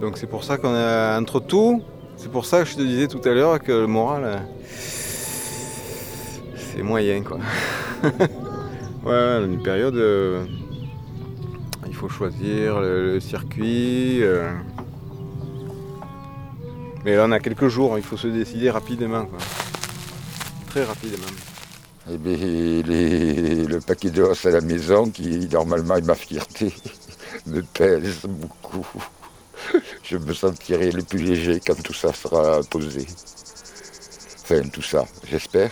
Donc, 0.00 0.18
c'est 0.18 0.28
pour 0.28 0.44
ça 0.44 0.58
qu'on 0.58 0.72
a. 0.72 1.18
Entre 1.20 1.40
tout, 1.40 1.82
c'est 2.16 2.30
pour 2.30 2.46
ça 2.46 2.62
que 2.62 2.68
je 2.68 2.76
te 2.76 2.82
disais 2.82 3.08
tout 3.08 3.20
à 3.24 3.30
l'heure 3.30 3.58
que 3.60 3.72
le 3.72 3.88
moral. 3.88 4.22
euh, 4.24 4.36
C'est 6.54 6.82
moyen, 6.82 7.22
quoi. 7.22 7.38
ouais, 9.04 9.44
une 9.44 9.60
période. 9.62 10.00
Il 11.88 11.94
faut 11.94 12.08
choisir 12.08 12.80
le, 12.80 13.18
circuit. 13.18 14.22
Mais 17.04 17.16
là, 17.16 17.24
on 17.26 17.32
a 17.32 17.40
quelques 17.40 17.66
jours, 17.66 17.98
il 17.98 18.04
faut 18.04 18.16
se 18.16 18.28
décider 18.28 18.70
rapidement, 18.70 19.26
quoi. 19.26 19.38
Très 20.72 20.84
rapidement. 20.84 21.26
Eh 22.10 22.16
bien, 22.16 22.36
les- 22.36 23.64
le 23.66 23.78
paquet 23.80 24.10
de 24.10 24.22
os 24.22 24.46
à 24.46 24.50
la 24.50 24.62
maison, 24.62 25.10
qui 25.10 25.46
normalement 25.52 25.96
est 25.96 26.00
ma 26.06 26.14
fierté, 26.14 26.72
me 27.46 27.60
pèse 27.62 28.22
beaucoup. 28.24 28.86
Je 30.02 30.16
me 30.16 30.32
sentirai 30.32 30.90
le 30.92 31.02
plus 31.02 31.18
léger 31.18 31.60
quand 31.64 31.80
tout 31.82 31.92
ça 31.92 32.12
sera 32.14 32.62
posé. 32.64 33.06
Enfin, 34.42 34.62
tout 34.72 34.82
ça, 34.82 35.04
j'espère. 35.30 35.70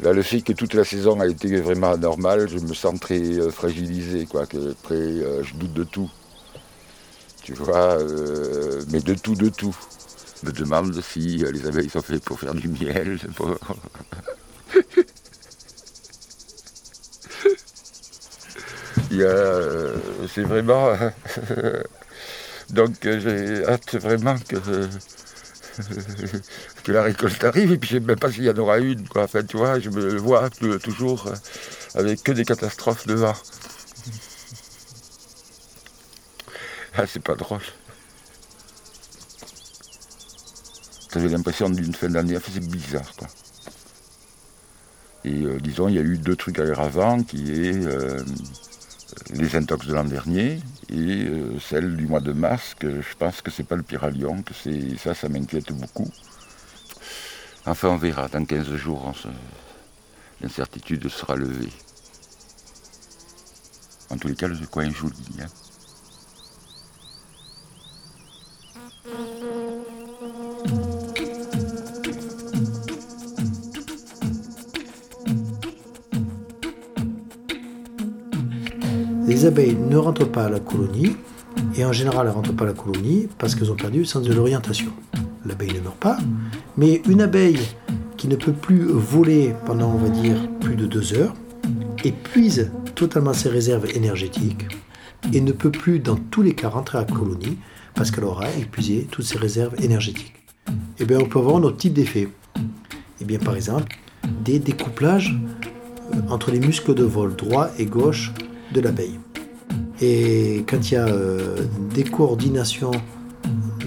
Là, 0.00 0.12
le 0.12 0.22
fait 0.22 0.42
que 0.42 0.52
toute 0.52 0.74
la 0.74 0.84
saison 0.84 1.20
a 1.20 1.26
été 1.28 1.60
vraiment 1.60 1.92
anormale, 1.92 2.48
je 2.48 2.58
me 2.58 2.74
sens 2.74 2.98
très 3.00 3.20
euh, 3.20 3.50
fragilisé, 3.50 4.26
quoi, 4.26 4.46
que 4.46 4.74
très, 4.82 4.94
euh, 4.96 5.44
je 5.44 5.54
doute 5.54 5.72
de 5.72 5.84
tout. 5.84 6.10
Tu 7.44 7.54
vois, 7.54 7.96
euh, 7.98 8.82
mais 8.90 9.00
de 9.00 9.14
tout, 9.14 9.36
de 9.36 9.48
tout. 9.48 9.76
Me 10.42 10.52
demande 10.52 11.00
si 11.02 11.44
euh, 11.44 11.50
les 11.50 11.66
abeilles 11.66 11.90
sont 11.90 12.02
faites 12.02 12.24
pour 12.24 12.38
faire 12.38 12.54
du 12.54 12.68
miel. 12.68 13.18
Il 19.10 19.18
y 19.18 19.22
a, 19.24 19.26
euh, 19.26 19.96
c'est 20.32 20.42
vraiment. 20.42 20.92
Donc 22.70 23.04
euh, 23.06 23.20
j'ai 23.20 23.66
hâte 23.68 23.94
vraiment 23.96 24.36
que, 24.48 24.56
que 26.84 26.92
la 26.92 27.02
récolte 27.02 27.42
arrive 27.44 27.72
et 27.72 27.78
puis 27.78 27.90
je 27.90 27.96
ne 27.96 28.00
sais 28.00 28.06
même 28.06 28.18
pas 28.18 28.30
s'il 28.30 28.44
y 28.44 28.50
en 28.50 28.56
aura 28.58 28.78
une. 28.78 29.04
Enfin, 29.14 29.42
tu 29.42 29.56
vois, 29.56 29.78
je 29.80 29.90
me 29.90 30.16
vois 30.16 30.48
tou- 30.50 30.78
toujours 30.78 31.28
avec 31.94 32.22
que 32.22 32.32
des 32.32 32.44
catastrophes 32.44 33.06
devant. 33.06 33.34
Ah, 36.94 37.06
c'est 37.06 37.22
pas 37.22 37.34
drôle. 37.34 37.60
J'avais 41.12 41.28
l'impression 41.28 41.70
d'une 41.70 41.94
fin 41.94 42.08
d'année, 42.08 42.36
c'est 42.44 42.60
bizarre 42.60 43.12
quoi. 43.16 43.28
Et 45.24 45.42
euh, 45.42 45.58
disons, 45.60 45.88
il 45.88 45.94
y 45.94 45.98
a 45.98 46.02
eu 46.02 46.18
deux 46.18 46.36
trucs 46.36 46.58
aggravants 46.58 47.22
qui 47.22 47.50
est 47.50 47.84
euh, 47.86 48.22
les 49.32 49.56
intox 49.56 49.86
de 49.86 49.94
l'an 49.94 50.04
dernier 50.04 50.60
et 50.88 51.24
euh, 51.24 51.58
celle 51.58 51.96
du 51.96 52.06
mois 52.06 52.20
de 52.20 52.32
mars, 52.32 52.74
que 52.78 53.00
je 53.00 53.16
pense 53.18 53.40
que 53.42 53.50
c'est 53.50 53.64
pas 53.64 53.74
le 53.76 53.82
pyralion, 53.82 54.42
que 54.42 54.54
c'est 54.54 54.96
ça, 54.98 55.14
ça 55.14 55.28
m'inquiète 55.28 55.72
beaucoup. 55.72 56.08
Enfin, 57.64 57.88
on 57.88 57.96
verra. 57.96 58.28
Dans 58.28 58.44
15 58.44 58.76
jours, 58.76 59.12
l'incertitude 60.40 61.08
sera 61.08 61.34
levée. 61.34 61.72
En 64.10 64.16
tous 64.18 64.28
les 64.28 64.36
cas, 64.36 64.46
le 64.46 64.56
coin 64.66 64.84
est 64.84 64.94
joli. 64.94 65.14
hein. 65.42 65.46
Les 79.26 79.44
abeilles 79.44 79.76
ne 79.76 79.96
rentrent 79.96 80.30
pas 80.30 80.44
à 80.44 80.48
la 80.48 80.60
colonie, 80.60 81.16
et 81.74 81.84
en 81.84 81.92
général, 81.92 82.26
elles 82.26 82.30
ne 82.30 82.36
rentrent 82.36 82.54
pas 82.54 82.64
à 82.64 82.68
la 82.68 82.74
colonie 82.74 83.28
parce 83.38 83.54
qu'elles 83.54 83.72
ont 83.72 83.76
perdu 83.76 84.00
le 84.00 84.04
sens 84.04 84.22
de 84.22 84.32
l'orientation. 84.32 84.92
L'abeille 85.44 85.72
ne 85.74 85.80
meurt 85.80 85.96
pas, 85.96 86.18
mais 86.76 87.02
une 87.08 87.20
abeille 87.20 87.58
qui 88.16 88.28
ne 88.28 88.36
peut 88.36 88.52
plus 88.52 88.84
voler 88.84 89.52
pendant, 89.64 89.90
on 89.90 89.96
va 89.96 90.08
dire, 90.08 90.36
plus 90.60 90.76
de 90.76 90.86
deux 90.86 91.12
heures, 91.14 91.34
épuise 92.04 92.70
totalement 92.94 93.32
ses 93.32 93.48
réserves 93.48 93.86
énergétiques 93.96 94.66
et 95.32 95.40
ne 95.40 95.52
peut 95.52 95.72
plus, 95.72 95.98
dans 95.98 96.16
tous 96.16 96.42
les 96.42 96.54
cas, 96.54 96.68
rentrer 96.68 96.98
à 96.98 97.00
la 97.00 97.06
colonie 97.06 97.58
parce 97.94 98.12
qu'elle 98.12 98.24
aura 98.24 98.48
épuisé 98.60 99.08
toutes 99.10 99.24
ses 99.24 99.38
réserves 99.38 99.74
énergétiques. 99.82 100.34
Eh 101.00 101.04
bien, 101.04 101.18
on 101.20 101.26
peut 101.26 101.40
avoir 101.40 101.58
notre 101.58 101.78
type 101.78 101.94
d'effet. 101.94 102.28
Eh 103.20 103.24
bien, 103.24 103.38
par 103.38 103.56
exemple, 103.56 103.92
des 104.44 104.58
découplages 104.58 105.36
euh, 106.14 106.18
entre 106.28 106.50
les 106.50 106.60
muscles 106.60 106.94
de 106.94 107.04
vol 107.04 107.34
droit 107.34 107.70
et 107.78 107.86
gauche 107.86 108.32
l'abeille. 108.80 109.18
Et 110.00 110.64
quand 110.66 110.90
il 110.90 110.94
y 110.94 110.96
a 110.96 111.06
euh, 111.06 111.56
des 111.94 112.04
coordinations 112.04 112.90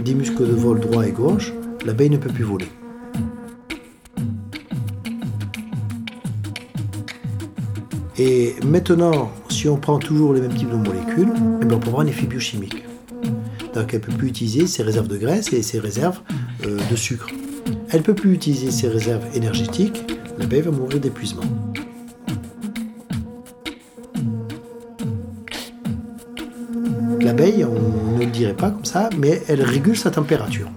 des 0.04 0.14
muscles 0.14 0.48
de 0.48 0.54
vol 0.54 0.80
droit 0.80 1.06
et 1.06 1.12
gauche, 1.12 1.54
l'abeille 1.86 2.10
ne 2.10 2.18
peut 2.18 2.32
plus 2.32 2.44
voler. 2.44 2.68
Et 8.18 8.56
maintenant, 8.66 9.32
si 9.50 9.70
on 9.70 9.78
prend 9.78 9.98
toujours 9.98 10.34
les 10.34 10.42
mêmes 10.42 10.54
types 10.54 10.70
de 10.70 10.76
molécules, 10.76 11.32
eh 11.62 11.66
bien, 11.66 11.78
on 11.78 11.80
peut 11.80 11.88
avoir 11.88 12.02
un 12.02 12.08
effet 12.08 12.26
biochimique. 12.26 12.84
Donc 13.74 13.94
elle 13.94 14.02
ne 14.02 14.06
peut 14.06 14.12
plus 14.12 14.28
utiliser 14.28 14.68
ses 14.68 14.84
réserves 14.84 15.08
de 15.08 15.18
graisse 15.18 15.54
et 15.54 15.62
ses 15.62 15.80
réserves 15.80 16.20
euh, 16.66 16.80
de 16.90 16.96
sucre. 16.96 17.28
Elle 17.92 18.00
ne 18.00 18.06
peut 18.06 18.16
plus 18.16 18.34
utiliser 18.34 18.72
ses 18.72 18.90
réserves 18.90 19.24
énergétiques, 19.36 20.04
l'abeille 20.38 20.62
va 20.62 20.72
mourir 20.72 21.00
d'épuisement. 21.00 21.44
On 27.42 28.18
ne 28.18 28.26
le 28.26 28.26
dirait 28.26 28.54
pas 28.54 28.70
comme 28.70 28.84
ça, 28.84 29.10
mais 29.18 29.42
elle 29.48 29.62
régule 29.62 29.96
sa 29.96 30.12
température. 30.12 30.68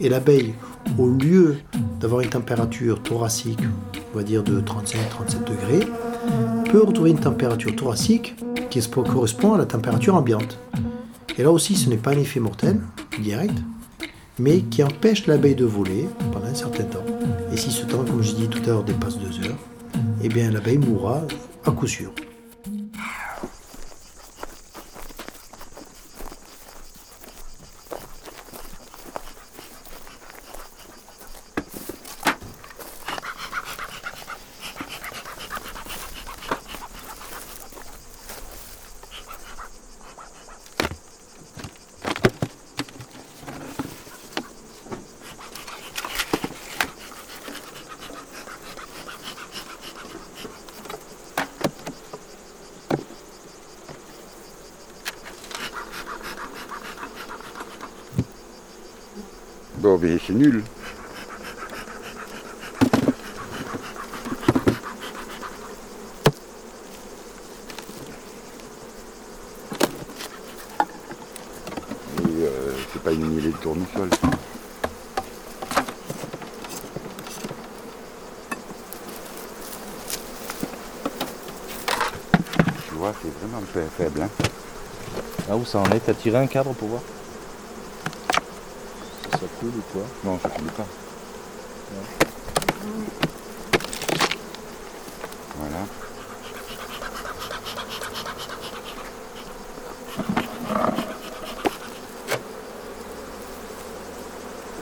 Et 0.00 0.08
l'abeille, 0.08 0.54
au 0.98 1.06
lieu 1.06 1.58
d'avoir 2.00 2.22
une 2.22 2.30
température 2.30 3.02
thoracique, 3.02 3.60
on 4.12 4.16
va 4.16 4.24
dire 4.24 4.42
de 4.42 4.62
35-37 4.62 5.44
degrés, 5.44 5.86
peut 6.70 6.82
retrouver 6.82 7.10
une 7.10 7.20
température 7.20 7.76
thoracique 7.76 8.34
qui 8.70 8.80
correspond 8.88 9.52
à 9.52 9.58
la 9.58 9.66
température 9.66 10.14
ambiante. 10.14 10.58
Et 11.36 11.42
là 11.42 11.52
aussi, 11.52 11.76
ce 11.76 11.90
n'est 11.90 11.98
pas 11.98 12.12
un 12.12 12.18
effet 12.18 12.40
mortel, 12.40 12.80
direct, 13.20 13.58
mais 14.38 14.60
qui 14.60 14.82
empêche 14.82 15.26
l'abeille 15.26 15.54
de 15.54 15.66
voler 15.66 16.08
pendant 16.32 16.46
un 16.46 16.54
certain 16.54 16.84
temps. 16.84 17.04
Et 17.52 17.58
si 17.58 17.70
ce 17.70 17.84
temps, 17.84 18.02
comme 18.02 18.22
je 18.22 18.32
dis 18.32 18.48
tout 18.48 18.62
à 18.64 18.68
l'heure, 18.68 18.84
dépasse 18.84 19.18
deux 19.18 19.46
heures, 19.46 19.58
eh 20.22 20.28
bien 20.30 20.50
l'abeille 20.50 20.78
mourra 20.78 21.20
à 21.66 21.70
coup 21.70 21.86
sûr. 21.86 22.12
Bon, 59.82 59.98
mais 60.00 60.16
c'est 60.24 60.32
nul. 60.32 60.62
Et 72.20 72.44
euh, 72.44 72.72
c'est 72.92 73.02
pas 73.02 73.10
une 73.12 73.34
mêlée 73.34 73.50
de 73.50 73.56
tournesol. 73.56 74.08
Tu 82.88 82.94
vois, 82.94 83.12
c'est 83.20 83.32
vraiment 83.40 83.62
fa- 83.72 83.80
faible. 83.98 84.22
Hein. 84.22 84.28
Ah 85.50 85.56
où 85.56 85.64
ça 85.64 85.78
en 85.78 85.84
est? 85.90 86.00
T'as 86.00 86.14
tiré 86.14 86.38
un 86.38 86.46
cadre 86.46 86.72
pour 86.72 86.88
voir? 86.88 87.02
Coule 89.62 89.78
ou 89.78 89.92
quoi? 89.92 90.02
Non, 90.24 90.38
ça 90.42 90.48
finit 90.48 90.70
pas. 90.70 90.86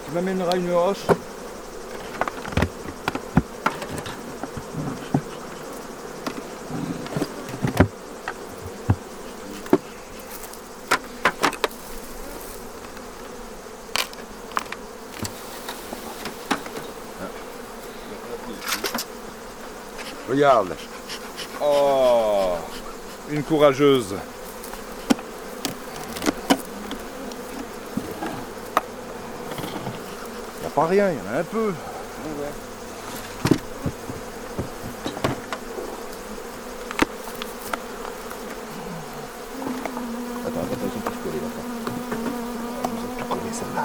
Tu 0.06 0.14
m'amèneras 0.14 0.56
une 0.56 0.72
roche 0.72 1.06
Regarde. 20.40 20.74
Oh, 21.60 22.54
une 23.28 23.42
courageuse. 23.42 24.14
Y 30.62 30.66
a 30.66 30.70
pas 30.70 30.86
rien, 30.86 31.10
y 31.10 31.16
en 31.16 31.34
a 31.34 31.40
un 31.40 31.44
peu. 31.44 31.74
Attends, 40.46 40.60
attends, 40.60 40.86
ils 40.86 40.90
sont 40.90 41.00
tous 41.04 41.18
collés 41.22 41.40
là. 41.42 41.48
Ils 42.94 43.20
sont 43.20 43.26
tous 43.28 43.28
collés 43.28 43.52
celle-là. 43.52 43.84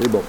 C'est 0.00 0.08
bon. 0.08 0.22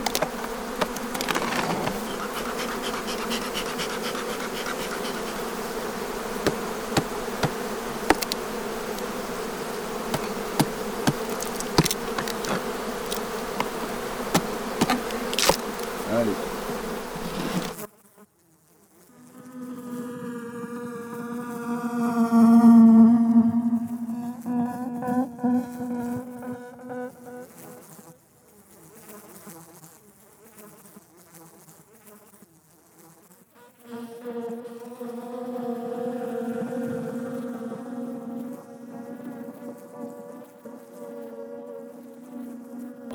Allez. 16.14 16.32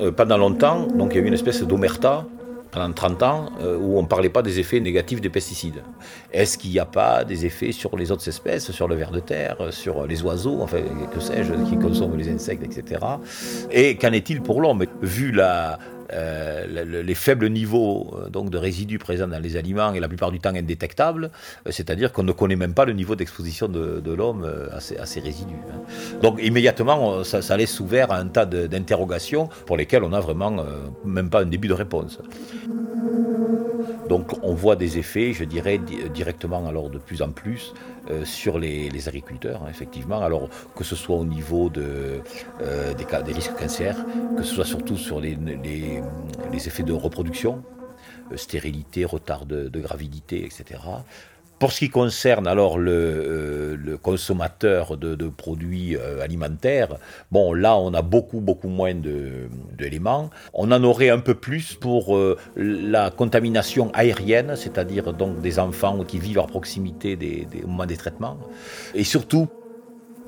pendant 0.15 0.37
longtemps, 0.37 0.87
donc 0.87 1.13
il 1.13 1.17
y 1.17 1.21
a 1.21 1.23
eu 1.23 1.27
une 1.27 1.33
espèce 1.33 1.63
d'omerta 1.63 2.25
pendant 2.71 2.93
30 2.93 3.23
ans 3.23 3.49
euh, 3.61 3.77
où 3.77 3.97
on 3.97 4.03
ne 4.03 4.07
parlait 4.07 4.29
pas 4.29 4.41
des 4.41 4.59
effets 4.59 4.79
négatifs 4.79 5.21
des 5.21 5.29
pesticides. 5.29 5.83
Est-ce 6.31 6.57
qu'il 6.57 6.71
n'y 6.71 6.79
a 6.79 6.85
pas 6.85 7.23
des 7.25 7.45
effets 7.45 7.73
sur 7.73 7.97
les 7.97 8.11
autres 8.11 8.27
espèces, 8.27 8.71
sur 8.71 8.87
le 8.87 8.95
ver 8.95 9.11
de 9.11 9.19
terre, 9.19 9.57
sur 9.71 10.07
les 10.07 10.23
oiseaux, 10.23 10.59
enfin 10.61 10.79
que 11.13 11.19
sais-je, 11.19 11.53
qui 11.69 11.77
consomment 11.77 12.17
les 12.17 12.29
insectes, 12.29 12.63
etc. 12.63 13.01
Et 13.71 13.95
qu'en 13.95 14.13
est-il 14.13 14.41
pour 14.41 14.61
l'homme? 14.61 14.85
Vu 15.01 15.31
la, 15.31 15.79
euh, 16.11 16.65
le- 16.67 16.83
le- 16.83 17.01
les 17.01 17.15
faibles 17.15 17.49
niveaux 17.49 18.13
euh, 18.13 18.29
donc 18.29 18.49
de 18.49 18.57
résidus 18.57 18.99
présents 18.99 19.27
dans 19.27 19.39
les 19.41 19.55
aliments 19.57 19.93
et 19.93 19.99
la 19.99 20.07
plupart 20.07 20.31
du 20.31 20.39
temps 20.39 20.53
indétectables, 20.55 21.31
euh, 21.67 21.71
c'est-à-dire 21.71 22.11
qu'on 22.11 22.23
ne 22.23 22.31
connaît 22.31 22.55
même 22.55 22.73
pas 22.73 22.85
le 22.85 22.93
niveau 22.93 23.15
d'exposition 23.15 23.67
de, 23.67 24.01
l'homme 24.13 24.47
à 24.71 24.79
ces, 24.79 25.19
résidus. 25.19 25.55
hein. 25.73 25.79
Donc 26.21 26.39
immédiatement, 26.41 27.23
ça, 27.23 27.55
laisse 27.57 27.79
ouvert 27.79 28.11
à 28.11 28.17
un 28.17 28.27
tas 28.27 28.45
d'interrogations 28.45 29.49
pour 29.65 29.77
lesquelles 29.77 30.03
on 30.03 30.09
n'a 30.09 30.19
vraiment 30.19 30.65
même 31.05 31.29
pas 31.29 31.41
un 31.41 31.45
début 31.45 31.67
de 31.67 31.73
réponse. 31.73 32.19
Donc 34.11 34.33
on 34.43 34.53
voit 34.53 34.75
des 34.75 34.97
effets, 34.97 35.31
je 35.31 35.45
dirais, 35.45 35.77
di- 35.77 36.09
directement 36.09 36.67
alors 36.67 36.89
de 36.89 36.97
plus 36.97 37.21
en 37.21 37.29
plus 37.31 37.73
euh, 38.09 38.25
sur 38.25 38.59
les, 38.59 39.07
agriculteurs, 39.07 39.63
hein, 39.63 39.69
effectivement. 39.69 40.19
Alors 40.19 40.49
que 40.75 40.83
ce 40.83 40.97
soit 40.97 41.15
au 41.15 41.23
niveau 41.23 41.71
euh, 41.77 42.19
des, 42.93 43.31
risques 43.31 43.55
cancer, 43.57 44.05
que 44.35 44.43
ce 44.43 44.53
soit 44.53 44.65
surtout 44.65 44.97
sur 44.97 45.21
les, 45.21 45.37
effets 46.53 46.83
de 46.83 46.91
reproduction, 46.91 47.63
euh, 48.33 48.35
stérilité, 48.35 49.05
retard 49.05 49.45
de 49.45 49.79
gravidité, 49.79 50.43
etc. 50.43 50.81
Pour 51.61 51.73
ce 51.73 51.77
qui 51.77 51.89
concerne 51.91 52.47
alors 52.47 52.79
le, 52.79 52.91
euh, 52.91 53.97
consommateur 54.01 54.97
de, 54.97 55.29
produits 55.29 55.95
euh, 55.95 56.19
alimentaires, 56.23 56.95
là 57.53 57.77
on 57.77 57.93
a 57.93 58.01
beaucoup 58.01 58.39
beaucoup 58.41 58.67
moins 58.67 58.95
d'éléments. 58.95 60.31
On 60.55 60.71
en 60.71 60.83
aurait 60.83 61.11
un 61.11 61.19
peu 61.19 61.35
plus 61.35 61.75
pour 61.75 62.17
euh, 62.17 62.35
la 62.55 63.11
contamination 63.11 63.91
aérienne, 63.93 64.55
c'est-à-dire 64.55 65.13
donc 65.13 65.39
des 65.39 65.59
enfants 65.59 66.03
qui 66.03 66.17
vivent 66.17 66.39
à 66.39 66.47
proximité 66.47 67.15
au 67.63 67.67
moment 67.67 67.85
des 67.85 67.97
traitements, 67.97 68.39
et 68.95 69.03
surtout 69.03 69.47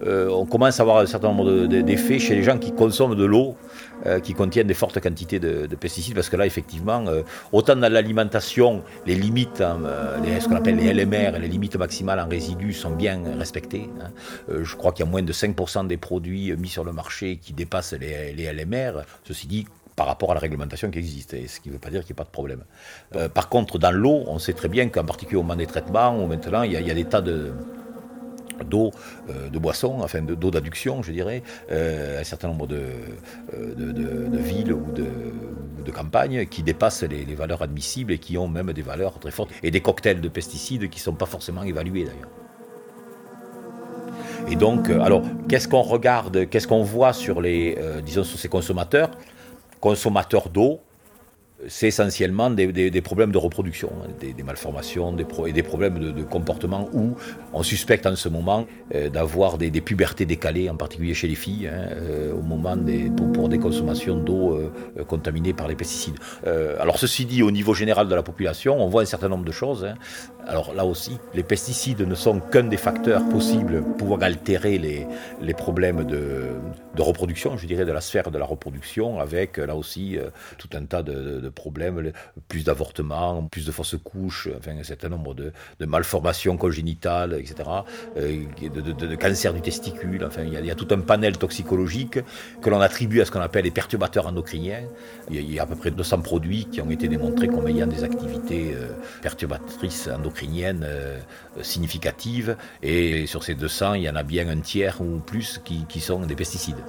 on 0.06 0.46
commence 0.46 0.80
à 0.80 0.84
avoir 0.84 0.98
un 0.98 1.06
certain 1.06 1.30
nombre 1.30 1.46
de- 1.46 1.68
de- 1.68 1.82
d'effets 1.82 2.20
chez 2.20 2.36
les 2.36 2.44
gens 2.44 2.60
qui 2.60 2.74
consomment 2.74 3.16
de 3.16 3.24
l'eau 3.24 3.58
euh, 4.06 4.20
qui 4.20 4.34
contiennent 4.34 4.68
des 4.68 4.74
fortes 4.74 5.00
quantités 5.00 5.39
de, 5.39 5.66
de 5.66 5.76
pesticides, 5.76 6.16
parce 6.16 6.30
que 6.30 6.36
là, 6.36 6.46
effectivement, 6.46 7.06
euh, 7.08 7.22
autant 7.52 7.76
dans 7.76 7.91
l'alimentation, 7.91 8.84
les 9.06 9.16
limites, 9.16 9.62
hein, 9.62 9.80
euh, 9.86 10.20
les- 10.20 10.39
ce 10.39 10.48
qu'on 10.48 10.56
appelle 10.56 10.76
les 10.78 10.88
LMR, 10.94 11.39
les 11.39 11.48
limites 11.48 11.76
maximales 11.78 12.20
en 12.20 12.28
résidus 12.28 12.74
sont 12.74 12.91
bien 12.91 13.22
respectées. 13.38 13.89
hein. 14.02 14.10
Je 14.50 14.76
crois 14.76 14.91
qu'il 14.91 15.06
y 15.06 15.08
a 15.08 15.12
moins 15.12 15.24
de 15.24 15.34
5% 15.34 15.84
des 15.86 15.98
produits 15.98 16.54
mis 16.58 16.68
sur 16.70 16.84
le 16.84 16.91
marché 16.91 17.38
qui 17.38 17.54
dépassent 17.54 17.94
les, 17.94 18.34
LMR. 18.54 19.04
Ceci 19.24 19.48
dit, 19.48 19.66
par 19.96 20.08
rapport 20.08 20.32
à 20.32 20.34
la 20.34 20.39
réglementation 20.39 20.89
qui 20.89 21.00
existe, 21.00 21.36
ce 21.48 21.60
qui 21.60 21.70
ne 21.70 21.74
veut 21.74 21.80
pas 21.80 21.89
dire 21.91 22.02
qu'il 22.04 22.14
n'y 22.14 22.18
a 22.18 22.24
pas 22.24 22.30
de 22.30 22.30
problème. 22.30 22.64
Par 23.34 23.48
contre, 23.48 23.78
dans 23.78 23.91
l'eau, 23.91 24.24
on 24.28 24.39
sait 24.39 24.54
très 24.54 24.68
bien 24.68 24.89
qu'en 24.89 25.04
particulier 25.06 25.38
au 25.38 25.44
moment 25.44 25.56
des 25.56 25.68
traitements, 25.68 26.18
où 26.20 26.26
maintenant, 26.26 26.64
il 26.64 26.72
y 26.72 26.91
a 26.91 26.94
des 26.96 27.06
tas 27.06 27.22
de 27.22 27.52
d'eau, 28.70 28.91
euh, 29.30 29.49
de 29.49 29.60
boissons, 29.60 29.99
enfin 30.01 30.22
de- 30.22 30.36
d'eau 30.36 30.51
d'adduction, 30.51 31.01
je 31.04 31.12
dirais, 31.12 31.43
euh, 31.72 32.22
un 32.22 32.24
certain 32.24 32.47
nombre 32.47 32.68
de, 32.68 32.82
euh, 33.54 33.74
de, 33.76 33.91
de- 33.91 34.38
villes 34.38 34.74
ou 34.74 34.91
de, 34.91 35.06
de 35.86 35.91
campagnes 35.91 36.45
qui 36.45 36.64
dépassent 36.64 37.04
les, 37.04 37.24
valeurs 37.36 37.62
admissibles 37.62 38.12
et 38.12 38.18
qui 38.18 38.38
ont 38.38 38.47
même 38.47 38.74
des 38.74 38.82
valeurs 38.82 39.20
très 39.20 39.32
fortes, 39.32 39.51
et 39.64 39.72
des 39.72 39.82
cocktails 39.82 40.22
de 40.22 40.28
pesticides 40.30 40.89
qui 40.89 40.99
ne 40.99 41.04
sont 41.04 41.14
pas 41.14 41.26
forcément 41.26 41.64
évalués 41.64 42.04
d'ailleurs. 42.04 42.30
Et 44.49 44.56
donc, 44.58 44.89
alors, 44.89 45.24
qu'est-ce 45.47 45.68
qu'on 45.70 45.82
regarde, 45.82 46.49
qu'est-ce 46.49 46.68
qu'on 46.68 46.84
voit 46.84 47.14
sur 47.14 47.41
les, 47.41 47.78
disons, 48.06 48.26
sur 48.26 48.38
ces 48.38 48.49
consommateurs? 48.49 49.10
Consommateurs 49.80 50.49
d'eau, 50.49 50.82
c'est 51.68 51.88
essentiellement 51.88 52.49
des, 52.49 52.72
des- 52.72 53.01
problèmes 53.01 53.32
de 53.32 53.38
reproduction, 53.38 53.91
hein, 54.03 54.09
des, 54.20 54.43
malformations 54.43 55.11
des 55.11 55.26
et 55.47 55.53
des 55.53 55.64
problèmes 55.64 55.99
de, 55.99 56.24
comportement 56.24 56.89
où 56.93 57.16
on 57.53 57.64
suspecte 57.64 58.05
en 58.05 58.16
ce 58.16 58.30
moment 58.30 58.66
euh, 58.95 59.09
d'avoir 59.09 59.57
des, 59.57 59.70
pubertés 59.82 60.26
décalées, 60.26 60.70
en 60.70 60.76
particulier 60.76 61.14
chez 61.14 61.28
les 61.28 61.36
filles, 61.36 61.68
hein, 61.68 61.89
euh, 61.91 62.34
au 62.34 62.41
moment 62.41 62.76
des, 62.76 63.11
pour, 63.34 63.49
des 63.49 63.59
consommations 63.59 64.18
d'eau 64.18 64.53
euh, 64.53 64.72
euh, 64.97 65.03
contaminées 65.03 65.53
par 65.53 65.68
les 65.68 65.76
pesticides. 65.76 66.16
Alors 66.80 66.97
ceci 66.97 67.26
dit, 67.26 67.43
au 67.43 67.51
niveau 67.51 67.74
général 67.74 68.07
de 68.07 68.16
la 68.16 68.24
population, 68.24 68.82
on 68.82 68.88
voit 68.88 69.01
un 69.01 69.05
certain 69.05 69.30
nombre 69.30 69.45
de 69.45 69.51
choses. 69.51 69.86
hein. 69.86 69.95
Alors 70.47 70.74
là 70.74 70.86
aussi, 70.86 71.18
les 71.34 71.43
pesticides 71.43 72.01
ne 72.01 72.16
sont 72.16 72.39
qu'un 72.39 72.64
des 72.64 72.78
facteurs 72.78 73.28
possibles 73.30 73.84
pour 73.97 74.22
altérer 74.22 74.78
les, 74.78 75.07
les 75.41 75.53
problèmes 75.53 76.03
de, 76.03 76.47
de 76.95 77.01
reproduction, 77.01 77.57
je 77.57 77.66
dirais, 77.66 77.86
de 77.86 77.91
la 77.91 78.01
sphère 78.01 78.30
de 78.32 78.38
la 78.38 78.45
reproduction, 78.45 79.20
avec 79.20 79.57
là 79.57 79.76
aussi 79.76 80.18
tout 80.57 80.70
un 80.74 80.86
tas 80.86 81.03
de, 81.03 81.39
de 81.39 81.49
problèmes, 81.54 82.12
plus 82.47 82.64
d'avortements, 82.64 83.47
plus 83.47 83.66
de 83.66 83.72
fausses 83.72 83.95
couches, 84.04 84.49
un 84.68 84.84
certain 84.84 85.10
nombre 85.10 85.34
de, 85.34 85.51
malformations 85.86 86.58
congénitales, 86.58 87.34
etc., 87.34 87.70
euh, 88.18 88.43
de, 88.62 88.82
de, 88.82 88.91
de- 88.91 89.16
cancer 89.16 89.54
du 89.54 89.62
testicule, 89.62 90.26
enfin 90.26 90.43
il 90.43 90.66
y, 90.66 90.72
a, 90.72 90.76
tout 90.76 90.88
un 90.91 90.99
panel 91.01 91.38
toxicologique 91.38 92.20
que 92.62 92.70
l'on 92.70 92.82
attribue 92.82 93.22
à 93.22 93.26
ce 93.26 93.32
qu'on 93.32 93.41
appelle 93.41 93.64
les 93.64 93.72
perturbateurs 93.72 94.28
endocriniens. 94.28 94.84
Il 95.30 95.49
y, 95.49 95.60
a, 95.60 95.64
à 95.64 95.66
peu 95.66 95.76
près 95.76 95.91
200 95.91 96.22
produits 96.22 96.66
qui 96.66 96.82
ont 96.82 96.89
été 96.89 97.08
démontrés 97.08 97.47
comme 97.47 97.68
ayant 97.68 97.88
des 97.88 98.04
activités 98.04 98.74
euh, 98.74 98.88
perturbatrices 99.22 100.08
endocriniennes 100.08 100.84
euh, 100.84 101.20
significatives, 101.62 102.58
et 102.82 103.28
sur 103.28 103.43
ces 103.43 103.56
200, 103.56 103.93
il 103.95 104.04
y 104.04 104.10
en 104.10 104.16
a 104.16 104.24
bien 104.24 104.47
un 104.49 104.60
tiers 104.60 104.99
ou 105.01 105.20
plus 105.20 105.62
qui 105.64 105.99
sont 105.99 106.20
des 106.26 106.36
pesticides. 106.36 106.84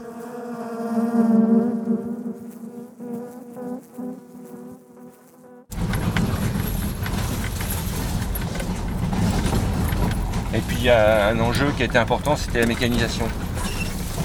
Et 10.55 10.59
puis 10.61 10.77
il 10.79 10.85
y 10.85 10.91
a 10.91 11.29
un 11.29 11.41
enjeu 11.41 11.67
qui 11.77 11.83
a 11.83 11.87
été 11.87 11.99
important, 11.99 12.37
c'était 12.37 12.61
la 12.61 12.67
mécanisation. 12.67 13.27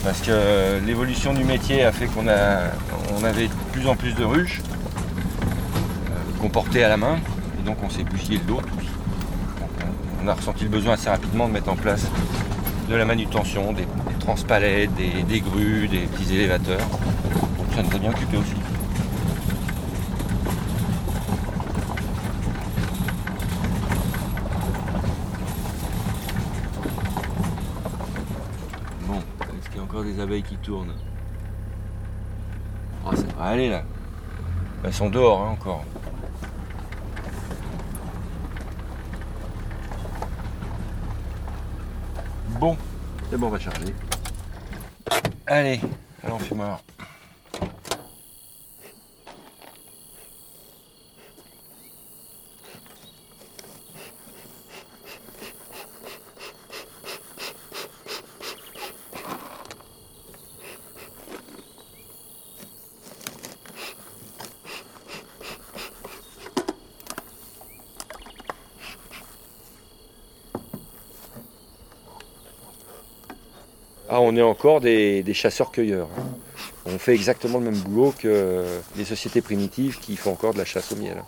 Parce 0.03 0.19
que 0.21 0.27
euh, 0.31 0.79
l'évolution 0.85 1.33
du 1.33 1.43
métier 1.43 1.83
a 1.83 1.91
fait 1.91 2.05
qu'on 2.05 2.27
a, 2.27 2.69
on 3.19 3.23
avait 3.23 3.47
de 3.47 3.53
plus 3.73 3.87
en 3.87 3.95
plus 3.95 4.13
de 4.13 4.23
ruches 4.23 4.61
euh, 4.61 6.39
qu'on 6.39 6.49
portait 6.49 6.83
à 6.83 6.89
la 6.89 6.97
main, 6.97 7.17
et 7.59 7.65
donc 7.65 7.77
on 7.83 7.89
s'est 7.89 8.03
bousillé 8.03 8.37
le 8.37 8.45
dos. 8.45 8.61
On- 10.23 10.27
a 10.27 10.33
ressenti 10.33 10.63
le 10.65 10.69
besoin 10.69 10.93
assez 10.93 11.09
rapidement 11.09 11.47
de 11.47 11.53
mettre 11.53 11.69
en 11.69 11.75
place 11.75 12.05
de 12.87 12.93
la 12.95 13.03
manutention, 13.05 13.71
des, 13.73 13.81
des 13.83 14.19
transpalettes, 14.19 14.93
des, 14.93 15.23
des 15.23 15.39
grues, 15.39 15.87
des 15.87 16.01
petits 16.01 16.35
élévateurs. 16.35 16.87
Donc 17.57 17.67
ça 17.75 17.81
nous 17.81 17.95
a 17.95 17.97
bien 17.99 18.11
occupé 18.11 18.37
aussi. 18.37 18.53
Bon, 29.07 29.21
abeilles 30.19 30.43
qui 30.43 30.57
tournent 30.57 30.93
ça 33.15 33.23
va 33.37 33.45
aller 33.45 33.69
là. 33.69 33.83
Elles 34.83 34.93
sont 34.93 35.09
dehors 35.09 35.41
hein, 35.41 35.51
encore. 35.51 35.83
Bon, 42.59 42.77
c'est 43.29 43.37
bon, 43.37 43.47
on 43.47 43.51
va 43.51 43.59
charger. 43.59 43.93
Allez, 45.47 45.79
allons 46.23 46.39
fumeur. 46.39 46.81
On 74.29 74.35
est 74.35 74.41
encore 74.43 74.79
des, 74.79 75.23
chasseurs-cueilleurs. 75.33 76.07
hein. 76.17 76.23
On 76.85 76.99
fait 76.99 77.15
exactement 77.15 77.57
le 77.57 77.65
même 77.65 77.79
boulot 77.79 78.13
que 78.17 78.63
les 78.95 79.05
sociétés 79.05 79.41
primitives 79.41 79.97
qui 79.99 80.15
font 80.17 80.31
encore 80.31 80.53
de 80.53 80.59
la 80.59 80.65
chasse 80.65 80.91
au 80.91 80.95
miel. 80.95 81.23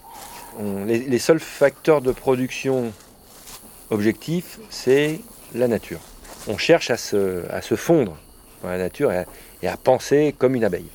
On- 0.59 0.85
les, 0.85 1.19
seuls 1.19 1.39
facteurs 1.39 2.01
de 2.01 2.11
production 2.11 2.93
objectifs, 3.89 4.59
c'est 4.69 5.19
la 5.55 5.67
nature. 5.67 5.99
On 6.47 6.57
cherche 6.57 6.91
à 6.91 6.97
se, 6.97 7.75
fondre 7.75 8.17
dans 8.61 8.69
la 8.69 8.77
nature 8.77 9.11
et 9.11 9.67
à, 9.67 9.77
penser 9.77 10.35
comme 10.37 10.53
une 10.55 10.63
abeille. 10.63 10.89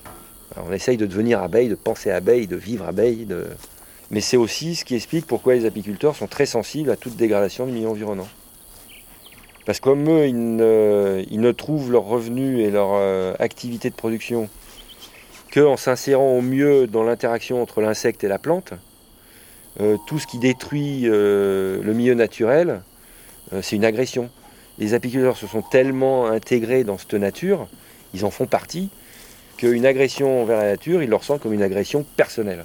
On 0.56 0.72
essaye 0.72 0.96
de 0.96 1.06
devenir 1.06 1.42
abeille, 1.42 1.68
de 1.68 1.74
penser 1.74 2.12
abeille, 2.12 2.46
de 2.46 2.56
vivre 2.56 2.86
abeille. 2.86 3.26
Mais 4.12 4.20
c'est 4.20 4.36
aussi 4.36 4.76
ce 4.76 4.84
qui 4.84 4.94
explique 4.94 5.26
pourquoi 5.26 5.54
les 5.54 5.66
apiculteurs 5.66 6.14
sont 6.14 6.28
très 6.28 6.46
sensibles 6.46 6.90
à 6.90 6.96
toute 6.96 7.16
dégradation 7.16 7.66
du 7.66 7.72
milieu 7.72 7.88
environnant. 7.88 8.28
Parce 9.66 9.80
que 9.80 9.84
comme 9.84 10.08
eux, 10.08 10.26
ils 10.26 10.56
ne, 10.56 11.52
trouvent 11.52 11.92
leur 11.92 12.04
revenu 12.04 12.60
et 12.62 12.70
leur 12.70 12.90
euh, 12.94 13.34
activité 13.38 13.90
de 13.90 13.94
production 13.94 14.48
qu'en 15.52 15.76
s'insérant 15.76 16.38
au 16.38 16.40
mieux 16.40 16.86
dans 16.86 17.02
l'interaction 17.02 17.60
entre 17.60 17.80
l'insecte 17.80 18.24
et 18.24 18.28
la 18.28 18.38
plante, 18.38 18.72
euh, 19.80 19.98
tout 20.06 20.18
ce 20.18 20.26
qui 20.26 20.38
détruit 20.38 21.02
euh, 21.04 21.82
le 21.82 21.92
milieu 21.92 22.14
naturel, 22.14 22.82
euh, 23.52 23.60
c'est 23.62 23.76
une 23.76 23.84
agression. 23.84 24.30
Les 24.78 24.94
apiculteurs 24.94 25.36
se 25.36 25.46
sont 25.46 25.62
tellement 25.62 26.26
intégrés 26.26 26.82
dans 26.82 26.96
cette 26.96 27.14
nature, 27.14 27.68
ils 28.14 28.24
en 28.24 28.30
font 28.30 28.46
partie, 28.46 28.88
qu'une 29.58 29.84
agression 29.84 30.42
envers 30.42 30.58
la 30.58 30.70
nature, 30.70 31.02
ils 31.02 31.10
le 31.10 31.16
ressentent 31.16 31.40
comme 31.40 31.52
une 31.52 31.62
agression 31.62 32.04
personnelle. 32.16 32.64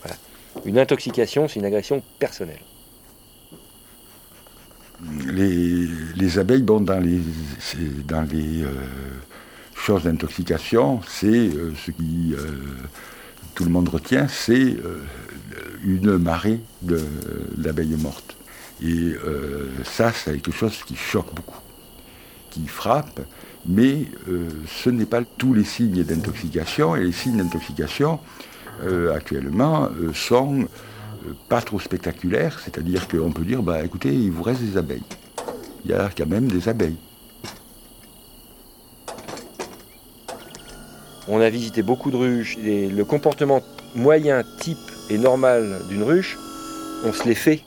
Voilà. 0.00 0.16
Une 0.64 0.78
intoxication, 0.78 1.48
c'est 1.48 1.58
une 1.58 1.66
agression 1.66 2.02
personnelle. 2.18 2.60
Les, 5.26 5.88
les 6.16 6.38
abeilles, 6.38 6.62
bon, 6.62 6.80
dans 6.80 7.00
les, 7.00 7.20
euh, 8.62 8.66
choses 9.82 10.04
d'intoxication, 10.04 11.00
c'est 11.08 11.26
euh, 11.26 11.72
ce 11.84 11.90
qui 11.90 12.34
euh, 12.34 12.46
tout 13.54 13.64
le 13.64 13.70
monde 13.70 13.88
retient, 13.88 14.28
c'est 14.28 14.76
euh, 14.76 15.02
une 15.84 16.18
marée 16.18 16.60
d'abeilles 16.82 17.96
mortes. 17.98 18.36
Et 18.84 19.14
ça, 19.84 20.10
c'est 20.12 20.32
quelque 20.40 20.50
chose 20.50 20.82
qui 20.84 20.96
choque 20.96 21.32
beaucoup, 21.36 21.60
qui 22.50 22.66
frappe, 22.66 23.20
mais 23.64 24.06
ce 24.66 24.90
n'est 24.90 25.06
pas 25.06 25.22
tous 25.22 25.54
les 25.54 25.62
signes 25.62 26.02
d'intoxication, 26.02 26.96
et 26.96 27.04
les 27.04 27.12
signes 27.12 27.36
d'intoxication, 27.36 28.18
actuellement, 29.14 29.88
sont 30.14 30.66
pas 31.48 31.60
trop 31.60 31.80
spectaculaire, 31.80 32.60
c'est-à-dire 32.60 33.08
qu'on 33.08 33.32
peut 33.32 33.44
dire, 33.44 33.62
bah, 33.62 33.84
écoutez, 33.84 34.12
il 34.12 34.30
vous 34.30 34.42
reste 34.42 34.60
des 34.62 34.76
abeilles. 34.76 35.02
Il 35.84 35.90
y 35.90 35.94
a 35.94 36.10
quand 36.16 36.26
même 36.26 36.48
des 36.48 36.68
abeilles. 36.68 36.96
On 41.28 41.40
a 41.40 41.48
visité 41.50 41.82
beaucoup 41.82 42.10
de 42.10 42.16
ruches. 42.16 42.58
et 42.58 42.88
le 42.88 43.04
comportement 43.04 43.62
moyen, 43.94 44.42
type 44.58 44.78
et 45.10 45.18
normal 45.18 45.82
d'une 45.88 46.02
ruche, 46.02 46.38
on 47.04 47.12
se 47.12 47.24
l'est 47.24 47.34
fait 47.34 47.62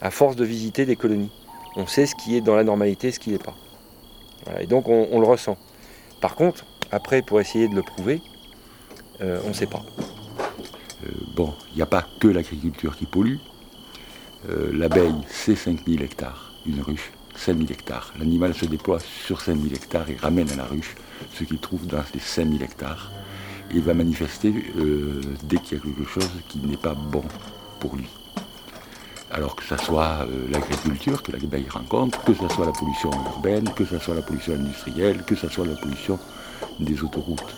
à 0.00 0.10
force 0.10 0.36
de 0.36 0.44
visiter 0.44 0.86
des 0.86 0.96
colonies. 0.96 1.30
On 1.76 1.86
sait 1.86 2.06
ce 2.06 2.14
qui 2.14 2.36
est 2.36 2.40
dans 2.40 2.56
la 2.56 2.64
normalité 2.64 3.12
ce 3.12 3.18
qui 3.18 3.30
n'est 3.30 3.38
pas. 3.38 3.54
Et 4.60 4.66
donc 4.66 4.88
on, 4.88 5.08
on 5.12 5.20
le 5.20 5.26
ressent. 5.26 5.56
Par 6.20 6.34
contre, 6.34 6.64
après, 6.90 7.22
pour 7.22 7.40
essayer 7.40 7.68
de 7.68 7.74
le 7.74 7.82
prouver, 7.82 8.20
euh, 9.22 9.40
on 9.46 9.48
ne 9.48 9.54
sait 9.54 9.66
pas. 9.66 9.82
Euh, 11.04 11.10
bon, 11.34 11.54
il 11.72 11.76
n'y 11.76 11.82
a 11.82 11.86
pas 11.86 12.06
que 12.20 12.28
l'agriculture 12.28 12.96
qui 12.96 13.06
pollue. 13.06 13.36
Euh, 14.48 14.70
L'abeille, 14.72 15.14
c'est 15.28 15.56
5000 15.56 16.02
hectares, 16.02 16.52
une 16.66 16.80
ruche, 16.80 17.10
5000 17.36 17.70
hectares. 17.70 18.12
L'animal 18.18 18.54
se 18.54 18.66
déploie 18.66 18.98
sur 19.00 19.40
5000 19.40 19.74
hectares 19.74 20.10
et 20.10 20.16
ramène 20.16 20.50
à 20.50 20.56
la 20.56 20.64
ruche 20.64 20.94
ce 21.34 21.44
qu'il 21.44 21.58
trouve 21.58 21.86
dans 21.86 22.02
les 22.14 22.20
5000 22.20 22.62
hectares. 22.62 23.10
Et 23.74 23.80
va 23.80 23.94
manifester 23.94 24.52
euh, 24.76 25.20
dès 25.44 25.56
qu'il 25.56 25.78
y 25.78 25.80
a 25.80 25.84
quelque 25.84 26.04
chose 26.04 26.28
qui 26.48 26.58
n'est 26.58 26.76
pas 26.76 26.94
bon 26.94 27.24
pour 27.80 27.96
lui. 27.96 28.06
Alors 29.30 29.56
que 29.56 29.62
ce 29.64 29.78
soit 29.78 30.26
l'agriculture 30.50 31.22
que 31.22 31.32
l'abeille 31.32 31.68
rencontre, 31.70 32.22
que 32.22 32.34
ce 32.34 32.46
soit 32.48 32.66
la 32.66 32.72
pollution 32.72 33.10
urbaine, 33.10 33.64
que 33.74 33.86
ce 33.86 33.98
soit 33.98 34.14
la 34.14 34.20
pollution 34.20 34.52
industrielle, 34.52 35.22
que 35.24 35.34
ce 35.34 35.48
soit 35.48 35.64
la 35.64 35.74
pollution 35.74 36.18
des 36.80 37.02
autoroutes. 37.02 37.54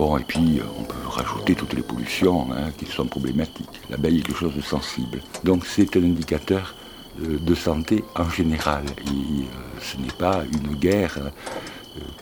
Bon, 0.00 0.16
et 0.16 0.24
puis 0.24 0.60
euh, 0.60 0.62
on 0.78 0.84
peut 0.84 1.06
rajouter 1.06 1.54
toutes 1.54 1.74
les 1.74 1.82
pollutions 1.82 2.46
hein, 2.54 2.70
qui 2.78 2.86
sont 2.86 3.04
problématiques. 3.04 3.82
L'abeille 3.90 4.20
est 4.20 4.22
quelque 4.22 4.38
chose 4.38 4.56
de 4.56 4.62
sensible. 4.62 5.20
Donc 5.44 5.66
c'est 5.66 5.94
un 5.94 6.02
indicateur 6.02 6.74
euh, 7.22 7.38
de 7.38 7.54
santé 7.54 8.02
en 8.16 8.30
général. 8.30 8.84
Et 8.86 9.10
euh, 9.10 9.80
ce 9.82 9.98
n'est 9.98 10.16
pas 10.18 10.40
une 10.50 10.74
guerre 10.74 11.18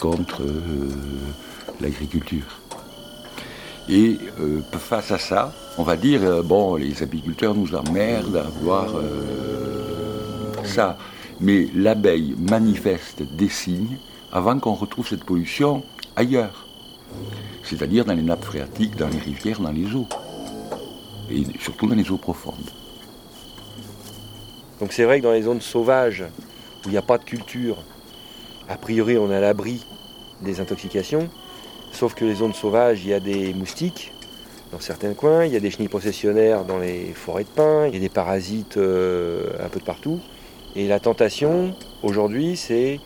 contre 0.01 0.43
l'agriculture. 1.81 2.59
Et 3.89 4.19
face 4.73 5.13
à 5.13 5.19
ça, 5.19 5.55
on 5.79 5.85
va 5.85 5.95
dire, 5.97 6.43
bon, 6.43 6.75
les 6.75 7.01
apiculteurs 7.05 7.55
nous 7.55 7.77
emmerdent 7.77 8.39
à 8.39 8.87
euh, 8.97 10.53
ça. 10.65 10.99
Mais 11.41 11.69
l'abeille 11.77 12.35
manifeste 12.41 13.23
des 13.23 13.49
signes 13.49 13.99
avant 14.33 14.59
qu'on 14.59 14.75
retrouve 14.75 15.07
cette 15.07 15.23
pollution 15.23 15.85
ailleurs. 16.17 16.67
C'est-à-dire 17.69 18.07
dans 18.07 18.15
les 18.15 18.23
nappes 18.23 18.45
phréatiques, 18.45 18.97
dans 18.97 19.09
les 19.09 19.19
rivières, 19.19 19.61
dans 19.61 19.73
les 19.73 19.95
eaux. 19.95 20.09
Et 21.31 21.43
surtout 21.61 21.87
dans 21.87 21.95
les 21.95 22.11
eaux 22.11 22.17
profondes. 22.17 22.71
Donc 24.81 24.93
c'est 24.93 25.05
vrai 25.05 25.19
que 25.19 25.25
dans 25.25 25.33
les 25.33 25.43
zones 25.43 25.61
sauvages, 25.61 26.23
où 26.23 26.89
il 26.89 26.93
n'y 26.93 26.97
a 26.97 27.03
pas 27.03 27.19
de 27.19 27.25
culture, 27.25 27.77
a 28.69 28.77
priori 28.77 29.19
on 29.19 29.31
est 29.31 29.37
à 29.37 29.41
l'abri 29.41 29.85
des 30.41 30.61
intoxications, 30.61 31.29
sauf 31.93 32.15
que 32.15 32.25
les 32.25 32.37
zones 32.37 32.55
sauvages, 32.55 33.05
il 33.05 33.11
y 33.11 33.15
a 33.15 33.21
des 33.21 33.53
moustiques 33.53 34.13
dans 34.73 34.81
certains 34.81 35.13
coins, 35.13 35.45
il 35.45 35.53
y 35.53 35.57
a 35.57 35.61
des 35.61 35.71
chenilles 35.71 35.89
processionnaires 35.89 36.65
dans 36.65 36.79
les 36.79 37.13
forêts 37.13 37.45
de 37.45 37.49
pins, 37.49 37.87
il 37.87 37.95
y 37.95 37.97
a 37.97 38.01
des 38.01 38.09
parasites 38.09 38.77
euh, 38.77 39.51
un 39.61 39.69
peu 39.69 39.81
de 39.81 39.85
partout. 39.85 40.21
Et 40.77 40.87
la 40.87 41.01
tentation, 41.01 41.75
aujourd'hui, 42.03 42.57
c'est 42.57 43.01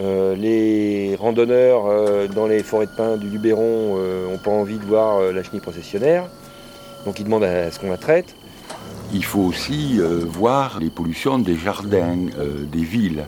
euh, 0.00 0.34
les 0.34 1.16
randonneurs 1.16 1.86
euh, 1.86 2.26
dans 2.28 2.46
les 2.46 2.62
forêts 2.62 2.86
de 2.86 2.92
pins 2.96 3.16
du 3.16 3.28
Luberon 3.28 3.96
n'ont 4.30 4.38
pas 4.38 4.50
envie 4.50 4.78
de 4.78 4.84
voir 4.84 5.18
euh, 5.18 5.32
la 5.32 5.42
chenille 5.42 5.60
processionnaire, 5.60 6.24
donc 7.04 7.18
ils 7.20 7.24
demandent 7.24 7.44
à 7.44 7.70
ce 7.70 7.78
qu'on 7.78 7.90
la 7.90 7.98
traite. 7.98 8.34
Il 9.12 9.24
faut 9.24 9.40
aussi 9.40 9.98
euh, 10.00 10.20
voir 10.26 10.78
les 10.80 10.88
pollutions 10.90 11.38
des 11.38 11.56
jardins, 11.56 12.16
euh, 12.38 12.64
des 12.64 12.82
villes. 12.84 13.24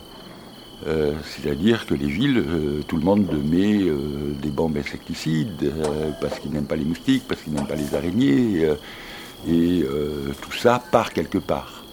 Euh, 0.86 1.12
C'est-à-dire 1.24 1.86
que 1.86 1.94
les 1.94 2.06
villes, 2.06 2.38
euh, 2.38 2.82
tout 2.86 2.96
le 2.96 3.04
monde 3.04 3.28
met 3.44 3.82
euh, 3.82 4.32
des 4.42 4.50
bombes 4.50 4.76
insecticides 4.76 5.62
euh, 5.62 6.10
parce 6.20 6.38
qu'ils 6.38 6.52
n'aiment 6.52 6.66
pas 6.66 6.76
les 6.76 6.84
moustiques, 6.84 7.24
parce 7.28 7.42
qu'ils 7.42 7.52
n'aiment 7.52 7.66
pas 7.66 7.74
les 7.74 7.94
araignées. 7.94 8.64
euh, 8.64 8.74
et 9.46 9.82
euh, 9.82 10.32
tout 10.40 10.52
ça 10.52 10.80
part 10.90 11.12
quelque 11.12 11.36
part. 11.36 11.84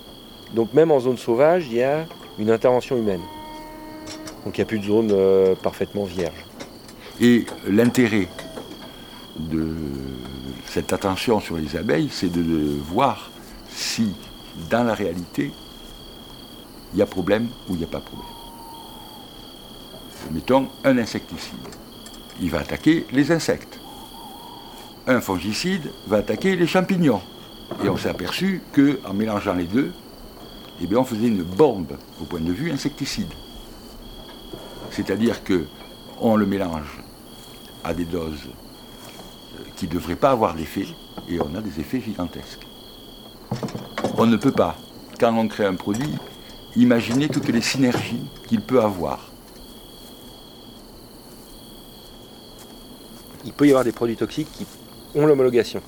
Donc 0.55 0.74
même 0.74 0.89
en 0.91 1.01
zone 1.01 1.17
sauvage, 1.17 1.67
il 1.69 1.78
y 1.78 1.84
a 1.84 2.05
une 2.39 2.49
intervention 2.49 2.97
humaine. 2.97 3.19
Donc 4.46 4.58
il 4.58 4.62
n'y 4.62 4.64
a 4.64 4.66
plus 4.66 4.80
de 4.80 4.86
zone 4.86 5.10
euh, 5.12 5.56
parfaitement 5.56 6.06
vierge. 6.06 6.46
Et 7.20 7.46
l'intérêt 7.68 8.28
de 9.38 9.76
cette 10.66 10.94
attention 10.94 11.39
sur 11.39 11.58
les 11.58 11.76
abeilles, 11.76 12.10
c'est 12.12 12.32
de, 12.32 12.78
voir 12.89 13.30
si, 13.70 14.14
dans 14.70 14.84
la 14.84 14.94
réalité, 14.94 15.52
il 16.94 17.00
y 17.00 17.02
a 17.02 17.06
problème 17.06 17.48
ou 17.70 17.74
il 17.74 17.78
n'y 17.78 17.84
a 17.84 17.88
pas 17.88 18.00
problème. 18.00 18.26
Mettons 20.32 20.68
un 20.84 20.98
insecticide. 20.98 21.58
Il 22.42 22.50
va 22.50 22.60
attaquer 22.60 23.06
les 23.12 23.32
insectes. 23.32 23.80
Un 25.08 25.20
fongicide 25.20 25.92
va 26.08 26.18
attaquer 26.18 26.56
les 26.56 26.68
champignons. 26.68 27.22
Et 27.84 27.89
on 27.89 27.98
s'est 27.98 28.10
aperçu 28.10 28.62
qu'en 28.74 29.14
mélangeant 29.14 29.54
les 29.54 29.66
deux, 29.66 29.92
eh 30.82 30.88
bien, 30.88 31.00
on 31.00 31.04
faisait 31.04 31.28
une 31.28 31.44
bombe 31.44 31.98
au 32.20 32.26
point 32.26 32.39
de 32.39 32.52
vue 32.52 32.72
insecticide. 32.72 33.32
C'est-à-dire 34.92 35.44
que 35.44 35.66
on 36.20 36.36
le 36.36 36.46
mélange 36.46 37.02
à 37.84 37.94
des 37.94 38.06
doses 38.06 38.48
euh, 38.48 39.64
qui 39.76 39.88
ne 39.88 39.92
devraient 39.94 40.16
pas 40.16 40.32
avoir 40.32 40.54
d'effet, 40.54 40.86
et 41.30 41.39
on 41.39 41.56
a 41.56 41.62
des 41.62 41.80
effets 41.80 42.02
gigantesques. 42.02 42.68
On 44.18 44.26
ne 44.26 44.38
peut 44.38 44.52
pas, 44.52 44.76
quand 45.20 45.36
on 45.36 45.48
crée 45.48 45.66
un 45.66 45.76
produit, 45.76 46.14
imaginer 46.76 47.28
toutes 47.28 47.48
les 47.48 47.62
synergies 47.62 48.22
qu'il 48.48 48.62
peut 48.62 48.82
avoir. 48.82 49.32
Il 53.46 53.54
peut 53.54 53.66
y 53.66 53.70
avoir 53.70 53.84
des 53.84 53.92
produits 53.92 54.18
toxiques 54.18 54.52
qui 54.52 54.68
ont 55.16 55.26
l'homologation. 55.26 55.82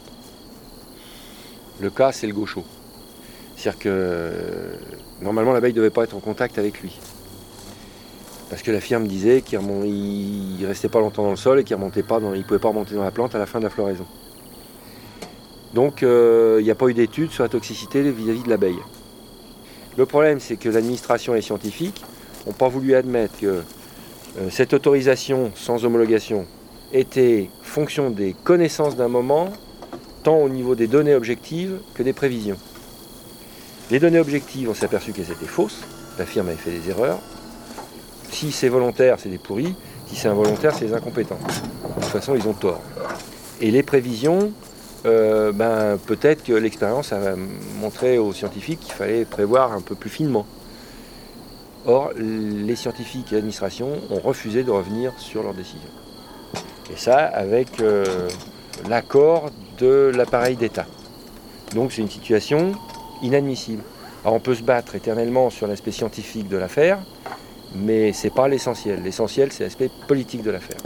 Le 1.80 1.90
cas, 1.90 2.12
c'est 2.12 2.28
le 2.28 2.34
gaucho. 2.34 2.64
C'est-à-dire 3.56 3.80
que 3.80 3.90
euh, 3.90 4.76
normalement 5.22 5.54
l'abeille 5.54 5.74
ne 5.74 5.78
devait 5.78 5.90
pas 5.90 6.04
être 6.04 6.16
en 6.16 6.20
contact 6.20 6.58
avec 6.58 6.82
lui. 6.82 7.00
Parce 8.54 8.62
que 8.62 8.70
la 8.70 8.82
firme 8.82 9.08
disait 9.08 9.42
qu'il 9.42 9.58
ne 9.62 10.68
restait 10.68 10.88
pas 10.88 11.00
longtemps 11.00 11.24
dans 11.24 11.32
le 11.32 11.36
sol 11.36 11.60
et 11.60 11.64
qu'il 11.64 11.76
ne 11.76 11.90
pouvait 11.90 12.04
pas 12.04 12.18
remonter 12.68 12.94
dans 12.94 13.04
la 13.04 13.10
plante 13.10 13.34
à 13.34 13.40
la 13.40 13.48
fin 13.48 13.58
de 13.58 13.64
la 13.64 13.72
floraison. 13.72 14.06
Donc 15.74 16.04
euh, 16.04 16.58
il 16.60 16.64
n'y 16.64 16.70
a 16.70 16.76
pas 16.76 16.86
eu 16.86 16.94
d'études 16.94 17.32
sur 17.32 17.42
la 17.42 17.50
toxicité 17.50 18.04
vis-à-vis 18.12 18.44
de 18.44 18.50
l'abeille. 18.52 18.78
Le 19.98 20.06
problème, 20.06 20.40
c'est 20.40 20.58
que 20.58 20.70
l'administration 20.70 21.34
et 21.34 21.38
les 21.38 21.42
scientifiques 21.42 22.06
n'ont 22.46 22.54
pas 22.54 22.68
voulu 22.68 22.94
admettre 22.94 23.40
que 23.40 23.48
euh, 23.48 24.50
cette 24.52 24.76
autorisation 24.76 25.52
sans 25.56 25.84
homologation 25.84 26.46
était 26.94 27.50
fonction 27.64 28.12
des 28.12 28.36
connaissances 28.44 28.96
d'un 28.96 29.08
moment, 29.08 29.52
tant 30.22 30.38
au 30.38 30.48
niveau 30.48 30.76
des 30.76 30.86
données 30.86 31.16
objectives 31.16 31.80
que 31.96 32.04
des 32.04 32.14
prévisions. 32.14 32.58
Les 33.90 34.00
données 34.00 34.20
objectives, 34.20 34.70
on 34.70 34.76
s'est 34.76 34.86
aperçu 34.86 35.12
qu'elles 35.12 35.32
étaient 35.32 35.48
fausses, 35.48 35.82
la 36.20 36.28
firme 36.28 36.50
avait 36.50 36.58
fait 36.58 36.70
des 36.70 36.92
erreurs. 36.92 37.18
Si 38.34 38.52
c'est 38.52 38.68
volontaire, 38.68 39.18
c'est 39.20 39.30
des 39.30 39.38
pourris, 39.38 39.76
si 40.08 40.16
c'est 40.16 40.28
involontaire, 40.28 40.74
c'est 40.74 40.86
des 40.86 40.94
incompétents. 40.94 41.38
De 41.38 42.02
toute 42.02 42.06
façon, 42.06 42.34
ils 42.34 42.48
ont 42.48 42.54
tort. 42.54 42.82
Et 43.62 43.70
les 43.70 43.84
prévisions, 43.84 44.52
euh, 45.06 45.52
ben, 45.52 46.00
peut-être 46.08 46.44
que 46.44 46.54
l'expérience 46.54 47.14
a 47.14 47.36
montré 47.80 48.18
aux 48.18 48.34
scientifiques 48.34 48.80
qu'il 48.80 48.96
fallait 48.96 49.26
prévoir 49.26 49.72
un 49.72 49.82
peu 49.82 49.94
plus 49.94 50.10
finement. 50.10 50.48
Or, 51.86 52.10
les 52.18 52.76
scientifiques 52.76 53.32
et 53.32 53.36
l'administration 53.36 53.90
ont 54.10 54.20
refusé 54.20 54.64
de 54.64 54.72
revenir 54.72 55.14
sur 55.18 55.44
leurs 55.44 55.54
décisions. 55.54 55.92
Et 56.92 56.98
ça 56.98 57.18
avec 57.18 57.82
euh, 57.82 58.28
l'accord 58.90 59.52
de 59.78 60.12
l'appareil 60.16 60.56
d'État. 60.56 60.88
Donc 61.76 61.92
c'est 61.92 62.02
une 62.02 62.10
situation 62.10 62.72
inadmissible. 63.22 63.84
Alors 64.24 64.36
on 64.36 64.40
peut 64.40 64.56
se 64.56 64.64
battre 64.64 64.96
éternellement 64.96 65.52
sur 65.52 65.68
l'aspect 65.68 65.92
scientifique 65.92 66.48
de 66.48 66.58
l'affaire, 66.58 67.00
mais 67.76 68.14
ce 68.14 68.26
n'est 68.26 68.32
pas 68.32 68.48
l'essentiel. 68.48 69.02
L'essentiel, 69.04 69.52
c'est 69.52 69.64
l'aspect 69.64 69.90
politique 70.08 70.44
de 70.44 70.52
l'affaire. 70.52 70.78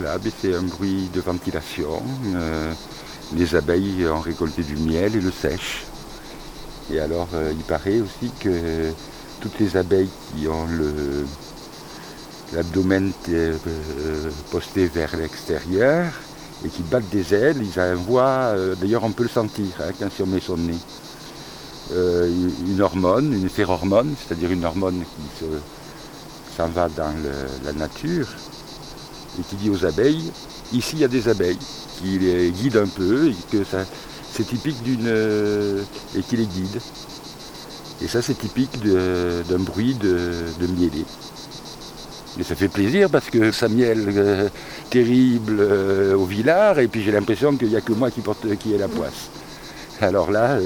Voilà, 0.00 0.16
c'est 0.40 0.54
un 0.54 0.62
bruit 0.62 1.10
de 1.12 1.20
ventilation. 1.20 2.00
Euh, 2.36 2.72
les 3.34 3.56
abeilles 3.56 4.06
ont 4.06 4.20
récolté 4.20 4.62
du 4.62 4.76
miel 4.76 5.16
et 5.16 5.20
le 5.20 5.32
sèchent. 5.32 5.86
Et 6.92 7.00
alors, 7.00 7.26
euh, 7.34 7.50
il 7.52 7.64
paraît 7.64 7.98
aussi 7.98 8.30
que 8.38 8.92
toutes 9.40 9.58
les 9.58 9.76
abeilles 9.76 10.08
qui 10.36 10.46
ont 10.46 10.66
le, 10.68 11.26
l'abdomen 12.52 13.10
euh, 13.30 13.56
euh, 13.66 14.30
posté 14.52 14.86
vers 14.86 15.16
l'extérieur 15.16 16.12
et 16.64 16.68
qui 16.68 16.82
battent 16.82 17.10
des 17.10 17.34
ailes, 17.34 17.60
ils 17.60 17.80
envoient, 17.80 18.52
euh, 18.54 18.76
d'ailleurs 18.76 19.02
on 19.02 19.10
peut 19.10 19.24
le 19.24 19.28
sentir 19.28 19.66
hein, 19.80 19.90
quand 19.98 20.10
on 20.20 20.26
met 20.26 20.38
son 20.40 20.58
nez, 20.58 20.78
euh, 21.92 22.30
une 22.68 22.80
hormone, 22.80 23.32
une 23.32 23.48
phéromone, 23.48 24.14
c'est-à-dire 24.16 24.52
une 24.52 24.64
hormone 24.64 25.00
qui 25.02 25.44
se- 25.44 26.56
s'en 26.56 26.68
va 26.68 26.88
dans 26.88 27.12
la 27.64 27.72
nature 27.72 28.28
et 29.38 29.42
qui 29.42 29.56
dit 29.56 29.70
aux 29.70 29.84
abeilles, 29.84 30.30
ici 30.72 30.92
il 30.94 31.00
y 31.00 31.04
a 31.04 31.08
des 31.08 31.28
abeilles, 31.28 31.58
qui 31.98 32.18
les 32.18 32.50
guide 32.50 32.76
un 32.76 32.86
peu 32.86 33.28
et 33.28 33.36
que 33.50 33.64
ça, 33.64 33.84
c'est 34.32 34.46
typique 34.46 34.82
d'une... 34.82 35.06
euh, 35.06 35.82
et 36.16 36.22
qui 36.22 36.36
les 36.36 36.46
guide. 36.46 36.80
Et 38.02 38.08
ça 38.08 38.22
c'est 38.22 38.38
typique 38.38 38.78
d'un 38.82 39.58
bruit 39.58 39.94
de, 39.94 40.44
de 40.60 40.66
mielé. 40.66 41.04
Et 42.38 42.44
ça 42.44 42.54
fait 42.54 42.68
plaisir 42.68 43.10
parce 43.10 43.30
que 43.30 43.50
ça 43.50 43.68
miel 43.68 44.12
euh, 44.16 44.48
terrible 44.90 45.56
euh, 45.58 46.14
au 46.14 46.24
villard 46.24 46.78
et 46.78 46.86
puis 46.86 47.02
j'ai 47.02 47.10
l'impression 47.10 47.56
qu'il 47.56 47.68
n'y 47.68 47.76
a 47.76 47.80
que 47.80 47.92
moi 47.92 48.10
qui, 48.10 48.20
porte, 48.20 48.46
qui 48.58 48.74
ai 48.74 48.78
la 48.78 48.88
poisse. 48.88 49.30
Alors 50.00 50.30
là, 50.30 50.58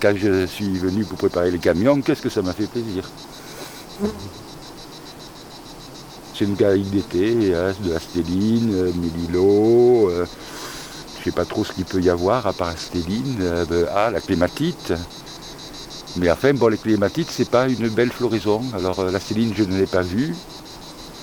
quand 0.00 0.14
je 0.16 0.46
suis 0.46 0.76
venu 0.78 1.04
pour 1.04 1.16
préparer 1.16 1.52
les 1.52 1.60
camions, 1.60 2.00
qu'est-ce 2.02 2.22
que 2.22 2.28
ça 2.28 2.42
m'a 2.42 2.52
fait 2.52 2.66
plaisir. 2.66 3.08
C'est 6.36 6.46
une 6.46 6.56
caille 6.56 6.82
d'été, 6.82 7.32
de 7.34 7.94
astéline, 7.94 8.74
euh, 8.74 8.92
mélilo, 8.92 10.10
euh, 10.10 10.26
je 11.14 11.20
ne 11.20 11.24
sais 11.24 11.30
pas 11.30 11.44
trop 11.44 11.64
ce 11.64 11.72
qu'il 11.72 11.84
peut 11.84 12.00
y 12.00 12.10
avoir 12.10 12.46
à 12.48 12.52
part 12.52 12.68
astéline, 12.68 13.38
euh, 13.40 13.64
ben, 13.66 13.86
ah, 13.94 14.10
la 14.10 14.20
clématite. 14.20 14.92
Mais 16.16 16.30
enfin, 16.30 16.52
bon, 16.52 16.68
les 16.68 16.76
clématites, 16.76 17.30
c'est 17.30 17.48
pas 17.48 17.68
une 17.68 17.88
belle 17.88 18.10
floraison. 18.10 18.62
Alors 18.74 18.98
euh, 19.00 19.10
l'astéline, 19.12 19.52
je 19.56 19.62
ne 19.62 19.78
l'ai 19.78 19.86
pas 19.86 20.02
vue. 20.02 20.34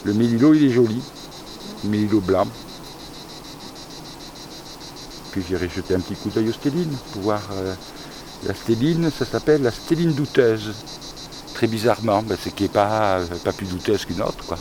Le 0.05 0.13
mélilo, 0.13 0.53
il 0.53 0.65
est 0.65 0.71
joli. 0.71 1.01
Mélilo 1.83 2.21
blanc. 2.21 2.47
Puis 5.31 5.43
j'irai 5.47 5.69
jeter 5.69 5.95
un 5.95 5.99
petit 5.99 6.15
coup 6.15 6.29
d'œil 6.29 6.49
aux 6.49 6.53
stélines 6.53 6.97
pour 7.11 7.21
voir. 7.23 7.41
euh, 7.53 7.73
la 8.47 8.55
stéline, 8.55 9.11
ça 9.11 9.25
s'appelle 9.25 9.61
la 9.61 9.71
stéline 9.71 10.13
douteuse. 10.13 10.73
Très 11.53 11.67
bizarrement, 11.67 12.23
ben, 12.23 12.37
c'est 12.41 12.53
qui 12.55 12.63
n'est 12.63 12.69
pas, 12.69 13.19
euh, 13.19 13.25
pas 13.43 13.53
plus 13.53 13.67
douteuse 13.67 14.05
qu'une 14.05 14.21
autre, 14.21 14.43
quoi. 14.45 14.57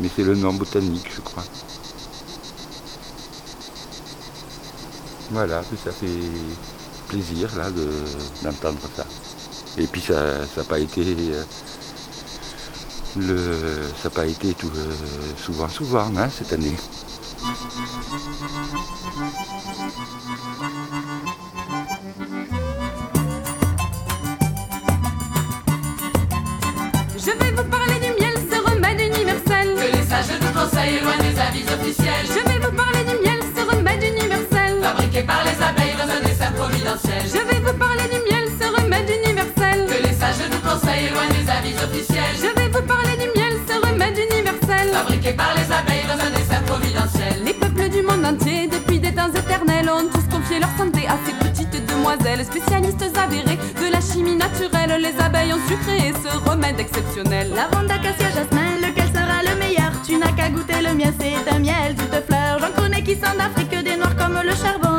Mais 0.00 0.10
c'est 0.14 0.22
le 0.24 0.34
nom 0.34 0.52
botanique, 0.52 1.10
je 1.14 1.20
crois. 1.22 1.44
Voilà, 5.30 5.62
ça 5.84 5.90
fait 5.90 6.06
plaisir 7.08 7.48
là 7.56 7.70
de- 7.70 7.88
d'entendre 8.44 8.78
ça. 8.96 9.04
Et 9.78 9.86
puis 9.86 10.00
ça 10.00 10.14
n'a 10.56 10.64
pas 10.64 10.78
été 10.78 11.02
euh, 11.04 11.42
le 13.16 13.36
ça 14.02 14.08
n'a 14.08 14.10
pas 14.14 14.26
été 14.26 14.54
tout, 14.54 14.70
euh, 14.76 14.92
souvent 15.44 15.68
souvent 15.68 16.10
hein, 16.16 16.28
cette 16.30 16.52
année. 16.52 16.76
Je 31.98 32.48
vais 32.48 32.58
vous 32.58 32.76
parler 32.76 33.04
du 33.04 33.16
miel, 33.22 33.40
ce 33.56 33.62
remède 33.76 34.02
universel. 34.02 34.80
Fabriqué 34.82 35.22
par 35.22 35.42
les 35.44 35.62
abeilles 35.62 35.96
dans 35.96 36.10
un 36.12 36.20
dessin 36.20 36.50
providentiel. 36.52 37.22
Je 37.24 37.38
vais 37.38 37.60
vous 37.60 37.78
parler 37.78 38.04
du 38.12 38.20
miel, 38.28 38.48
ce 38.60 38.66
remède 38.82 39.08
universel. 39.08 39.86
Que 39.86 40.02
les 40.06 40.14
sages 40.14 40.44
nous 40.50 40.60
conseillent 40.68 41.10
loin 41.10 41.26
des 41.28 41.48
avis 41.50 41.74
officiels. 41.84 42.36
Je 42.36 42.50
vais 42.60 42.68
vous 42.68 42.86
parler 42.86 43.16
du 43.16 43.28
miel, 43.38 43.54
ce 43.68 43.74
remède 43.86 44.18
universel. 44.18 44.88
Fabriqué 44.92 45.32
par 45.32 45.54
les 45.54 45.72
abeilles 45.72 46.06
dans 46.06 46.20
un 46.20 46.30
dessin 46.30 46.60
providentiel. 46.66 47.44
Les 47.44 47.54
peuples 47.54 47.88
du 47.88 48.02
monde 48.02 48.24
entier, 48.24 48.68
depuis 48.68 49.00
des 49.00 49.14
temps 49.14 49.32
éternels, 49.32 49.88
ont 49.88 50.08
tous 50.12 50.26
confié 50.34 50.60
leur 50.60 50.70
santé 50.76 51.06
à 51.08 51.16
ces 51.24 51.34
petites 51.48 51.86
demoiselles, 51.86 52.44
spécialistes 52.44 53.04
avérées 53.16 53.58
de 53.80 53.90
la 53.90 54.00
chimie 54.00 54.36
naturelle. 54.36 55.00
Les 55.00 55.16
abeilles 55.22 55.52
ont 55.52 55.68
su 55.68 55.76
créer 55.78 56.12
ce 56.12 56.30
remède 56.48 56.78
exceptionnel. 56.78 57.52
Lavande, 57.54 57.90
acacia, 57.90 58.30
jasmin, 58.30 58.78
lequel 58.82 59.05
le 59.42 59.58
meilleur 59.58 59.92
Tu 60.04 60.16
n'as 60.16 60.32
qu'à 60.32 60.48
goûter 60.48 60.80
le 60.82 60.94
mien, 60.94 61.12
c'est 61.18 61.50
un 61.50 61.58
miel 61.58 61.94
toute 61.94 62.24
fleur. 62.26 62.58
J'en 62.60 62.72
connais 62.82 63.02
qui 63.02 63.14
sont 63.14 63.36
d'Afrique, 63.36 63.84
des 63.84 63.96
noirs 63.96 64.16
comme 64.16 64.40
le 64.42 64.54
charbon, 64.54 64.95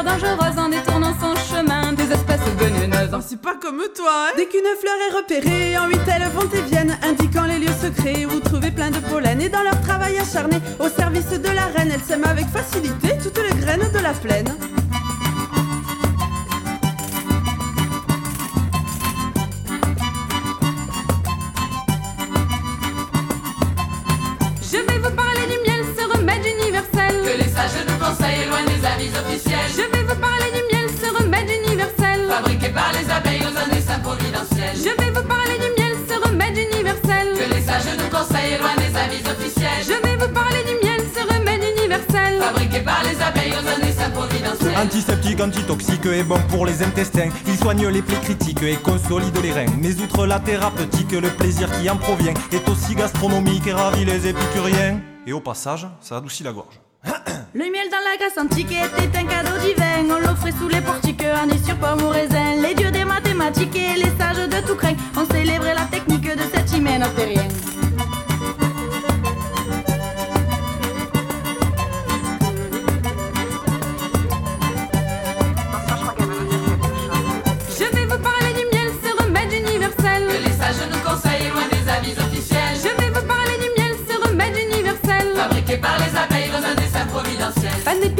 dangereuses 0.00 0.58
en 0.58 0.68
détournant 0.70 1.12
son 1.20 1.34
chemin 1.36 1.92
des 1.92 2.10
espèces 2.10 2.40
venimeuses. 2.58 3.10
C'est 3.28 3.40
pas 3.40 3.54
comme 3.60 3.82
toi, 3.94 4.28
hein 4.28 4.32
Dès 4.36 4.46
qu'une 4.46 4.62
fleur 4.80 4.94
est 5.08 5.16
repérée, 5.16 5.78
en 5.78 5.86
huit 5.86 6.00
elles 6.08 6.28
vont 6.30 6.48
et 6.54 6.62
viennent, 6.62 6.96
indiquant 7.02 7.44
les 7.44 7.58
lieux 7.58 7.74
secrets 7.80 8.24
où 8.24 8.40
trouver 8.40 8.70
plein 8.70 8.90
de 8.90 8.98
pollen. 8.98 9.40
Et 9.40 9.48
dans 9.50 9.62
leur 9.62 9.78
travail 9.82 10.18
acharné, 10.18 10.56
au 10.78 10.88
service 10.88 11.28
de 11.28 11.48
la 11.48 11.66
reine, 11.66 11.90
elles 11.92 12.00
sèment 12.00 12.24
avec 12.24 12.46
facilité 12.46 13.18
toutes 13.22 13.38
les 13.38 13.54
graines 13.60 13.90
de 13.92 13.98
la 13.98 14.12
plaine. 14.12 14.48
Je 24.62 24.78
vais 24.78 24.98
vous 24.98 25.14
parler 25.14 25.46
du 25.50 25.70
miel, 25.70 25.84
ce 25.96 26.16
remède 26.16 26.42
universel. 26.58 27.20
Que 27.22 27.38
les 27.42 27.50
sages 27.50 27.84
nous 27.86 28.04
conseillent 28.04 28.48
loin 28.48 28.62
des 28.64 28.86
avis 28.86 29.10
officiels. 29.18 29.51
Fabriqué 32.32 32.70
par 32.70 32.90
les 32.92 33.10
abeilles 33.10 33.40
dans 33.40 33.60
un 33.60 33.68
dessin 33.68 33.98
providentiel. 33.98 34.74
Je 34.74 34.88
vais 34.88 35.10
vous 35.10 35.28
parler 35.28 35.58
du 35.58 35.68
miel, 35.78 35.94
ce 36.08 36.28
remède 36.28 36.56
universel. 36.56 37.28
Que 37.36 37.54
les 37.54 37.60
sages 37.60 37.84
nous 37.98 38.08
conseillent 38.08 38.56
loin 38.58 38.74
des 38.78 38.96
avis 38.96 39.22
officiels. 39.30 39.82
Je 39.82 39.92
vais 40.02 40.16
vous 40.16 40.32
parler 40.32 40.64
du 40.64 40.74
miel, 40.82 41.00
ce 41.14 41.20
remède 41.20 41.60
universel. 41.76 42.40
Fabriqué 42.40 42.80
par 42.80 43.02
les 43.02 43.20
abeilles 43.20 43.52
dans 43.52 43.68
un 43.68 43.86
dessin 43.86 44.08
providentiel. 44.08 44.76
Antiseptique, 44.78 45.40
antitoxique 45.42 46.06
et 46.06 46.22
bon 46.22 46.40
pour 46.48 46.64
les 46.64 46.82
intestins. 46.82 47.28
Il 47.46 47.58
soigne 47.58 47.86
les 47.88 48.00
plaies 48.00 48.20
critiques 48.22 48.62
et 48.62 48.76
consolide 48.76 49.36
les 49.42 49.52
reins. 49.52 49.72
Mais 49.78 49.94
outre 50.00 50.24
la 50.24 50.40
thérapeutique, 50.40 51.12
le 51.12 51.28
plaisir 51.28 51.68
qui 51.78 51.90
en 51.90 51.98
provient 51.98 52.32
est 52.50 52.66
aussi 52.66 52.94
gastronomique 52.94 53.66
et 53.66 53.74
ravit 53.74 54.06
les 54.06 54.26
épicuriens. 54.26 55.02
Et 55.26 55.34
au 55.34 55.40
passage, 55.40 55.86
ça 56.00 56.16
adoucit 56.16 56.44
la 56.44 56.52
gorge. 56.52 56.80
Le 57.54 57.64
miel 57.64 57.90
dans 57.90 57.98
la 57.98 58.16
Grèce 58.16 58.38
antique 58.38 58.72
était 58.72 59.18
un 59.18 59.24
cadeau 59.24 59.58
divin. 59.60 60.08
On 60.08 60.26
l'offrait 60.26 60.52
sous 60.58 60.68
les 60.68 60.80
portiques, 60.80 61.22
anis 61.22 61.62
sur 61.62 61.76
pomme 61.76 62.02
ou 62.02 62.08
raisin. 62.08 62.56
Les 62.62 62.74
dieux 62.74 62.90
des 62.90 63.04
mathématiques 63.04 63.76
et 63.76 63.98
les 63.98 64.10
sages 64.16 64.48
de 64.48 64.66
tout 64.66 64.74
craint 64.74 64.96
ont 65.18 65.26
célébré 65.30 65.74
la 65.74 65.84
technique 65.84 66.34
de 66.34 66.42
cet 66.54 66.72
hymen 66.72 67.02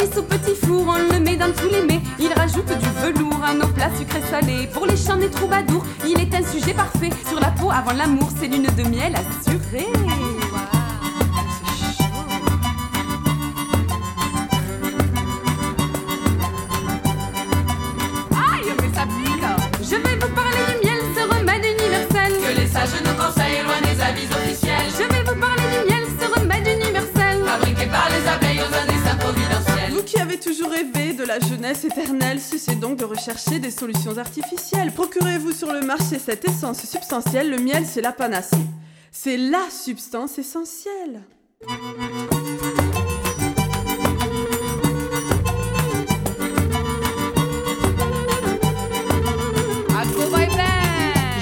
d'épices 0.03 0.19
au 0.19 0.23
petit 0.23 0.55
four, 0.55 0.87
on 0.89 1.13
le 1.13 1.21
met 1.21 1.37
dans 1.37 1.53
tous 1.53 1.69
les 1.69 1.83
mets. 1.83 2.01
Il 2.19 2.33
rajoute 2.33 2.67
du 2.67 2.89
velours 3.01 3.43
à 3.45 3.55
nos 3.55 3.69
plats 3.69 3.91
sucrés 3.97 4.23
salés. 4.31 4.69
Pour 4.73 4.87
les 4.87 4.97
chants 4.97 5.17
des 5.17 5.31
troubadours, 5.31 5.85
il 6.07 6.21
est 6.21 6.35
un 6.35 6.45
sujet 6.45 6.75
parfait. 6.75 7.11
Sur 7.29 7.41
la 7.41 7.51
peau 7.51 7.71
avant 7.71 7.93
l'amour, 7.93 8.29
c'est 8.39 8.49
lune 8.49 8.67
de 8.77 8.89
miel 8.89 9.15
assurée. 9.15 9.87
Toujours 30.43 30.71
rêvé 30.71 31.13
de 31.13 31.25
la 31.25 31.39
jeunesse 31.39 31.85
éternelle, 31.85 32.41
cessez 32.41 32.75
donc 32.75 32.99
de 32.99 33.05
rechercher 33.05 33.61
des 33.61 33.71
solutions 33.71 34.19
artificielles. 34.19 34.91
Procurez-vous 34.93 35.53
sur 35.53 35.73
le 35.73 35.81
marché 35.83 36.19
cette 36.19 36.45
essence 36.45 36.85
substantielle, 36.85 37.51
le 37.51 37.59
miel 37.59 37.85
c'est 37.87 38.01
la 38.01 38.13
panacée. 38.13 38.57
C'est 39.13 39.37
la 39.37 39.63
substance 39.71 40.39
essentielle. 40.39 41.23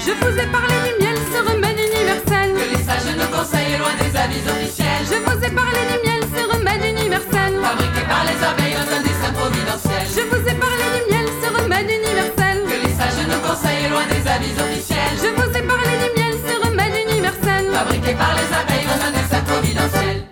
Je 0.03 0.11
vous 0.13 0.39
ai 0.39 0.47
parlé 0.47 0.73
du 0.87 1.03
miel, 1.03 1.15
ce 1.31 1.51
remède 1.51 1.77
universel. 1.77 2.53
Que 2.53 2.75
les 2.75 2.83
sages 2.83 3.15
nous 3.15 3.37
conseillent 3.37 3.77
loin 3.77 3.95
des 3.99 4.17
avis 4.17 4.41
officiels. 4.49 5.05
Je 5.05 5.15
vous 5.15 5.45
ai 5.45 5.51
parlé 5.51 5.79
du 5.91 6.07
miel, 6.07 6.23
ce 6.35 6.55
remède 6.55 6.97
universel. 6.97 7.59
Fabriqué 7.61 8.01
par 8.07 8.25
les 8.25 8.43
un 8.43 8.60
Je 9.83 10.21
vous 10.29 10.47
ai 10.47 10.55
parlé 10.55 10.85
du 10.95 11.11
miel, 11.11 11.27
ce 11.41 11.61
remède 11.61 11.89
universel. 11.89 12.63
Que 12.65 12.87
les 12.87 12.93
sages 12.93 13.27
nous 13.27 13.41
conseillent 13.47 13.89
loin 13.89 14.05
des 14.07 14.27
avis 14.29 14.53
officiels. 14.59 15.15
Je 15.15 15.29
vous 15.35 15.57
ai 15.57 15.61
parlé 15.61 15.93
du 16.03 16.19
miel, 16.19 16.33
ce 16.45 16.67
remède 16.67 16.93
universel. 17.09 17.65
Fabriqué 17.71 18.13
par 18.13 18.33
les 18.35 18.49
abeilles 18.53 18.87
dans 18.87 19.01
un 19.07 19.11
dessin 19.11 19.41
providentiel. 19.41 20.23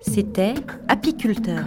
C'était 0.00 0.54
Apiculteur, 0.88 1.64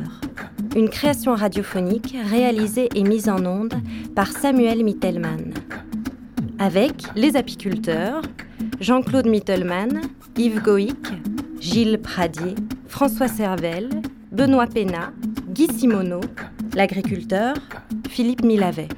une 0.76 0.90
création 0.90 1.36
radiophonique 1.36 2.16
réalisée 2.30 2.90
et 2.96 3.04
mise 3.04 3.30
en 3.30 3.46
onde 3.46 3.74
par 4.16 4.28
Samuel 4.28 4.84
Mittelmann. 4.84 5.54
Avec 6.60 7.04
les 7.16 7.36
apiculteurs 7.36 8.22
Jean-Claude 8.80 9.28
Mittelmann, 9.28 10.02
Yves 10.38 10.62
Goïc, 10.62 11.08
Gilles 11.60 12.00
Pradier, 12.00 12.56
François 12.88 13.28
Servel, 13.28 13.90
Benoît 14.32 14.68
Pénat, 14.68 15.12
Guy 15.50 15.68
Simoneau, 15.74 16.22
l'agriculteur 16.76 17.56
Philippe 18.10 18.44
Milavet, 18.44 18.90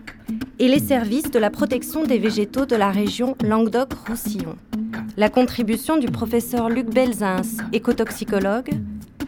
et 0.60 0.68
les 0.68 0.80
services 0.80 1.32
de 1.32 1.39
la 1.39 1.49
protection 1.49 2.03
des 2.03 2.18
végétaux 2.18 2.66
de 2.66 2.76
la 2.76 2.91
région 2.91 3.36
Languedoc-Roussillon. 3.43 4.55
La 5.16 5.30
contribution 5.30 5.97
du 5.97 6.07
professeur 6.07 6.70
Luc 6.70 6.93
Belzins, 6.93 7.41
écotoxicologue, 7.72 8.72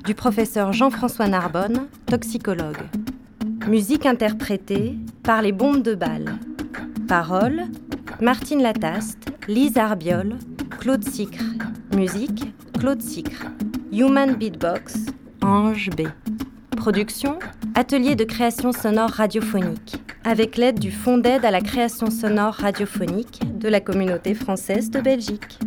du 0.06 0.14
professeur 0.14 0.74
Jean-François 0.74 1.28
Narbonne, 1.28 1.88
toxicologue. 2.06 2.84
Musique 3.68 4.06
interprétée 4.06 4.96
par 5.24 5.42
les 5.42 5.52
bombes 5.52 5.84
de 5.84 5.96
balles. 5.96 6.38
Paroles 7.08 7.64
Martine 8.20 8.62
Lataste, 8.62 9.32
Lise 9.48 9.78
Arbiol, 9.78 10.38
Claude 10.80 11.08
Sicre. 11.08 11.44
Musique 11.96 12.46
Claude 12.82 13.04
Sicre. 13.04 13.46
Human 13.92 14.34
Beatbox, 14.34 14.96
Ange 15.44 15.92
B. 15.92 16.08
Production 16.76 17.38
Atelier 17.76 18.16
de 18.16 18.24
création 18.24 18.72
sonore 18.72 19.12
radiophonique, 19.12 20.02
avec 20.24 20.58
l'aide 20.58 20.80
du 20.80 20.90
Fonds 20.90 21.20
d'aide 21.20 21.46
à 21.46 21.52
la 21.52 21.62
création 21.62 22.10
sonore 22.10 22.56
radiophonique 22.56 23.40
de 23.60 23.70
la 23.70 23.82
communauté 23.82 24.34
française 24.34 24.90
de 24.90 25.00
Belgique. 25.00 25.60